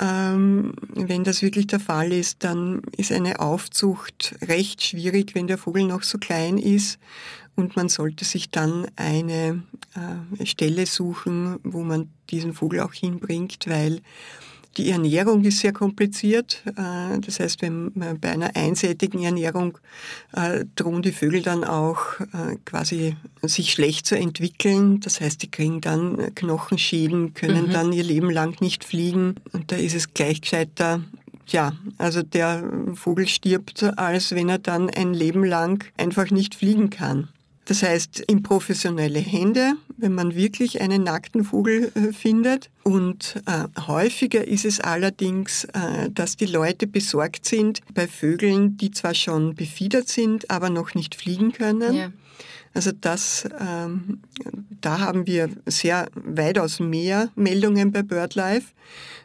Ähm, 0.00 0.74
wenn 0.88 1.22
das 1.22 1.42
wirklich 1.42 1.68
der 1.68 1.78
Fall 1.78 2.12
ist, 2.12 2.42
dann 2.42 2.82
ist 2.96 3.12
eine 3.12 3.38
Aufzucht 3.38 4.34
recht 4.42 4.82
schwierig, 4.82 5.36
wenn 5.36 5.46
der 5.46 5.58
Vogel 5.58 5.84
noch 5.84 6.02
so 6.02 6.18
klein 6.18 6.58
ist. 6.58 6.98
Und 7.54 7.76
man 7.76 7.88
sollte 7.88 8.24
sich 8.24 8.50
dann 8.50 8.88
eine 8.96 9.62
äh, 9.94 10.46
Stelle 10.46 10.86
suchen, 10.86 11.60
wo 11.62 11.84
man 11.84 12.10
diesen 12.30 12.54
Vogel 12.54 12.80
auch 12.80 12.94
hinbringt, 12.94 13.66
weil 13.68 14.00
die 14.76 14.90
Ernährung 14.90 15.44
ist 15.44 15.58
sehr 15.58 15.72
kompliziert. 15.72 16.62
Äh, 16.66 17.18
das 17.20 17.40
heißt, 17.40 17.62
wenn 17.62 17.92
bei 17.92 18.30
einer 18.30 18.56
einseitigen 18.56 19.22
Ernährung 19.22 19.78
äh, 20.32 20.64
drohen 20.76 21.02
die 21.02 21.12
Vögel 21.12 21.42
dann 21.42 21.64
auch 21.64 22.20
äh, 22.20 22.56
quasi 22.64 23.16
sich 23.42 23.72
schlecht 23.72 24.06
zu 24.06 24.16
entwickeln. 24.16 25.00
Das 25.00 25.20
heißt, 25.20 25.42
die 25.42 25.50
kriegen 25.50 25.80
dann 25.80 26.34
Knochenschäden, 26.34 27.34
können 27.34 27.68
mhm. 27.68 27.72
dann 27.72 27.92
ihr 27.92 28.04
Leben 28.04 28.30
lang 28.30 28.60
nicht 28.60 28.84
fliegen. 28.84 29.36
Und 29.52 29.72
da 29.72 29.76
ist 29.76 29.94
es 29.94 30.14
gleich 30.14 30.40
gescheiter, 30.40 31.02
ja, 31.48 31.72
also 31.98 32.22
der 32.22 32.64
Vogel 32.94 33.26
stirbt, 33.28 33.82
als 33.98 34.34
wenn 34.34 34.48
er 34.48 34.58
dann 34.58 34.88
ein 34.90 35.12
Leben 35.12 35.44
lang 35.44 35.84
einfach 35.96 36.30
nicht 36.30 36.54
fliegen 36.54 36.90
kann. 36.90 37.28
Das 37.64 37.82
heißt, 37.82 38.20
in 38.20 38.42
professionelle 38.42 39.20
Hände, 39.20 39.74
wenn 39.96 40.14
man 40.14 40.34
wirklich 40.34 40.80
einen 40.80 41.04
nackten 41.04 41.44
Vogel 41.44 41.92
äh, 41.94 42.12
findet. 42.12 42.70
Und 42.82 43.40
äh, 43.46 43.68
häufiger 43.86 44.46
ist 44.46 44.64
es 44.64 44.80
allerdings, 44.80 45.64
äh, 45.64 46.10
dass 46.10 46.36
die 46.36 46.46
Leute 46.46 46.88
besorgt 46.88 47.46
sind 47.46 47.80
bei 47.94 48.08
Vögeln, 48.08 48.76
die 48.76 48.90
zwar 48.90 49.14
schon 49.14 49.54
befiedert 49.54 50.08
sind, 50.08 50.50
aber 50.50 50.70
noch 50.70 50.94
nicht 50.94 51.14
fliegen 51.14 51.52
können. 51.52 51.94
Ja. 51.94 52.12
Also 52.74 52.90
das, 52.98 53.48
ähm, 53.60 54.20
da 54.80 54.98
haben 54.98 55.26
wir 55.26 55.50
sehr 55.66 56.08
weitaus 56.14 56.80
mehr 56.80 57.30
Meldungen 57.36 57.92
bei 57.92 58.02
BirdLife, 58.02 58.72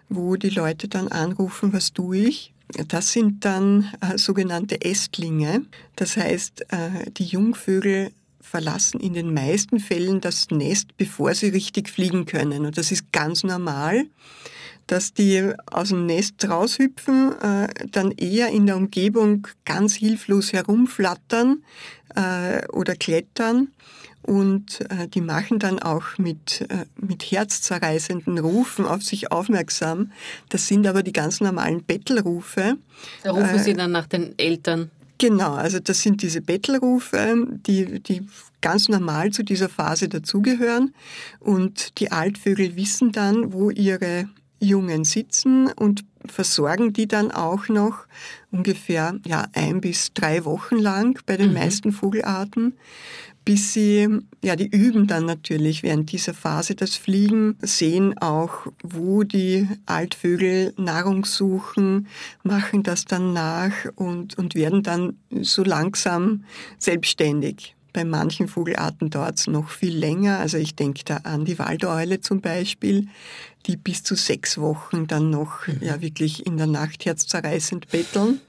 wo 0.09 0.35
die 0.35 0.49
Leute 0.49 0.87
dann 0.87 1.07
anrufen, 1.07 1.73
was 1.73 1.93
tue 1.93 2.17
ich? 2.17 2.53
Das 2.89 3.13
sind 3.13 3.45
dann 3.45 3.93
äh, 4.01 4.17
sogenannte 4.17 4.81
Ästlinge. 4.81 5.63
Das 5.95 6.17
heißt, 6.17 6.65
äh, 6.69 7.09
die 7.11 7.25
Jungvögel 7.25 8.11
verlassen 8.47 8.99
in 8.99 9.13
den 9.13 9.33
meisten 9.33 9.79
Fällen 9.79 10.21
das 10.21 10.49
Nest, 10.49 10.95
bevor 10.97 11.35
sie 11.35 11.49
richtig 11.49 11.89
fliegen 11.89 12.25
können. 12.25 12.65
Und 12.65 12.77
das 12.77 12.91
ist 12.91 13.11
ganz 13.11 13.43
normal, 13.43 14.05
dass 14.87 15.13
die 15.13 15.51
aus 15.69 15.89
dem 15.89 16.05
Nest 16.05 16.47
raushüpfen, 16.47 17.33
äh, 17.41 17.67
dann 17.91 18.11
eher 18.11 18.49
in 18.49 18.65
der 18.65 18.77
Umgebung 18.77 19.47
ganz 19.65 19.95
hilflos 19.95 20.53
herumflattern 20.53 21.63
äh, 22.15 22.65
oder 22.69 22.95
klettern. 22.95 23.69
Und 24.23 24.81
äh, 24.91 25.07
die 25.07 25.21
machen 25.21 25.59
dann 25.59 25.79
auch 25.79 26.17
mit, 26.17 26.65
äh, 26.69 26.85
mit 26.97 27.23
herzzerreißenden 27.23 28.39
Rufen 28.39 28.85
auf 28.85 29.03
sich 29.03 29.31
aufmerksam. 29.31 30.11
Das 30.49 30.67
sind 30.67 30.85
aber 30.85 31.03
die 31.03 31.13
ganz 31.13 31.39
normalen 31.39 31.83
Bettelrufe. 31.83 32.77
Da 33.23 33.31
rufen 33.31 33.59
Sie 33.59 33.71
äh, 33.71 33.75
dann 33.75 33.91
nach 33.91 34.07
den 34.07 34.37
Eltern. 34.37 34.91
Genau, 35.17 35.53
also 35.53 35.79
das 35.79 36.01
sind 36.01 36.21
diese 36.21 36.41
Bettelrufe, 36.41 37.47
die, 37.65 38.01
die 38.01 38.27
ganz 38.61 38.87
normal 38.89 39.31
zu 39.31 39.43
dieser 39.43 39.69
Phase 39.69 40.09
dazugehören. 40.09 40.93
Und 41.39 41.99
die 41.99 42.11
Altvögel 42.11 42.75
wissen 42.75 43.11
dann, 43.11 43.53
wo 43.53 43.71
ihre 43.71 44.29
Jungen 44.59 45.03
sitzen 45.03 45.71
und 45.71 46.03
versorgen 46.25 46.93
die 46.93 47.07
dann 47.07 47.31
auch 47.31 47.69
noch 47.69 48.05
ungefähr 48.51 49.15
ja, 49.25 49.47
ein 49.53 49.81
bis 49.81 50.13
drei 50.13 50.45
Wochen 50.45 50.77
lang 50.77 51.19
bei 51.25 51.37
den 51.37 51.49
mhm. 51.49 51.55
meisten 51.55 51.91
Vogelarten 51.91 52.73
bis 53.47 53.71
sie, 53.71 54.09
ja, 54.43 54.57
die 54.57 54.67
üben 54.67 55.07
dann 55.07 55.25
natürlich 55.25 55.81
während 55.81 56.11
dieser 56.11 56.33
Phase 56.33 56.75
das 56.75 56.95
Fliegen, 56.95 57.55
sehen 57.61 58.17
auch, 58.17 58.67
wo 58.83 59.23
die 59.23 59.69
Altvögel 59.85 60.73
Nahrung 60.75 61.23
suchen, 61.23 62.07
machen 62.43 62.83
das 62.83 63.05
dann 63.05 63.31
nach 63.31 63.71
und, 63.95 64.37
und 64.37 64.53
werden 64.53 64.83
dann 64.83 65.15
so 65.39 65.63
langsam 65.63 66.43
selbstständig. 66.77 67.73
Bei 67.93 68.03
manchen 68.03 68.49
Vogelarten 68.49 69.09
dauert 69.09 69.39
es 69.39 69.47
noch 69.47 69.69
viel 69.69 69.97
länger. 69.97 70.39
Also 70.39 70.57
ich 70.57 70.75
denke 70.75 71.05
da 71.05 71.15
an 71.23 71.45
die 71.45 71.57
Waldeule 71.57 72.19
zum 72.19 72.41
Beispiel, 72.41 73.07
die 73.65 73.77
bis 73.77 74.03
zu 74.03 74.15
sechs 74.15 74.57
Wochen 74.57 75.07
dann 75.07 75.29
noch 75.29 75.65
mhm. 75.67 75.77
ja, 75.79 76.01
wirklich 76.01 76.45
in 76.45 76.57
der 76.57 76.67
Nacht 76.67 77.05
herzzerreißend 77.05 77.87
betteln 77.87 78.41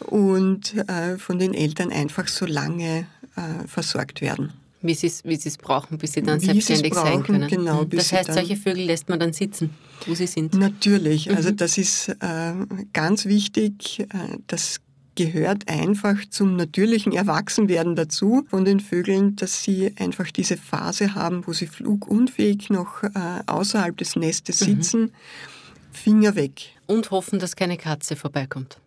und 0.00 0.74
äh, 0.88 1.18
von 1.18 1.38
den 1.38 1.54
Eltern 1.54 1.92
einfach 1.92 2.26
so 2.26 2.46
lange 2.46 3.06
äh, 3.36 3.66
versorgt 3.66 4.20
werden. 4.20 4.52
Wie 4.82 4.94
sie 4.94 5.10
wie 5.24 5.34
es 5.34 5.56
brauchen, 5.56 5.96
bis 5.96 6.12
sie 6.12 6.22
dann 6.22 6.40
wie 6.42 6.46
selbstständig 6.46 6.92
brauchen, 6.92 7.06
sein 7.06 7.22
können. 7.22 7.48
Genau, 7.48 7.84
mhm. 7.84 7.90
das 7.90 8.12
heißt, 8.12 8.32
solche 8.32 8.56
Vögel 8.56 8.84
lässt 8.84 9.08
man 9.08 9.18
dann 9.18 9.32
sitzen, 9.32 9.70
wo 10.06 10.14
sie 10.14 10.26
sind. 10.26 10.54
Natürlich, 10.54 11.34
also 11.34 11.50
mhm. 11.50 11.56
das 11.56 11.78
ist 11.78 12.08
äh, 12.08 12.52
ganz 12.92 13.24
wichtig. 13.24 14.00
Äh, 14.00 14.06
das 14.46 14.80
gehört 15.14 15.68
einfach 15.68 16.16
zum 16.28 16.56
natürlichen 16.56 17.12
Erwachsenwerden 17.12 17.94
dazu 17.96 18.44
von 18.50 18.64
den 18.64 18.80
Vögeln, 18.80 19.36
dass 19.36 19.62
sie 19.62 19.94
einfach 19.98 20.30
diese 20.30 20.56
Phase 20.56 21.14
haben, 21.14 21.46
wo 21.46 21.52
sie 21.52 21.66
flugunfähig 21.66 22.70
noch 22.70 23.02
äh, 23.02 23.08
außerhalb 23.46 23.96
des 23.96 24.16
Nestes 24.16 24.60
mhm. 24.60 24.64
sitzen. 24.66 25.00
Mhm. 25.02 25.10
Finger 25.92 26.34
weg. 26.34 26.72
Und 26.86 27.10
hoffen, 27.10 27.38
dass 27.38 27.56
keine 27.56 27.76
Katze 27.76 28.16
vorbeikommt. 28.16 28.78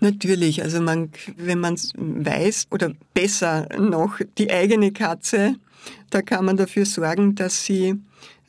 Natürlich, 0.00 0.62
also 0.62 0.80
man, 0.80 1.10
wenn 1.36 1.60
man 1.60 1.76
weiß 1.96 2.68
oder 2.70 2.92
besser 3.14 3.68
noch 3.78 4.20
die 4.38 4.50
eigene 4.50 4.92
Katze, 4.92 5.56
da 6.10 6.22
kann 6.22 6.44
man 6.44 6.56
dafür 6.56 6.86
sorgen, 6.86 7.34
dass 7.34 7.64
sie 7.64 7.94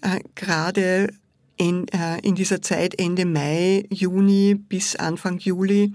äh, 0.02 0.20
gerade 0.36 1.14
in, 1.58 1.88
äh, 1.90 2.20
in 2.24 2.36
dieser 2.36 2.62
Zeit 2.62 3.00
Ende 3.00 3.26
Mai, 3.26 3.86
Juni 3.90 4.56
bis 4.56 4.96
Anfang 4.96 5.38
Juli 5.38 5.94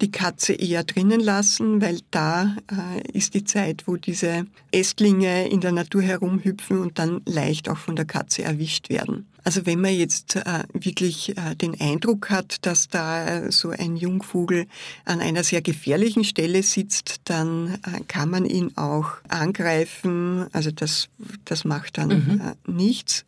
die 0.00 0.10
Katze 0.10 0.54
eher 0.54 0.84
drinnen 0.84 1.20
lassen, 1.20 1.80
weil 1.80 2.00
da 2.10 2.56
äh, 2.70 3.16
ist 3.16 3.34
die 3.34 3.44
Zeit, 3.44 3.84
wo 3.86 3.96
diese 3.96 4.46
Ästlinge 4.72 5.48
in 5.48 5.60
der 5.60 5.72
Natur 5.72 6.02
herumhüpfen 6.02 6.80
und 6.80 6.98
dann 6.98 7.22
leicht 7.26 7.68
auch 7.68 7.78
von 7.78 7.94
der 7.94 8.04
Katze 8.04 8.42
erwischt 8.42 8.88
werden. 8.88 9.26
Also 9.44 9.66
wenn 9.66 9.80
man 9.80 9.94
jetzt 9.94 10.36
äh, 10.36 10.64
wirklich 10.72 11.36
äh, 11.36 11.54
den 11.54 11.80
Eindruck 11.80 12.30
hat, 12.30 12.64
dass 12.66 12.88
da 12.88 13.50
so 13.50 13.70
ein 13.70 13.96
Jungvogel 13.96 14.66
an 15.04 15.20
einer 15.20 15.44
sehr 15.44 15.62
gefährlichen 15.62 16.24
Stelle 16.24 16.62
sitzt, 16.62 17.22
dann 17.24 17.74
äh, 17.74 18.00
kann 18.06 18.30
man 18.30 18.44
ihn 18.44 18.76
auch 18.76 19.08
angreifen. 19.28 20.46
Also 20.52 20.70
das, 20.70 21.08
das 21.44 21.64
macht 21.64 21.98
dann 21.98 22.08
mhm. 22.08 22.40
Äh, 22.40 22.70
nichts 22.70 23.24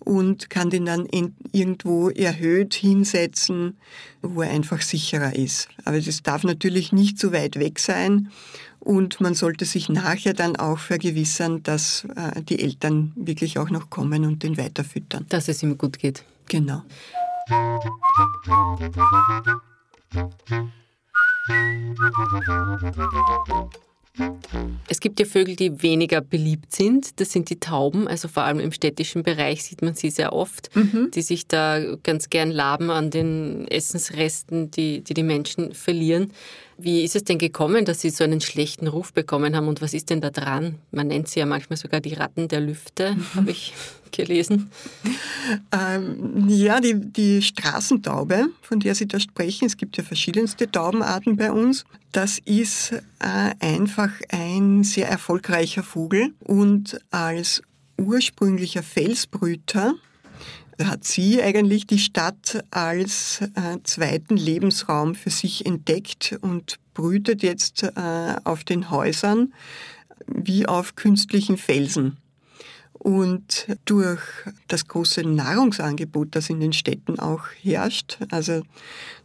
und 0.00 0.48
kann 0.48 0.70
den 0.70 0.86
dann 0.86 1.06
irgendwo 1.52 2.08
erhöht 2.08 2.74
hinsetzen, 2.74 3.76
wo 4.22 4.42
er 4.42 4.50
einfach 4.50 4.80
sicherer 4.80 5.36
ist. 5.36 5.68
Aber 5.84 6.00
das 6.00 6.22
darf 6.22 6.44
natürlich 6.44 6.92
nicht 6.92 7.18
so 7.18 7.32
weit 7.32 7.56
weg 7.58 7.78
sein. 7.78 8.30
Und 8.80 9.20
man 9.20 9.34
sollte 9.34 9.64
sich 9.64 9.88
nachher 9.88 10.34
dann 10.34 10.56
auch 10.56 10.78
vergewissern, 10.78 11.62
dass 11.62 12.06
äh, 12.16 12.42
die 12.42 12.60
Eltern 12.60 13.12
wirklich 13.16 13.58
auch 13.58 13.70
noch 13.70 13.90
kommen 13.90 14.24
und 14.24 14.42
den 14.42 14.56
weiterfüttern. 14.56 15.26
Dass 15.28 15.48
es 15.48 15.62
ihm 15.62 15.76
gut 15.76 15.98
geht. 15.98 16.24
Genau. 16.46 16.82
Es 24.88 25.00
gibt 25.00 25.20
ja 25.20 25.26
Vögel, 25.26 25.56
die 25.56 25.82
weniger 25.82 26.20
beliebt 26.20 26.74
sind. 26.74 27.20
Das 27.20 27.32
sind 27.32 27.50
die 27.50 27.60
Tauben. 27.60 28.08
Also 28.08 28.28
vor 28.28 28.42
allem 28.42 28.60
im 28.60 28.72
städtischen 28.72 29.22
Bereich 29.22 29.64
sieht 29.64 29.82
man 29.82 29.94
sie 29.94 30.10
sehr 30.10 30.32
oft, 30.32 30.74
mhm. 30.74 31.10
die 31.14 31.22
sich 31.22 31.46
da 31.46 31.96
ganz 32.02 32.30
gern 32.30 32.50
laben 32.50 32.90
an 32.90 33.10
den 33.10 33.68
Essensresten, 33.68 34.70
die 34.70 35.00
die, 35.00 35.14
die 35.14 35.22
Menschen 35.22 35.74
verlieren. 35.74 36.32
Wie 36.76 37.02
ist 37.02 37.16
es 37.16 37.24
denn 37.24 37.38
gekommen, 37.38 37.84
dass 37.84 38.00
Sie 38.00 38.10
so 38.10 38.22
einen 38.22 38.40
schlechten 38.40 38.86
Ruf 38.86 39.12
bekommen 39.12 39.56
haben 39.56 39.66
und 39.66 39.82
was 39.82 39.94
ist 39.94 40.10
denn 40.10 40.20
da 40.20 40.30
dran? 40.30 40.76
Man 40.92 41.08
nennt 41.08 41.26
sie 41.26 41.40
ja 41.40 41.46
manchmal 41.46 41.76
sogar 41.76 42.00
die 42.00 42.14
Ratten 42.14 42.46
der 42.46 42.60
Lüfte, 42.60 43.16
habe 43.34 43.50
ich 43.50 43.74
gelesen. 44.12 44.70
Ähm, 45.72 46.48
ja, 46.48 46.80
die, 46.80 46.94
die 46.94 47.42
Straßentaube, 47.42 48.50
von 48.62 48.78
der 48.78 48.94
Sie 48.94 49.08
da 49.08 49.18
sprechen, 49.18 49.66
es 49.66 49.76
gibt 49.76 49.96
ja 49.96 50.04
verschiedenste 50.04 50.70
Taubenarten 50.70 51.36
bei 51.36 51.50
uns, 51.50 51.84
das 52.12 52.38
ist 52.38 52.92
äh, 52.92 53.54
einfach 53.60 54.10
ein 54.30 54.82
sehr 54.84 55.08
erfolgreicher 55.08 55.82
Vogel 55.82 56.34
und 56.40 57.00
als 57.10 57.62
ursprünglicher 57.98 58.82
Felsbrüter 58.82 59.94
hat 60.82 61.04
sie 61.04 61.42
eigentlich 61.42 61.86
die 61.86 61.98
Stadt 61.98 62.64
als 62.70 63.40
äh, 63.40 63.78
zweiten 63.82 64.36
Lebensraum 64.36 65.14
für 65.14 65.30
sich 65.30 65.66
entdeckt 65.66 66.38
und 66.40 66.78
brütet 66.94 67.42
jetzt 67.42 67.82
äh, 67.82 68.36
auf 68.44 68.64
den 68.64 68.90
Häusern 68.90 69.52
wie 70.26 70.66
auf 70.66 70.94
künstlichen 70.94 71.56
Felsen. 71.56 72.18
Und 72.98 73.68
durch 73.84 74.20
das 74.66 74.88
große 74.88 75.22
Nahrungsangebot, 75.22 76.28
das 76.32 76.50
in 76.50 76.60
den 76.60 76.72
Städten 76.72 77.18
auch 77.18 77.44
herrscht, 77.62 78.18
also 78.30 78.62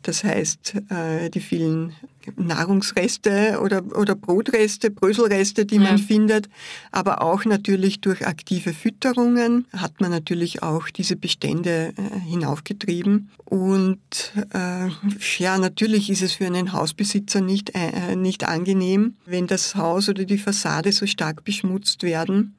das 0.04 0.24
heißt 0.24 0.76
äh, 0.90 1.30
die 1.30 1.40
vielen 1.40 1.94
Nahrungsreste 2.36 3.60
oder, 3.62 3.84
oder 3.98 4.16
Brotreste, 4.16 4.92
Bröselreste, 4.92 5.66
die 5.66 5.76
ja. 5.76 5.82
man 5.82 5.98
findet, 5.98 6.50
aber 6.92 7.22
auch 7.22 7.46
natürlich 7.46 8.02
durch 8.02 8.26
aktive 8.28 8.74
Fütterungen 8.74 9.66
hat 9.76 10.00
man 10.02 10.12
natürlich 10.12 10.62
auch 10.62 10.90
diese 10.90 11.16
Bestände 11.16 11.94
äh, 11.98 12.20
hinaufgetrieben. 12.20 13.32
Und 13.46 14.00
äh, 14.54 14.90
ja, 15.40 15.58
natürlich 15.58 16.10
ist 16.10 16.22
es 16.22 16.34
für 16.34 16.46
einen 16.46 16.74
Hausbesitzer 16.74 17.42
nicht, 17.42 17.72
äh, 17.74 18.16
nicht 18.16 18.48
angenehm, 18.48 19.16
wenn 19.26 19.48
das 19.48 19.76
Haus 19.76 20.10
oder 20.10 20.26
die 20.26 20.38
Fassade 20.38 20.92
so 20.92 21.08
stark 21.08 21.44
beschmutzt 21.44 22.04
werden. 22.04 22.56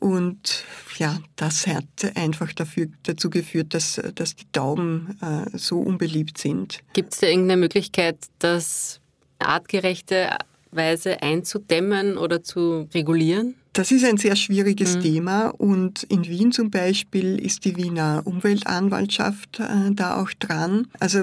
Und 0.00 0.64
ja, 0.98 1.18
das 1.36 1.66
hat 1.66 1.84
einfach 2.14 2.52
dafür, 2.52 2.86
dazu 3.02 3.30
geführt, 3.30 3.74
dass, 3.74 4.00
dass 4.14 4.36
die 4.36 4.46
Tauben 4.52 5.18
äh, 5.20 5.56
so 5.56 5.78
unbeliebt 5.80 6.38
sind. 6.38 6.80
Gibt 6.92 7.14
es 7.14 7.20
da 7.20 7.26
irgendeine 7.26 7.60
Möglichkeit, 7.60 8.18
das 8.38 9.00
artgerechte 9.38 10.30
Weise 10.70 11.22
einzudämmen 11.22 12.18
oder 12.18 12.42
zu 12.42 12.88
regulieren? 12.94 13.54
Das 13.72 13.92
ist 13.92 14.04
ein 14.04 14.16
sehr 14.16 14.34
schwieriges 14.34 14.96
mhm. 14.96 15.00
Thema 15.02 15.48
und 15.50 16.02
in 16.04 16.26
Wien 16.26 16.50
zum 16.50 16.68
Beispiel 16.68 17.38
ist 17.38 17.64
die 17.64 17.76
Wiener 17.76 18.22
Umweltanwaltschaft 18.24 19.60
äh, 19.60 19.92
da 19.92 20.20
auch 20.20 20.30
dran. 20.40 20.88
Also 20.98 21.22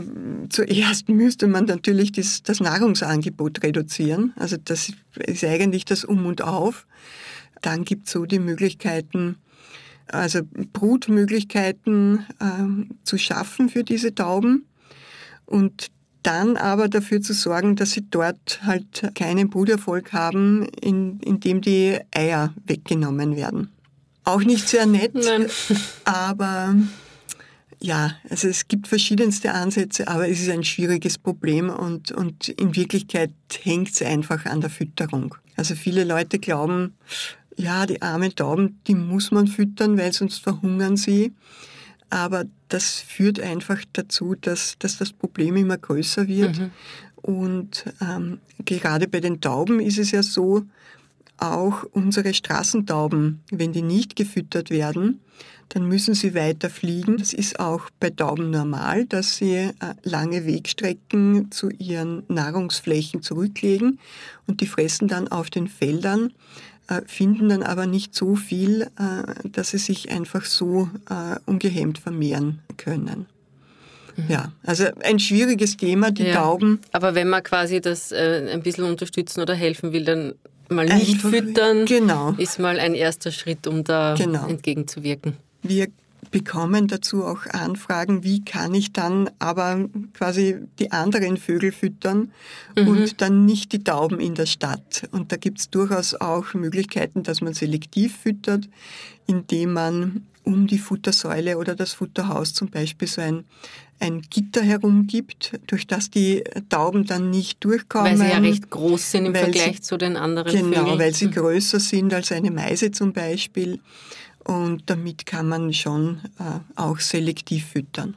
zuerst 0.50 1.10
müsste 1.10 1.48
man 1.48 1.66
natürlich 1.66 2.14
das, 2.14 2.44
das 2.44 2.62
Nahrungsangebot 2.62 3.62
reduzieren. 3.62 4.34
Also 4.38 4.56
das 4.64 4.94
ist 5.18 5.44
eigentlich 5.44 5.84
das 5.84 6.06
Um 6.06 6.26
und 6.26 6.44
Auf 6.44 6.88
Dann 7.62 7.86
gibt 7.86 8.08
es 8.08 8.14
so 8.14 8.26
die 8.26 8.40
Möglichkeiten, 8.40 9.38
also 10.08 10.42
Brutmöglichkeiten 10.74 12.26
äh, 12.40 12.94
zu 13.04 13.18
schaffen 13.18 13.70
für 13.70 13.84
diese 13.84 14.14
Tauben 14.14 14.66
und 15.46 15.92
dann 16.26 16.58
aber 16.58 16.90
dafür 16.90 17.22
zu 17.22 17.34
sorgen, 17.34 17.76
dass 17.76 17.92
sie 17.92 18.06
dort 18.10 18.62
halt 18.64 19.12
keinen 19.14 19.50
Bruterfolg 19.50 20.12
haben, 20.12 20.68
in, 20.82 21.20
indem 21.20 21.62
die 21.62 22.00
Eier 22.12 22.54
weggenommen 22.66 23.36
werden. 23.36 23.70
Auch 24.24 24.42
nicht 24.42 24.68
sehr 24.68 24.88
nett, 24.88 25.14
Nein. 25.14 25.48
aber 26.04 26.76
ja, 27.80 28.16
also 28.30 28.48
es 28.48 28.68
gibt 28.68 28.88
verschiedenste 28.88 29.54
Ansätze, 29.54 30.08
aber 30.08 30.28
es 30.28 30.42
ist 30.42 30.50
ein 30.50 30.64
schwieriges 30.64 31.20
Problem 31.20 31.70
und, 31.70 32.12
und 32.12 32.50
in 32.50 32.76
Wirklichkeit 32.76 33.32
hängt 33.62 33.92
es 33.92 34.02
einfach 34.02 34.46
an 34.46 34.62
der 34.62 34.72
Fütterung. 34.72 35.36
Also 35.56 35.76
viele 35.76 36.04
Leute 36.04 36.40
glauben, 36.40 36.96
ja, 37.58 37.86
die 37.86 38.02
armen 38.02 38.36
Tauben, 38.36 38.80
die 38.88 38.96
muss 38.96 39.32
man 39.32 39.48
füttern, 39.48 39.98
weil 39.98 40.14
sonst 40.14 40.40
verhungern 40.40 40.98
sie. 40.98 41.34
Aber 42.10 42.46
das 42.70 43.00
führt 43.00 43.40
einfach 43.40 43.84
dazu, 43.94 44.36
dass, 44.40 44.78
dass 44.80 44.98
das 44.98 45.12
Problem 45.12 45.56
immer 45.56 45.78
größer 45.78 46.28
wird. 46.28 46.60
Mhm. 46.60 46.72
Und 47.16 47.86
ähm, 48.02 48.40
gerade 48.64 49.08
bei 49.08 49.20
den 49.20 49.42
Tauben 49.42 49.80
ist 49.80 49.98
es 49.98 50.12
ja 50.12 50.22
so, 50.22 50.66
auch 51.38 51.84
unsere 51.92 52.34
Straßentauben, 52.34 53.42
wenn 53.52 53.74
die 53.74 53.82
nicht 53.82 54.16
gefüttert 54.16 54.70
werden, 54.70 55.20
dann 55.70 55.88
müssen 55.88 56.14
sie 56.14 56.36
weiter 56.36 56.70
fliegen. 56.70 57.18
Das 57.18 57.34
ist 57.34 57.60
auch 57.60 57.90
bei 58.00 58.10
Tauben 58.10 58.52
normal, 58.52 59.06
dass 59.06 59.38
sie 59.38 59.56
äh, 59.56 59.72
lange 60.04 60.46
Wegstrecken 60.46 61.52
zu 61.52 61.70
ihren 61.72 62.24
Nahrungsflächen 62.28 63.22
zurücklegen 63.22 64.00
und 64.48 64.62
die 64.62 64.68
fressen 64.68 65.08
dann 65.08 65.28
auf 65.28 65.50
den 65.50 65.68
Feldern, 65.68 66.34
finden 67.08 67.50
dann 67.50 67.64
aber 67.64 67.86
nicht 67.86 68.14
so 68.16 68.36
viel, 68.36 68.84
äh, 68.84 69.50
dass 69.50 69.72
sie 69.72 69.78
sich 69.78 70.12
einfach 70.12 70.46
so 70.46 70.90
ungehemmt 71.46 71.98
vermehren 71.98 72.60
können. 72.78 73.26
Mhm. 74.16 74.24
Ja, 74.30 74.52
also 74.64 74.86
ein 75.04 75.20
schwieriges 75.20 75.78
Thema, 75.78 76.12
die 76.12 76.24
ja, 76.24 76.36
Tauben. 76.36 76.80
Aber 76.92 77.16
wenn 77.16 77.28
man 77.28 77.44
quasi 77.44 77.82
das 77.82 78.14
ein 78.14 78.62
bisschen 78.62 78.86
unterstützen 78.86 79.42
oder 79.42 79.56
helfen 79.56 79.92
will, 79.92 80.06
dann 80.06 80.34
mal 80.70 80.86
nicht 80.86 81.16
Einfach, 81.16 81.30
füttern 81.30 81.86
genau. 81.86 82.34
ist 82.38 82.60
mal 82.60 82.80
ein 82.80 82.94
erster 82.94 83.32
Schritt, 83.32 83.68
um 83.68 83.84
da 83.84 84.16
genau. 84.18 84.48
entgegenzuwirken. 84.48 85.38
Wir 85.62 85.88
bekommen 86.36 86.90
dazu 86.90 87.24
auch 87.24 87.46
Anfragen, 87.46 88.26
wie 88.26 88.44
kann 88.44 88.74
ich 88.74 88.92
dann 88.92 89.30
aber 89.40 89.88
quasi 90.12 90.58
die 90.80 90.92
anderen 90.92 91.38
Vögel 91.38 91.72
füttern 91.72 92.34
mhm. 92.78 92.88
und 92.90 93.22
dann 93.22 93.46
nicht 93.46 93.72
die 93.72 93.86
Tauben 93.86 94.20
in 94.20 94.36
der 94.36 94.46
Stadt. 94.46 95.08
Und 95.12 95.32
da 95.32 95.38
gibt 95.38 95.60
es 95.60 95.70
durchaus 95.70 96.14
auch 96.14 96.54
Möglichkeiten, 96.54 97.24
dass 97.24 97.40
man 97.40 97.54
selektiv 97.54 98.18
füttert, 98.18 98.68
indem 99.28 99.72
man 99.72 100.26
um 100.44 100.68
die 100.68 100.78
Futtersäule 100.78 101.58
oder 101.58 101.74
das 101.74 101.94
Futterhaus 101.94 102.54
zum 102.54 102.70
Beispiel 102.70 103.08
so 103.08 103.22
ein, 103.22 103.46
ein 104.02 104.22
Gitter 104.30 104.62
herumgibt, 104.62 105.54
durch 105.68 105.88
das 105.88 106.10
die 106.10 106.44
Tauben 106.68 107.06
dann 107.06 107.30
nicht 107.30 107.64
durchkommen. 107.64 108.12
Weil 108.12 108.28
sie 108.28 108.34
ja 108.34 108.40
recht 108.40 108.70
groß 108.70 109.12
sind 109.12 109.28
im 109.28 109.36
Vergleich 109.36 109.78
sie, 109.78 109.82
zu 109.84 109.96
den 109.96 110.18
anderen 110.18 110.52
Genau, 110.52 110.80
Vögeln. 110.80 111.00
weil 111.00 111.14
sie 111.14 111.28
mhm. 111.28 111.32
größer 111.32 111.80
sind 111.80 112.14
als 112.14 112.34
eine 112.34 112.52
Meise 112.52 112.92
zum 112.92 113.14
Beispiel. 113.14 113.80
Und 114.46 114.84
damit 114.86 115.26
kann 115.26 115.50
man 115.50 115.74
schon 115.74 116.22
äh, 116.40 116.60
auch 116.76 117.00
selektiv 117.00 117.66
füttern. 117.66 118.16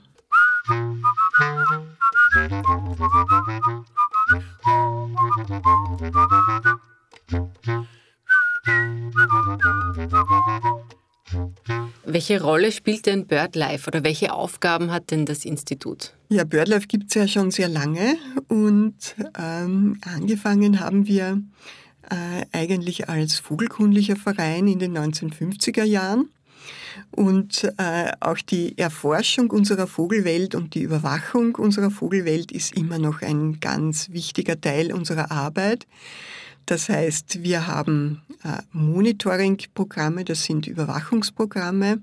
Welche 12.04 12.42
Rolle 12.42 12.72
spielt 12.72 13.06
denn 13.06 13.26
BirdLife 13.26 13.86
oder 13.88 14.04
welche 14.04 14.32
Aufgaben 14.32 14.90
hat 14.90 15.10
denn 15.10 15.26
das 15.26 15.44
Institut? 15.44 16.14
Ja, 16.28 16.44
BirdLife 16.44 16.86
gibt 16.86 17.08
es 17.08 17.14
ja 17.14 17.28
schon 17.28 17.50
sehr 17.50 17.68
lange 17.68 18.16
und 18.48 19.16
ähm, 19.38 19.98
angefangen 20.02 20.80
haben 20.80 21.06
wir 21.06 21.42
äh, 22.10 22.46
eigentlich 22.52 23.08
als 23.08 23.38
vogelkundlicher 23.38 24.16
Verein 24.16 24.68
in 24.68 24.78
den 24.78 24.96
1950er 24.96 25.84
Jahren. 25.84 26.28
Und 27.10 27.64
äh, 27.78 28.12
auch 28.20 28.38
die 28.38 28.76
Erforschung 28.76 29.50
unserer 29.50 29.86
Vogelwelt 29.86 30.54
und 30.54 30.74
die 30.74 30.82
Überwachung 30.82 31.54
unserer 31.54 31.90
Vogelwelt 31.90 32.52
ist 32.52 32.76
immer 32.76 32.98
noch 32.98 33.22
ein 33.22 33.60
ganz 33.60 34.10
wichtiger 34.10 34.60
Teil 34.60 34.92
unserer 34.92 35.30
Arbeit. 35.30 35.86
Das 36.66 36.90
heißt, 36.90 37.42
wir 37.42 37.66
haben 37.66 38.20
äh, 38.44 38.60
Monitoring-Programme, 38.72 40.24
das 40.24 40.44
sind 40.44 40.66
Überwachungsprogramme, 40.66 42.02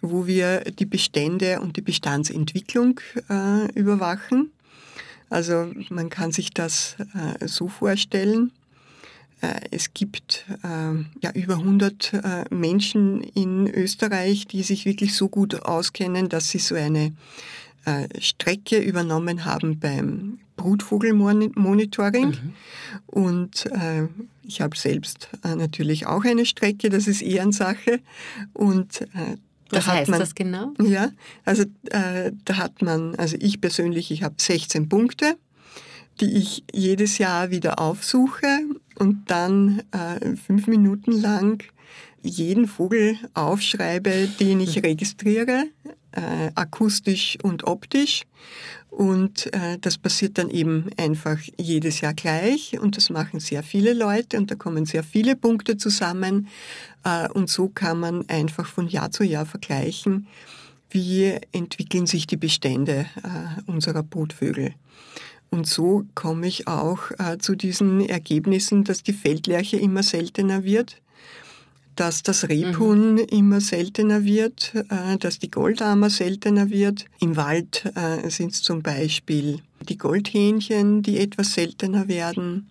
wo 0.00 0.26
wir 0.26 0.60
die 0.60 0.86
Bestände 0.86 1.60
und 1.60 1.76
die 1.76 1.82
Bestandsentwicklung 1.82 3.00
äh, 3.28 3.70
überwachen. 3.72 4.50
Also 5.28 5.70
man 5.90 6.08
kann 6.08 6.32
sich 6.32 6.54
das 6.54 6.96
äh, 7.40 7.46
so 7.46 7.68
vorstellen. 7.68 8.52
Äh, 9.40 9.60
es 9.70 9.94
gibt 9.94 10.44
äh, 10.62 11.04
ja 11.22 11.30
über 11.34 11.54
100 11.54 12.12
äh, 12.12 12.44
Menschen 12.54 13.20
in 13.22 13.66
Österreich, 13.68 14.46
die 14.46 14.62
sich 14.62 14.84
wirklich 14.84 15.14
so 15.14 15.28
gut 15.28 15.62
auskennen, 15.62 16.28
dass 16.28 16.50
sie 16.50 16.58
so 16.58 16.74
eine 16.74 17.12
Strecke 18.18 18.78
übernommen 18.78 19.46
haben 19.46 19.78
beim 19.78 20.40
Brutvogelmonitoring. 20.56 22.28
Mhm. 22.28 22.52
Und 23.06 23.64
äh, 23.66 24.08
ich 24.42 24.60
habe 24.60 24.76
selbst 24.76 25.30
äh, 25.42 25.54
natürlich 25.54 26.06
auch 26.06 26.22
eine 26.24 26.44
Strecke, 26.44 26.90
das 26.90 27.06
ist 27.06 27.22
Ehrensache. 27.22 28.00
Und 28.52 29.00
äh, 29.00 29.36
was 29.70 29.86
da 29.86 29.92
heißt 29.92 30.10
man, 30.10 30.20
das 30.20 30.34
genau? 30.34 30.74
Ja, 30.82 31.12
also 31.46 31.64
da 31.90 32.56
hat 32.56 32.82
man, 32.82 33.14
also 33.14 33.38
ich 33.40 33.60
persönlich, 33.60 34.10
ich 34.10 34.22
habe 34.22 34.34
16 34.36 34.90
Punkte, 34.90 35.36
die 36.20 36.36
ich 36.36 36.64
jedes 36.74 37.16
Jahr 37.18 37.50
wieder 37.50 37.78
aufsuche 37.78 38.46
und 38.98 39.30
dann 39.30 39.82
äh, 39.92 40.36
fünf 40.36 40.66
Minuten 40.66 41.12
lang 41.12 41.62
jeden 42.22 42.66
Vogel 42.66 43.16
aufschreibe, 43.34 44.28
den 44.40 44.60
ich 44.60 44.82
registriere, 44.82 45.64
äh, 46.12 46.50
akustisch 46.54 47.38
und 47.42 47.64
optisch. 47.64 48.24
Und 48.90 49.52
äh, 49.54 49.78
das 49.80 49.98
passiert 49.98 50.38
dann 50.38 50.50
eben 50.50 50.90
einfach 50.96 51.38
jedes 51.58 52.00
Jahr 52.00 52.14
gleich 52.14 52.78
und 52.80 52.96
das 52.96 53.10
machen 53.10 53.38
sehr 53.38 53.62
viele 53.62 53.92
Leute 53.92 54.38
und 54.38 54.50
da 54.50 54.54
kommen 54.54 54.86
sehr 54.86 55.04
viele 55.04 55.36
Punkte 55.36 55.76
zusammen. 55.76 56.48
Äh, 57.04 57.28
und 57.28 57.50
so 57.50 57.68
kann 57.68 58.00
man 58.00 58.28
einfach 58.28 58.66
von 58.66 58.88
Jahr 58.88 59.10
zu 59.10 59.24
Jahr 59.24 59.46
vergleichen, 59.46 60.26
wie 60.90 61.36
entwickeln 61.52 62.06
sich 62.06 62.26
die 62.26 62.38
Bestände 62.38 63.06
äh, 63.22 63.70
unserer 63.70 64.02
Brutvögel. 64.02 64.74
Und 65.50 65.66
so 65.66 66.04
komme 66.14 66.46
ich 66.46 66.68
auch 66.68 67.10
äh, 67.18 67.38
zu 67.38 67.54
diesen 67.54 68.00
Ergebnissen, 68.06 68.84
dass 68.84 69.02
die 69.02 69.12
Feldlerche 69.12 69.78
immer 69.78 70.02
seltener 70.02 70.64
wird 70.64 71.00
dass 71.98 72.22
das 72.22 72.48
Rebhuhn 72.48 73.14
mhm. 73.14 73.18
immer 73.18 73.60
seltener 73.60 74.24
wird, 74.24 74.72
äh, 74.88 75.18
dass 75.18 75.40
die 75.40 75.50
Goldammer 75.50 76.10
seltener 76.10 76.70
wird. 76.70 77.06
Im 77.18 77.36
Wald 77.36 77.90
äh, 77.96 78.30
sind 78.30 78.52
es 78.52 78.62
zum 78.62 78.82
Beispiel 78.82 79.58
die 79.88 79.98
Goldhähnchen, 79.98 81.02
die 81.02 81.18
etwas 81.18 81.54
seltener 81.54 82.06
werden. 82.06 82.70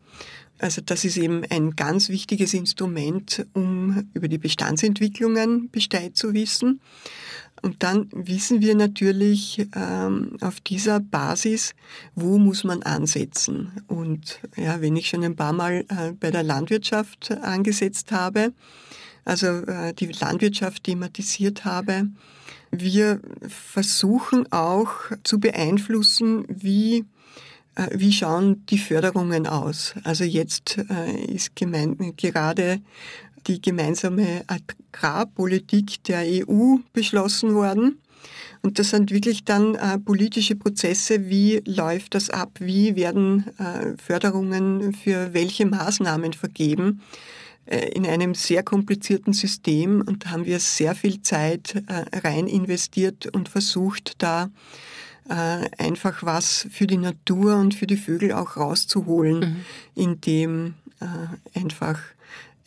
Also 0.59 0.81
das 0.81 1.03
ist 1.03 1.17
eben 1.17 1.43
ein 1.49 1.75
ganz 1.75 2.07
wichtiges 2.07 2.53
Instrument, 2.53 3.45
um 3.53 4.07
über 4.13 4.29
die 4.29 4.37
Bestandsentwicklungen 4.37 5.69
Bescheid 5.71 6.15
zu 6.15 6.33
wissen. 6.33 6.79
Und 7.61 7.83
dann 7.83 8.09
wissen 8.11 8.61
wir 8.61 8.75
natürlich 8.75 9.67
ähm, 9.75 10.37
auf 10.41 10.59
dieser 10.61 10.99
Basis, 10.99 11.73
wo 12.15 12.37
muss 12.37 12.63
man 12.63 12.83
ansetzen. 12.83 13.71
Und 13.87 14.39
ja, 14.55 14.81
wenn 14.81 14.95
ich 14.95 15.09
schon 15.09 15.23
ein 15.23 15.35
paar 15.35 15.53
Mal 15.53 15.85
äh, 15.89 16.11
bei 16.19 16.31
der 16.31 16.43
Landwirtschaft 16.43 17.31
angesetzt 17.31 18.11
habe, 18.11 18.53
also 19.25 19.47
äh, 19.47 19.93
die 19.93 20.07
Landwirtschaft 20.07 20.85
thematisiert 20.85 21.65
habe. 21.65 22.07
Wir 22.71 23.19
versuchen 23.47 24.51
auch 24.51 24.91
zu 25.23 25.39
beeinflussen, 25.39 26.45
wie 26.47 27.05
äh, 27.77 27.89
wie 27.93 28.11
schauen 28.11 28.65
die 28.67 28.77
Förderungen 28.77 29.45
aus? 29.45 29.93
Also 30.03 30.23
jetzt 30.23 30.77
äh, 30.89 31.25
ist 31.25 31.55
gemein, 31.55 32.13
gerade 32.17 32.81
die 33.47 33.61
gemeinsame 33.61 34.43
Agrarpolitik 34.47 36.03
der 36.03 36.23
EU 36.25 36.77
beschlossen 36.93 37.53
worden. 37.55 37.99
Und 38.61 38.79
das 38.79 38.89
sind 38.89 39.11
wirklich 39.11 39.45
dann 39.45 39.75
äh, 39.75 39.99
politische 39.99 40.55
Prozesse. 40.55 41.29
Wie 41.29 41.61
läuft 41.65 42.15
das 42.15 42.29
ab? 42.29 42.51
Wie 42.59 42.95
werden 42.95 43.45
äh, 43.59 43.95
Förderungen 43.97 44.93
für 44.93 45.33
welche 45.33 45.65
Maßnahmen 45.65 46.33
vergeben? 46.33 47.01
Äh, 47.67 47.89
in 47.89 48.05
einem 48.05 48.33
sehr 48.33 48.63
komplizierten 48.63 49.33
System 49.33 50.01
und 50.05 50.25
da 50.25 50.31
haben 50.31 50.45
wir 50.45 50.59
sehr 50.59 50.95
viel 50.95 51.21
Zeit 51.21 51.75
äh, 51.87 52.17
rein 52.19 52.47
investiert 52.47 53.27
und 53.27 53.49
versucht, 53.49 54.13
da 54.19 54.49
äh, 55.29 55.67
einfach 55.77 56.23
was 56.23 56.65
für 56.71 56.87
die 56.87 56.97
Natur 56.97 57.57
und 57.57 57.75
für 57.75 57.85
die 57.85 57.97
Vögel 57.97 58.31
auch 58.31 58.55
rauszuholen, 58.55 59.39
mhm. 59.39 59.55
indem 59.95 60.73
einfach 61.53 61.99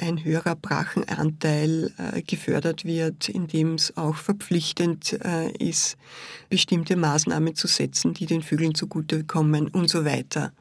ein 0.00 0.24
höherer 0.24 0.56
Brachenanteil 0.56 1.92
äh, 1.98 2.22
gefördert 2.22 2.84
wird, 2.84 3.28
indem 3.28 3.74
es 3.74 3.96
auch 3.96 4.16
verpflichtend 4.16 5.18
äh, 5.24 5.50
ist, 5.52 5.96
bestimmte 6.48 6.96
Maßnahmen 6.96 7.54
zu 7.54 7.66
setzen, 7.66 8.14
die 8.14 8.26
den 8.26 8.42
Vögeln 8.42 8.74
zugutekommen 8.74 9.68
und 9.68 9.88
so 9.88 10.04
weiter. 10.04 10.52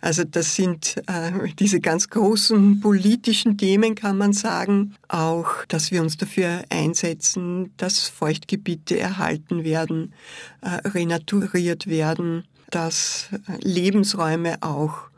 Also 0.00 0.24
das 0.24 0.56
sind 0.56 0.96
äh, 1.06 1.52
diese 1.58 1.80
ganz 1.80 2.08
großen 2.08 2.80
politischen 2.80 3.56
Themen, 3.56 3.94
kann 3.94 4.18
man 4.18 4.32
sagen. 4.32 4.94
Auch, 5.08 5.64
dass 5.68 5.92
wir 5.92 6.02
uns 6.02 6.16
dafür 6.16 6.64
einsetzen, 6.68 7.72
dass 7.76 8.08
Feuchtgebiete 8.08 8.98
erhalten 8.98 9.64
werden, 9.64 10.14
renaturiert 10.62 11.86
werden, 11.86 12.44
dass 12.70 13.28
Lebensräume 13.60 14.56
auch 14.62 15.11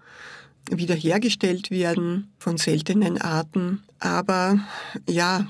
wiederhergestellt 0.70 1.70
werden 1.70 2.32
von 2.38 2.56
seltenen 2.56 3.20
Arten. 3.20 3.82
Aber 3.98 4.58
ja, 5.08 5.46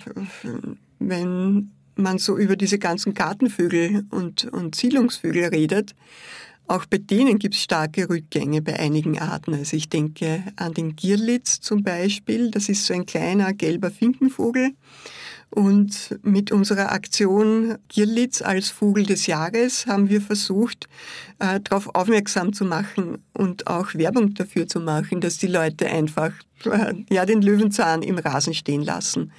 wenn 0.98 1.70
man 1.96 2.18
so 2.18 2.36
über 2.36 2.56
diese 2.56 2.78
ganzen 2.78 3.14
Gartenvögel 3.14 4.04
und, 4.10 4.44
und 4.52 4.74
Siedlungsvögel 4.74 5.44
redet, 5.46 5.94
auch 6.66 6.86
bei 6.86 6.96
denen 6.98 7.38
gibt 7.38 7.54
es 7.54 7.62
starke 7.62 8.08
Rückgänge 8.08 8.62
bei 8.62 8.78
einigen 8.78 9.18
Arten. 9.18 9.54
Also 9.54 9.76
ich 9.76 9.90
denke 9.90 10.42
an 10.56 10.72
den 10.72 10.96
Girlitz 10.96 11.60
zum 11.60 11.82
Beispiel. 11.82 12.50
Das 12.50 12.68
ist 12.70 12.86
so 12.86 12.94
ein 12.94 13.04
kleiner 13.04 13.52
gelber 13.52 13.90
Finkenvogel. 13.90 14.70
Und 15.54 16.18
mit 16.24 16.50
unserer 16.50 16.90
Aktion 16.90 17.78
Girlitz 17.86 18.42
als 18.42 18.70
Vogel 18.70 19.06
des 19.06 19.28
Jahres 19.28 19.86
haben 19.86 20.08
wir 20.08 20.20
versucht, 20.20 20.88
äh, 21.38 21.60
darauf 21.60 21.94
aufmerksam 21.94 22.52
zu 22.52 22.64
machen 22.64 23.18
und 23.34 23.68
auch 23.68 23.94
Werbung 23.94 24.34
dafür 24.34 24.66
zu 24.66 24.80
machen, 24.80 25.20
dass 25.20 25.38
die 25.38 25.46
Leute 25.46 25.86
einfach 25.86 26.32
äh, 26.64 26.94
ja, 27.08 27.24
den 27.24 27.40
Löwenzahn 27.40 28.02
im 28.02 28.18
Rasen 28.18 28.52
stehen 28.52 28.82
lassen. 28.82 29.30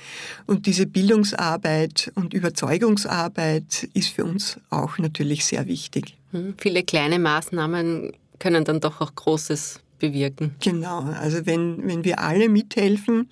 Und 0.45 0.67
diese 0.67 0.85
Bildungsarbeit 0.85 2.13
und 2.15 2.33
Überzeugungsarbeit 2.33 3.89
ist 3.93 4.07
für 4.07 4.23
uns 4.23 4.57
auch 4.69 4.97
natürlich 4.97 5.43
sehr 5.43 5.67
wichtig. 5.67 6.15
Hm, 6.31 6.53
viele 6.57 6.83
kleine 6.83 7.19
Maßnahmen 7.19 8.13
können 8.39 8.63
dann 8.63 8.79
doch 8.79 9.01
auch 9.01 9.13
Großes 9.13 9.81
bewirken. 9.99 10.55
Genau, 10.61 11.01
also 11.01 11.45
wenn, 11.45 11.85
wenn 11.85 12.05
wir 12.05 12.19
alle 12.19 12.47
mithelfen, 12.47 13.27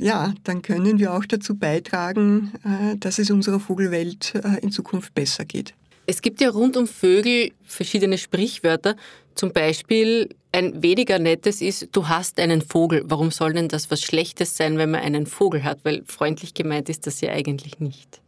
ja, 0.00 0.34
dann 0.44 0.62
können 0.62 0.98
wir 0.98 1.14
auch 1.14 1.24
dazu 1.24 1.54
beitragen, 1.54 2.52
äh, 2.64 2.96
dass 2.96 3.18
es 3.18 3.30
unserer 3.30 3.60
Vogelwelt 3.60 4.34
äh, 4.34 4.60
in 4.60 4.70
Zukunft 4.70 5.14
besser 5.14 5.44
geht. 5.44 5.74
Es 6.06 6.22
gibt 6.22 6.40
ja 6.40 6.50
rund 6.50 6.76
um 6.76 6.86
Vögel 6.86 7.52
verschiedene 7.64 8.18
Sprichwörter. 8.18 8.96
Zum 9.34 9.52
Beispiel 9.52 10.30
ein 10.52 10.82
weniger 10.82 11.18
nettes 11.18 11.60
ist, 11.60 11.88
du 11.92 12.08
hast 12.08 12.40
einen 12.40 12.62
Vogel. 12.62 13.02
Warum 13.04 13.30
soll 13.30 13.52
denn 13.52 13.68
das 13.68 13.90
was 13.90 14.00
Schlechtes 14.02 14.56
sein, 14.56 14.78
wenn 14.78 14.90
man 14.90 15.00
einen 15.00 15.26
Vogel 15.26 15.64
hat? 15.64 15.80
Weil 15.84 16.02
freundlich 16.06 16.54
gemeint 16.54 16.88
ist 16.88 17.06
das 17.06 17.20
ja 17.20 17.30
eigentlich 17.30 17.78
nicht. 17.78 18.20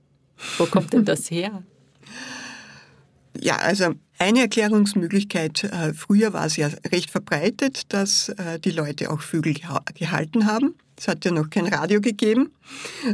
Wo 0.59 0.67
kommt 0.67 0.93
denn 0.93 1.05
das 1.05 1.31
her? 1.31 1.63
Ja, 3.39 3.57
also 3.57 3.95
eine 4.19 4.41
Erklärungsmöglichkeit, 4.41 5.65
äh, 5.65 5.95
früher 5.95 6.33
war 6.33 6.47
es 6.47 6.57
ja 6.57 6.69
recht 6.93 7.11
verbreitet, 7.11 7.93
dass 7.93 8.29
äh, 8.29 8.59
die 8.59 8.73
Leute 8.73 9.11
auch 9.11 9.21
Vögel 9.21 9.55
geha 9.55 9.83
gehalten 9.95 10.47
haben. 10.47 10.75
Es 11.01 11.09
hat 11.09 11.25
ja 11.25 11.31
noch 11.31 11.49
kein 11.49 11.67
Radio 11.67 12.03
gegeben 12.03 12.51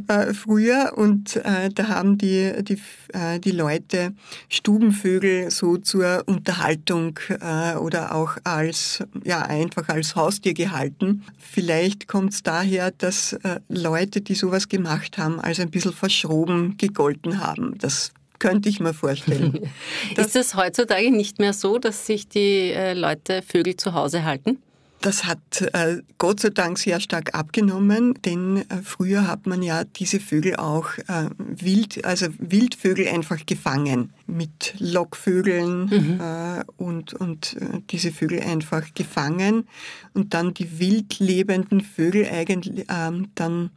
äh, 0.09 0.34
früher 0.34 0.95
und 0.97 1.37
äh, 1.37 1.70
da 1.72 1.87
haben 1.87 2.18
die, 2.18 2.53
die, 2.64 2.80
äh, 3.12 3.39
die 3.39 3.53
Leute 3.53 4.12
Stubenvögel 4.49 5.53
so 5.53 5.76
zur 5.76 6.24
Unterhaltung 6.26 7.20
äh, 7.28 7.76
oder 7.76 8.12
auch 8.12 8.39
als, 8.43 9.05
ja, 9.24 9.43
einfach 9.43 9.89
als 9.89 10.16
Haustier 10.16 10.53
gehalten. 10.53 11.22
Vielleicht 11.39 12.09
kommt 12.09 12.32
es 12.32 12.43
daher, 12.43 12.91
dass 12.91 13.34
äh, 13.34 13.61
Leute, 13.68 14.20
die 14.20 14.34
sowas 14.34 14.68
gemacht 14.68 15.16
haben, 15.16 15.39
als 15.39 15.61
ein 15.61 15.70
bisschen 15.70 15.93
verschroben 15.93 16.76
gegolten 16.78 17.39
haben. 17.39 17.78
Das 17.78 18.11
könnte 18.41 18.68
ich 18.68 18.80
mir 18.80 18.95
vorstellen. 18.95 19.70
ist 20.16 20.34
das 20.34 20.57
heutzutage 20.57 21.12
nicht 21.12 21.39
mehr 21.39 21.53
so, 21.53 21.78
dass 21.78 22.05
sich 22.05 22.28
die 22.28 22.72
äh, 22.72 22.95
Leute 22.95 23.43
Vögel 23.43 23.76
zu 23.76 23.95
Hause 23.95 24.24
halten? 24.24 24.59
Das 25.01 25.24
hat 25.24 25.61
äh, 25.72 25.99
Gott 26.18 26.40
sei 26.40 26.51
Dank 26.51 26.78
sehr 26.78 27.01
stark 27.01 27.34
abgenommen, 27.34 28.14
denn 28.24 28.59
äh, 28.68 28.82
früher 28.82 29.28
hat 29.28 29.47
man 29.47 29.62
ja 29.62 29.84
diese 29.84 30.18
Vögel 30.18 30.57
auch 30.57 30.99
äh, 31.07 31.28
wild, 31.38 32.05
also 32.05 32.26
Wildvögel 32.38 33.07
einfach 33.09 33.44
gefangen 33.47 34.12
mit 34.26 34.74
Lockvögeln 34.78 35.86
mhm. 35.86 36.20
Äh, 36.20 36.64
und, 36.76 37.14
und 37.14 37.57
äh, 37.61 37.80
diese 37.90 38.11
Vögel 38.11 38.40
einfach 38.40 38.94
gefangen 38.94 39.68
und 40.14 40.34
dann 40.34 40.55
die 40.55 40.78
wild 40.78 41.18
lebenden 41.18 41.82
Vögel 41.82 42.26
eigentlich 42.26 42.86
ähm, 42.88 43.28
dann 43.34 43.70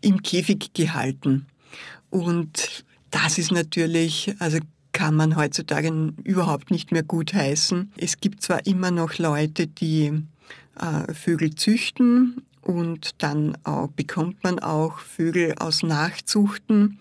im 0.00 0.22
Käfig 0.22 0.74
gehalten. 0.74 1.46
Und 2.10 2.84
das 3.10 3.38
ist 3.38 3.52
natürlich, 3.52 4.34
also 4.38 4.58
kann 4.92 5.14
man 5.14 5.36
heutzutage 5.36 6.12
überhaupt 6.22 6.70
nicht 6.70 6.92
mehr 6.92 7.02
gut 7.02 7.32
heißen. 7.32 7.90
Es 7.96 8.18
gibt 8.18 8.42
zwar 8.42 8.66
immer 8.66 8.90
noch 8.90 9.18
Leute, 9.18 9.66
die 9.66 10.22
äh, 10.80 11.12
Vögel 11.12 11.54
züchten 11.54 12.42
und 12.62 13.22
dann 13.22 13.56
auch, 13.64 13.88
bekommt 13.88 14.42
man 14.44 14.58
auch 14.58 14.98
Vögel 14.98 15.54
aus 15.58 15.82
Nachzuchten. 15.82 17.00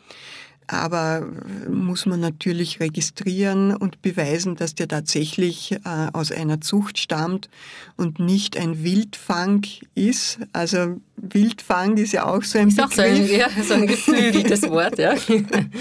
Aber 0.67 1.27
muss 1.69 2.05
man 2.05 2.21
natürlich 2.21 2.79
registrieren 2.79 3.75
und 3.75 4.01
beweisen, 4.01 4.55
dass 4.55 4.73
der 4.73 4.87
tatsächlich 4.87 5.73
äh, 5.73 6.07
aus 6.13 6.31
einer 6.31 6.61
Zucht 6.61 6.97
stammt 6.97 7.49
und 7.97 8.19
nicht 8.19 8.57
ein 8.57 8.81
Wildfang 8.81 9.65
ist. 9.95 10.39
Also 10.53 11.01
Wildfang 11.17 11.97
ist 11.97 12.13
ja 12.13 12.25
auch 12.25 12.43
so 12.43 12.57
ein 12.57 12.69
ist 12.69 12.77
Begriff. 12.77 12.91
Auch 12.91 12.95
so 12.95 13.01
ein, 13.01 13.29
ja, 13.29 13.47
so 13.67 13.73
ein 13.73 13.85
geflügeltes 13.85 14.61
Wort, 14.69 14.97
ja. 14.97 15.13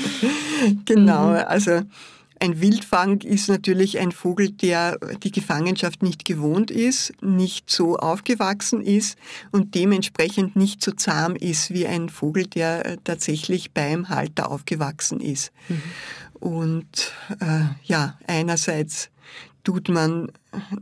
genau, 0.84 1.28
mhm. 1.28 1.44
also 1.46 1.82
ein 2.40 2.60
Wildfang 2.60 3.20
ist 3.20 3.48
natürlich 3.48 3.98
ein 3.98 4.12
Vogel, 4.12 4.50
der 4.50 4.98
die 5.22 5.30
Gefangenschaft 5.30 6.02
nicht 6.02 6.24
gewohnt 6.24 6.70
ist, 6.70 7.12
nicht 7.22 7.70
so 7.70 7.96
aufgewachsen 7.98 8.80
ist 8.80 9.18
und 9.52 9.74
dementsprechend 9.74 10.56
nicht 10.56 10.82
so 10.82 10.92
zahm 10.92 11.36
ist 11.36 11.70
wie 11.70 11.86
ein 11.86 12.08
Vogel, 12.08 12.46
der 12.46 12.96
tatsächlich 13.04 13.72
beim 13.72 14.08
Halter 14.08 14.50
aufgewachsen 14.50 15.20
ist. 15.20 15.52
Mhm. 15.68 15.82
Und 16.40 17.12
äh, 17.40 17.64
ja, 17.84 18.18
einerseits 18.26 19.09
tut 19.64 19.88
man 19.88 20.30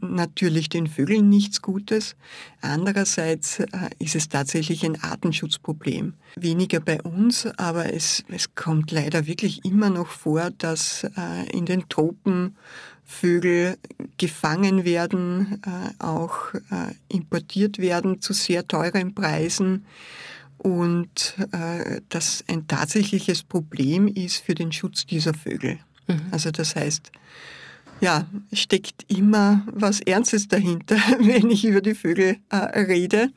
natürlich 0.01 0.69
den 0.69 0.87
Vögeln 0.87 1.29
nichts 1.29 1.63
Gutes. 1.63 2.17
Andererseits 2.61 3.61
äh, 3.61 3.67
ist 3.99 4.15
es 4.15 4.29
tatsächlich 4.29 4.85
ein 4.85 5.03
Artenschutzproblem. 5.03 6.15
Weniger 6.37 6.81
bei 6.81 7.03
uns, 7.03 7.47
aber 7.57 7.93
es, 7.93 8.25
es 8.29 8.55
kommt 8.55 8.91
leider 8.91 9.27
wirklich 9.27 9.65
immer 9.65 9.91
noch 9.91 10.09
vor, 10.09 10.51
dass 10.59 11.05
äh, 11.05 11.51
in 11.53 11.67
den 11.67 11.89
Tropen 11.89 12.57
Vögel 13.05 13.79
gefangen 14.19 14.85
werden, 14.85 15.63
äh, 15.65 16.05
auch 16.05 16.53
importiert 17.09 17.79
werden 17.79 18.21
zu 18.21 18.35
sehr 18.35 18.69
teuren 18.69 19.15
Preisen 19.15 19.87
und 20.59 21.37
das 22.09 22.45
ein 22.49 22.67
tatsächliches 22.67 23.45
Problem 23.45 24.09
ist 24.09 24.39
für 24.39 24.55
den 24.55 24.73
Schutz 24.73 25.07
dieser 25.07 25.33
Vögel. 25.33 25.79
Mhm. 26.09 26.21
Also 26.33 26.51
das 26.51 26.75
heißt, 26.75 27.13
ja, 28.01 28.27
steckt 28.53 29.05
immer 29.09 29.67
was 29.73 30.01
Ernstes 30.01 30.49
dahinter, 30.49 30.97
wenn 31.19 31.51
ich 31.51 31.65
über 31.65 31.81
die 31.81 31.95
Vögel 31.95 32.37
äh, 32.51 32.57
rede. 32.57 33.31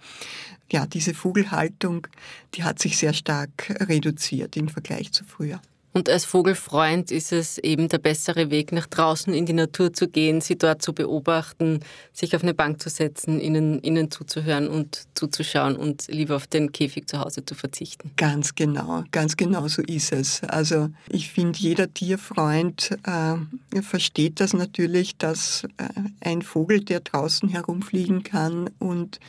Ja, 0.71 0.85
diese 0.85 1.13
Vogelhaltung, 1.13 2.07
die 2.53 2.63
hat 2.63 2.79
sich 2.79 2.97
sehr 2.97 3.13
stark 3.13 3.75
reduziert 3.89 4.55
im 4.55 4.69
Vergleich 4.69 5.11
zu 5.11 5.25
früher. 5.25 5.59
Und 5.93 6.07
als 6.07 6.23
Vogelfreund 6.23 7.11
ist 7.11 7.33
es 7.33 7.57
eben 7.57 7.89
der 7.89 7.97
bessere 7.97 8.49
Weg, 8.49 8.71
nach 8.71 8.87
draußen 8.87 9.33
in 9.33 9.45
die 9.45 9.53
Natur 9.53 9.91
zu 9.91 10.07
gehen, 10.07 10.39
sie 10.39 10.57
dort 10.57 10.81
zu 10.81 10.93
beobachten, 10.93 11.81
sich 12.13 12.33
auf 12.35 12.43
eine 12.43 12.53
Bank 12.53 12.81
zu 12.81 12.89
setzen, 12.89 13.41
ihnen, 13.41 13.81
ihnen 13.81 14.09
zuzuhören 14.09 14.69
und 14.69 15.03
zuzuschauen 15.15 15.75
und 15.75 16.07
lieber 16.07 16.37
auf 16.37 16.47
den 16.47 16.71
Käfig 16.71 17.09
zu 17.09 17.19
Hause 17.19 17.43
zu 17.43 17.55
verzichten. 17.55 18.11
Ganz 18.15 18.55
genau, 18.55 19.03
ganz 19.11 19.35
genau 19.35 19.67
so 19.67 19.81
ist 19.81 20.13
es. 20.13 20.43
Also 20.43 20.89
ich 21.09 21.29
finde, 21.29 21.59
jeder 21.59 21.93
Tierfreund 21.93 22.97
äh, 23.03 23.81
versteht 23.81 24.39
das 24.39 24.53
natürlich, 24.53 25.17
dass 25.17 25.65
äh, 25.77 25.89
ein 26.21 26.41
Vogel, 26.41 26.81
der 26.81 27.01
draußen 27.01 27.49
herumfliegen 27.49 28.23
kann 28.23 28.69
und 28.79 29.19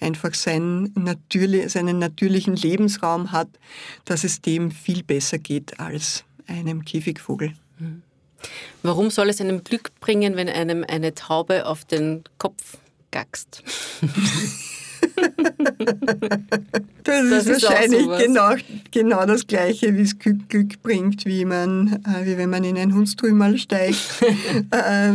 einfach 0.00 0.34
sein 0.34 0.92
natürlich, 0.94 1.72
seinen 1.72 1.98
natürlichen 1.98 2.54
Lebensraum 2.54 3.32
hat, 3.32 3.48
dass 4.04 4.22
es 4.22 4.40
dem 4.40 4.70
viel 4.70 5.02
besser 5.02 5.38
geht 5.38 5.80
als 5.80 6.11
einem 6.52 6.84
Käfigvogel. 6.84 7.54
Mhm. 7.78 8.02
Warum 8.82 9.10
soll 9.10 9.28
es 9.28 9.40
einem 9.40 9.62
Glück 9.64 9.92
bringen, 10.00 10.36
wenn 10.36 10.48
einem 10.48 10.84
eine 10.86 11.14
Taube 11.14 11.66
auf 11.66 11.84
den 11.84 12.24
Kopf 12.38 12.78
gackst? 13.10 13.62
Das, 17.04 17.28
das 17.28 17.46
ist, 17.46 17.56
ist 17.56 17.62
wahrscheinlich 17.64 18.06
genau, 18.18 18.54
genau 18.90 19.26
das 19.26 19.46
Gleiche, 19.46 19.96
wie 19.96 20.02
es 20.02 20.18
Glück, 20.18 20.48
Glück 20.48 20.82
bringt, 20.82 21.26
wie, 21.26 21.44
man, 21.44 22.00
äh, 22.04 22.24
wie 22.24 22.36
wenn 22.36 22.50
man 22.50 22.64
in 22.64 22.78
ein 22.78 22.94
Hundstrümmel 22.94 23.58
steigt. 23.58 23.98
äh, 24.70 25.12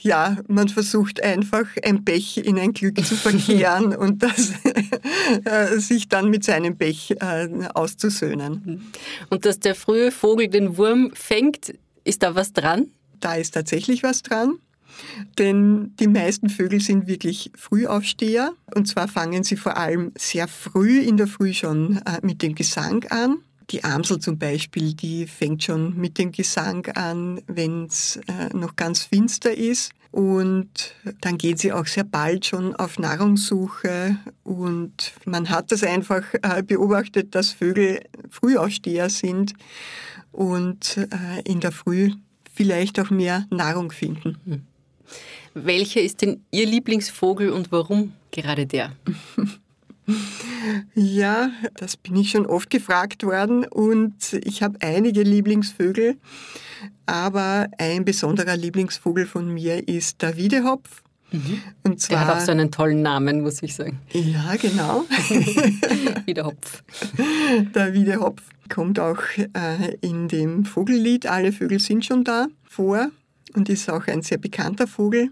ja, 0.00 0.36
man 0.48 0.68
versucht 0.68 1.22
einfach 1.22 1.66
ein 1.84 2.04
Pech 2.04 2.38
in 2.38 2.58
ein 2.58 2.72
Glück 2.72 3.04
zu 3.04 3.14
verkehren 3.14 3.94
und 3.96 4.22
das, 4.22 4.52
äh, 5.44 5.78
sich 5.78 6.08
dann 6.08 6.30
mit 6.30 6.44
seinem 6.44 6.76
Pech 6.76 7.12
äh, 7.20 7.48
auszusöhnen. 7.74 8.92
Und 9.30 9.44
dass 9.44 9.60
der 9.60 9.74
frühe 9.74 10.10
Vogel 10.10 10.48
den 10.48 10.76
Wurm 10.76 11.12
fängt, 11.14 11.74
ist 12.04 12.22
da 12.22 12.34
was 12.34 12.52
dran? 12.52 12.90
Da 13.20 13.34
ist 13.36 13.54
tatsächlich 13.54 14.02
was 14.02 14.22
dran. 14.22 14.58
Denn 15.38 15.94
die 15.98 16.08
meisten 16.08 16.48
Vögel 16.48 16.80
sind 16.80 17.06
wirklich 17.06 17.50
Frühaufsteher. 17.56 18.52
Und 18.74 18.86
zwar 18.86 19.08
fangen 19.08 19.44
sie 19.44 19.56
vor 19.56 19.76
allem 19.76 20.12
sehr 20.16 20.48
früh 20.48 21.00
in 21.00 21.16
der 21.16 21.26
Früh 21.26 21.52
schon 21.52 21.98
äh, 21.98 22.18
mit 22.22 22.42
dem 22.42 22.54
Gesang 22.54 23.04
an. 23.10 23.38
Die 23.70 23.82
Amsel 23.82 24.20
zum 24.20 24.38
Beispiel, 24.38 24.94
die 24.94 25.26
fängt 25.26 25.64
schon 25.64 25.96
mit 25.96 26.18
dem 26.18 26.30
Gesang 26.30 26.86
an, 26.94 27.40
wenn 27.48 27.86
es 27.86 28.20
äh, 28.28 28.54
noch 28.56 28.76
ganz 28.76 29.02
finster 29.02 29.52
ist. 29.52 29.90
Und 30.12 30.94
dann 31.20 31.36
geht 31.36 31.58
sie 31.58 31.72
auch 31.72 31.86
sehr 31.86 32.04
bald 32.04 32.46
schon 32.46 32.74
auf 32.76 32.98
Nahrungssuche. 32.98 34.16
Und 34.44 35.12
man 35.26 35.50
hat 35.50 35.72
das 35.72 35.82
einfach 35.82 36.22
äh, 36.42 36.62
beobachtet, 36.62 37.34
dass 37.34 37.50
Vögel 37.50 38.00
Frühaufsteher 38.30 39.10
sind 39.10 39.54
und 40.32 40.98
in 41.44 41.60
der 41.60 41.72
Früh 41.72 42.10
vielleicht 42.56 42.98
auch 43.00 43.10
mehr 43.10 43.46
Nahrung 43.50 43.90
finden. 43.90 44.66
Welcher 45.54 46.00
ist 46.00 46.22
denn 46.22 46.42
Ihr 46.50 46.66
Lieblingsvogel 46.66 47.50
und 47.50 47.72
warum 47.72 48.12
gerade 48.30 48.66
der? 48.66 48.92
Ja, 50.94 51.50
das 51.74 51.96
bin 51.96 52.16
ich 52.16 52.30
schon 52.30 52.46
oft 52.46 52.70
gefragt 52.70 53.24
worden 53.24 53.64
und 53.64 54.34
ich 54.44 54.62
habe 54.62 54.78
einige 54.80 55.22
Lieblingsvögel, 55.22 56.16
aber 57.06 57.66
ein 57.78 58.04
besonderer 58.04 58.56
Lieblingsvogel 58.56 59.26
von 59.26 59.52
mir 59.52 59.86
ist 59.88 60.22
der 60.22 60.36
Wiedehopf. 60.36 61.02
Mhm. 61.32 61.60
Und 61.82 62.00
zwar, 62.00 62.18
der 62.18 62.26
hat 62.26 62.36
auch 62.36 62.44
so 62.44 62.52
einen 62.52 62.70
tollen 62.70 63.02
Namen, 63.02 63.40
muss 63.40 63.62
ich 63.62 63.74
sagen. 63.74 63.98
Ja, 64.12 64.54
genau. 64.56 65.04
Wiedehopf. 66.24 66.84
Der 67.74 67.92
Wiedehopf 67.94 68.42
kommt 68.68 69.00
auch 69.00 69.18
äh, 69.36 69.96
in 70.02 70.28
dem 70.28 70.64
Vogellied 70.64 71.26
Alle 71.26 71.50
Vögel 71.50 71.80
sind 71.80 72.04
schon 72.04 72.22
da 72.22 72.46
vor 72.62 73.10
und 73.54 73.68
ist 73.68 73.90
auch 73.90 74.06
ein 74.06 74.22
sehr 74.22 74.38
bekannter 74.38 74.86
Vogel. 74.86 75.30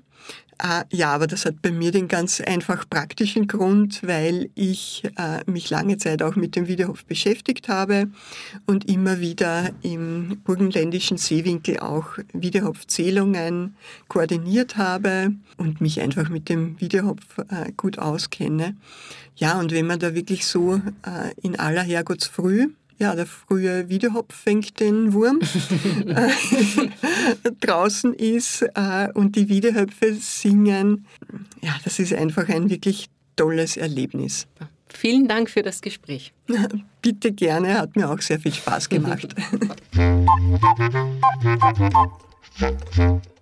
Äh, 0.62 0.84
ja, 0.92 1.12
aber 1.12 1.26
das 1.26 1.44
hat 1.44 1.62
bei 1.62 1.72
mir 1.72 1.90
den 1.90 2.06
ganz 2.06 2.40
einfach 2.40 2.88
praktischen 2.88 3.48
Grund, 3.48 4.00
weil 4.06 4.50
ich 4.54 5.02
äh, 5.16 5.50
mich 5.50 5.68
lange 5.70 5.98
Zeit 5.98 6.22
auch 6.22 6.36
mit 6.36 6.54
dem 6.54 6.68
Wiederhof 6.68 7.04
beschäftigt 7.04 7.68
habe 7.68 8.08
und 8.66 8.88
immer 8.88 9.18
wieder 9.20 9.70
im 9.82 10.40
burgenländischen 10.44 11.16
Seewinkel 11.16 11.80
auch 11.80 12.18
Wiederhopfzählungen 12.32 13.74
koordiniert 14.06 14.76
habe 14.76 15.32
und 15.56 15.80
mich 15.80 16.00
einfach 16.00 16.28
mit 16.28 16.48
dem 16.48 16.80
Wiederhopf 16.80 17.38
äh, 17.38 17.72
gut 17.76 17.98
auskenne. 17.98 18.76
Ja, 19.36 19.58
und 19.58 19.72
wenn 19.72 19.86
man 19.86 19.98
da 19.98 20.14
wirklich 20.14 20.46
so 20.46 20.76
äh, 20.76 21.32
in 21.42 21.58
aller 21.58 21.82
Herrgottsfrüh 21.82 22.68
ja, 22.98 23.14
der 23.14 23.26
frühe 23.26 23.88
Wiederhopf 23.88 24.34
fängt 24.34 24.80
den 24.80 25.12
Wurm, 25.12 25.40
äh, 26.06 26.30
draußen 27.60 28.14
ist 28.14 28.62
äh, 28.74 29.08
und 29.14 29.36
die 29.36 29.48
Wiederhöpfe 29.48 30.14
singen. 30.14 31.06
Ja, 31.62 31.74
das 31.84 31.98
ist 31.98 32.12
einfach 32.12 32.48
ein 32.48 32.70
wirklich 32.70 33.08
tolles 33.36 33.76
Erlebnis. 33.76 34.46
Vielen 34.88 35.26
Dank 35.26 35.50
für 35.50 35.62
das 35.62 35.80
Gespräch. 35.80 36.32
Bitte 37.02 37.32
gerne, 37.32 37.78
hat 37.78 37.96
mir 37.96 38.10
auch 38.10 38.20
sehr 38.20 38.38
viel 38.38 38.54
Spaß 38.54 38.88
gemacht. 38.88 39.34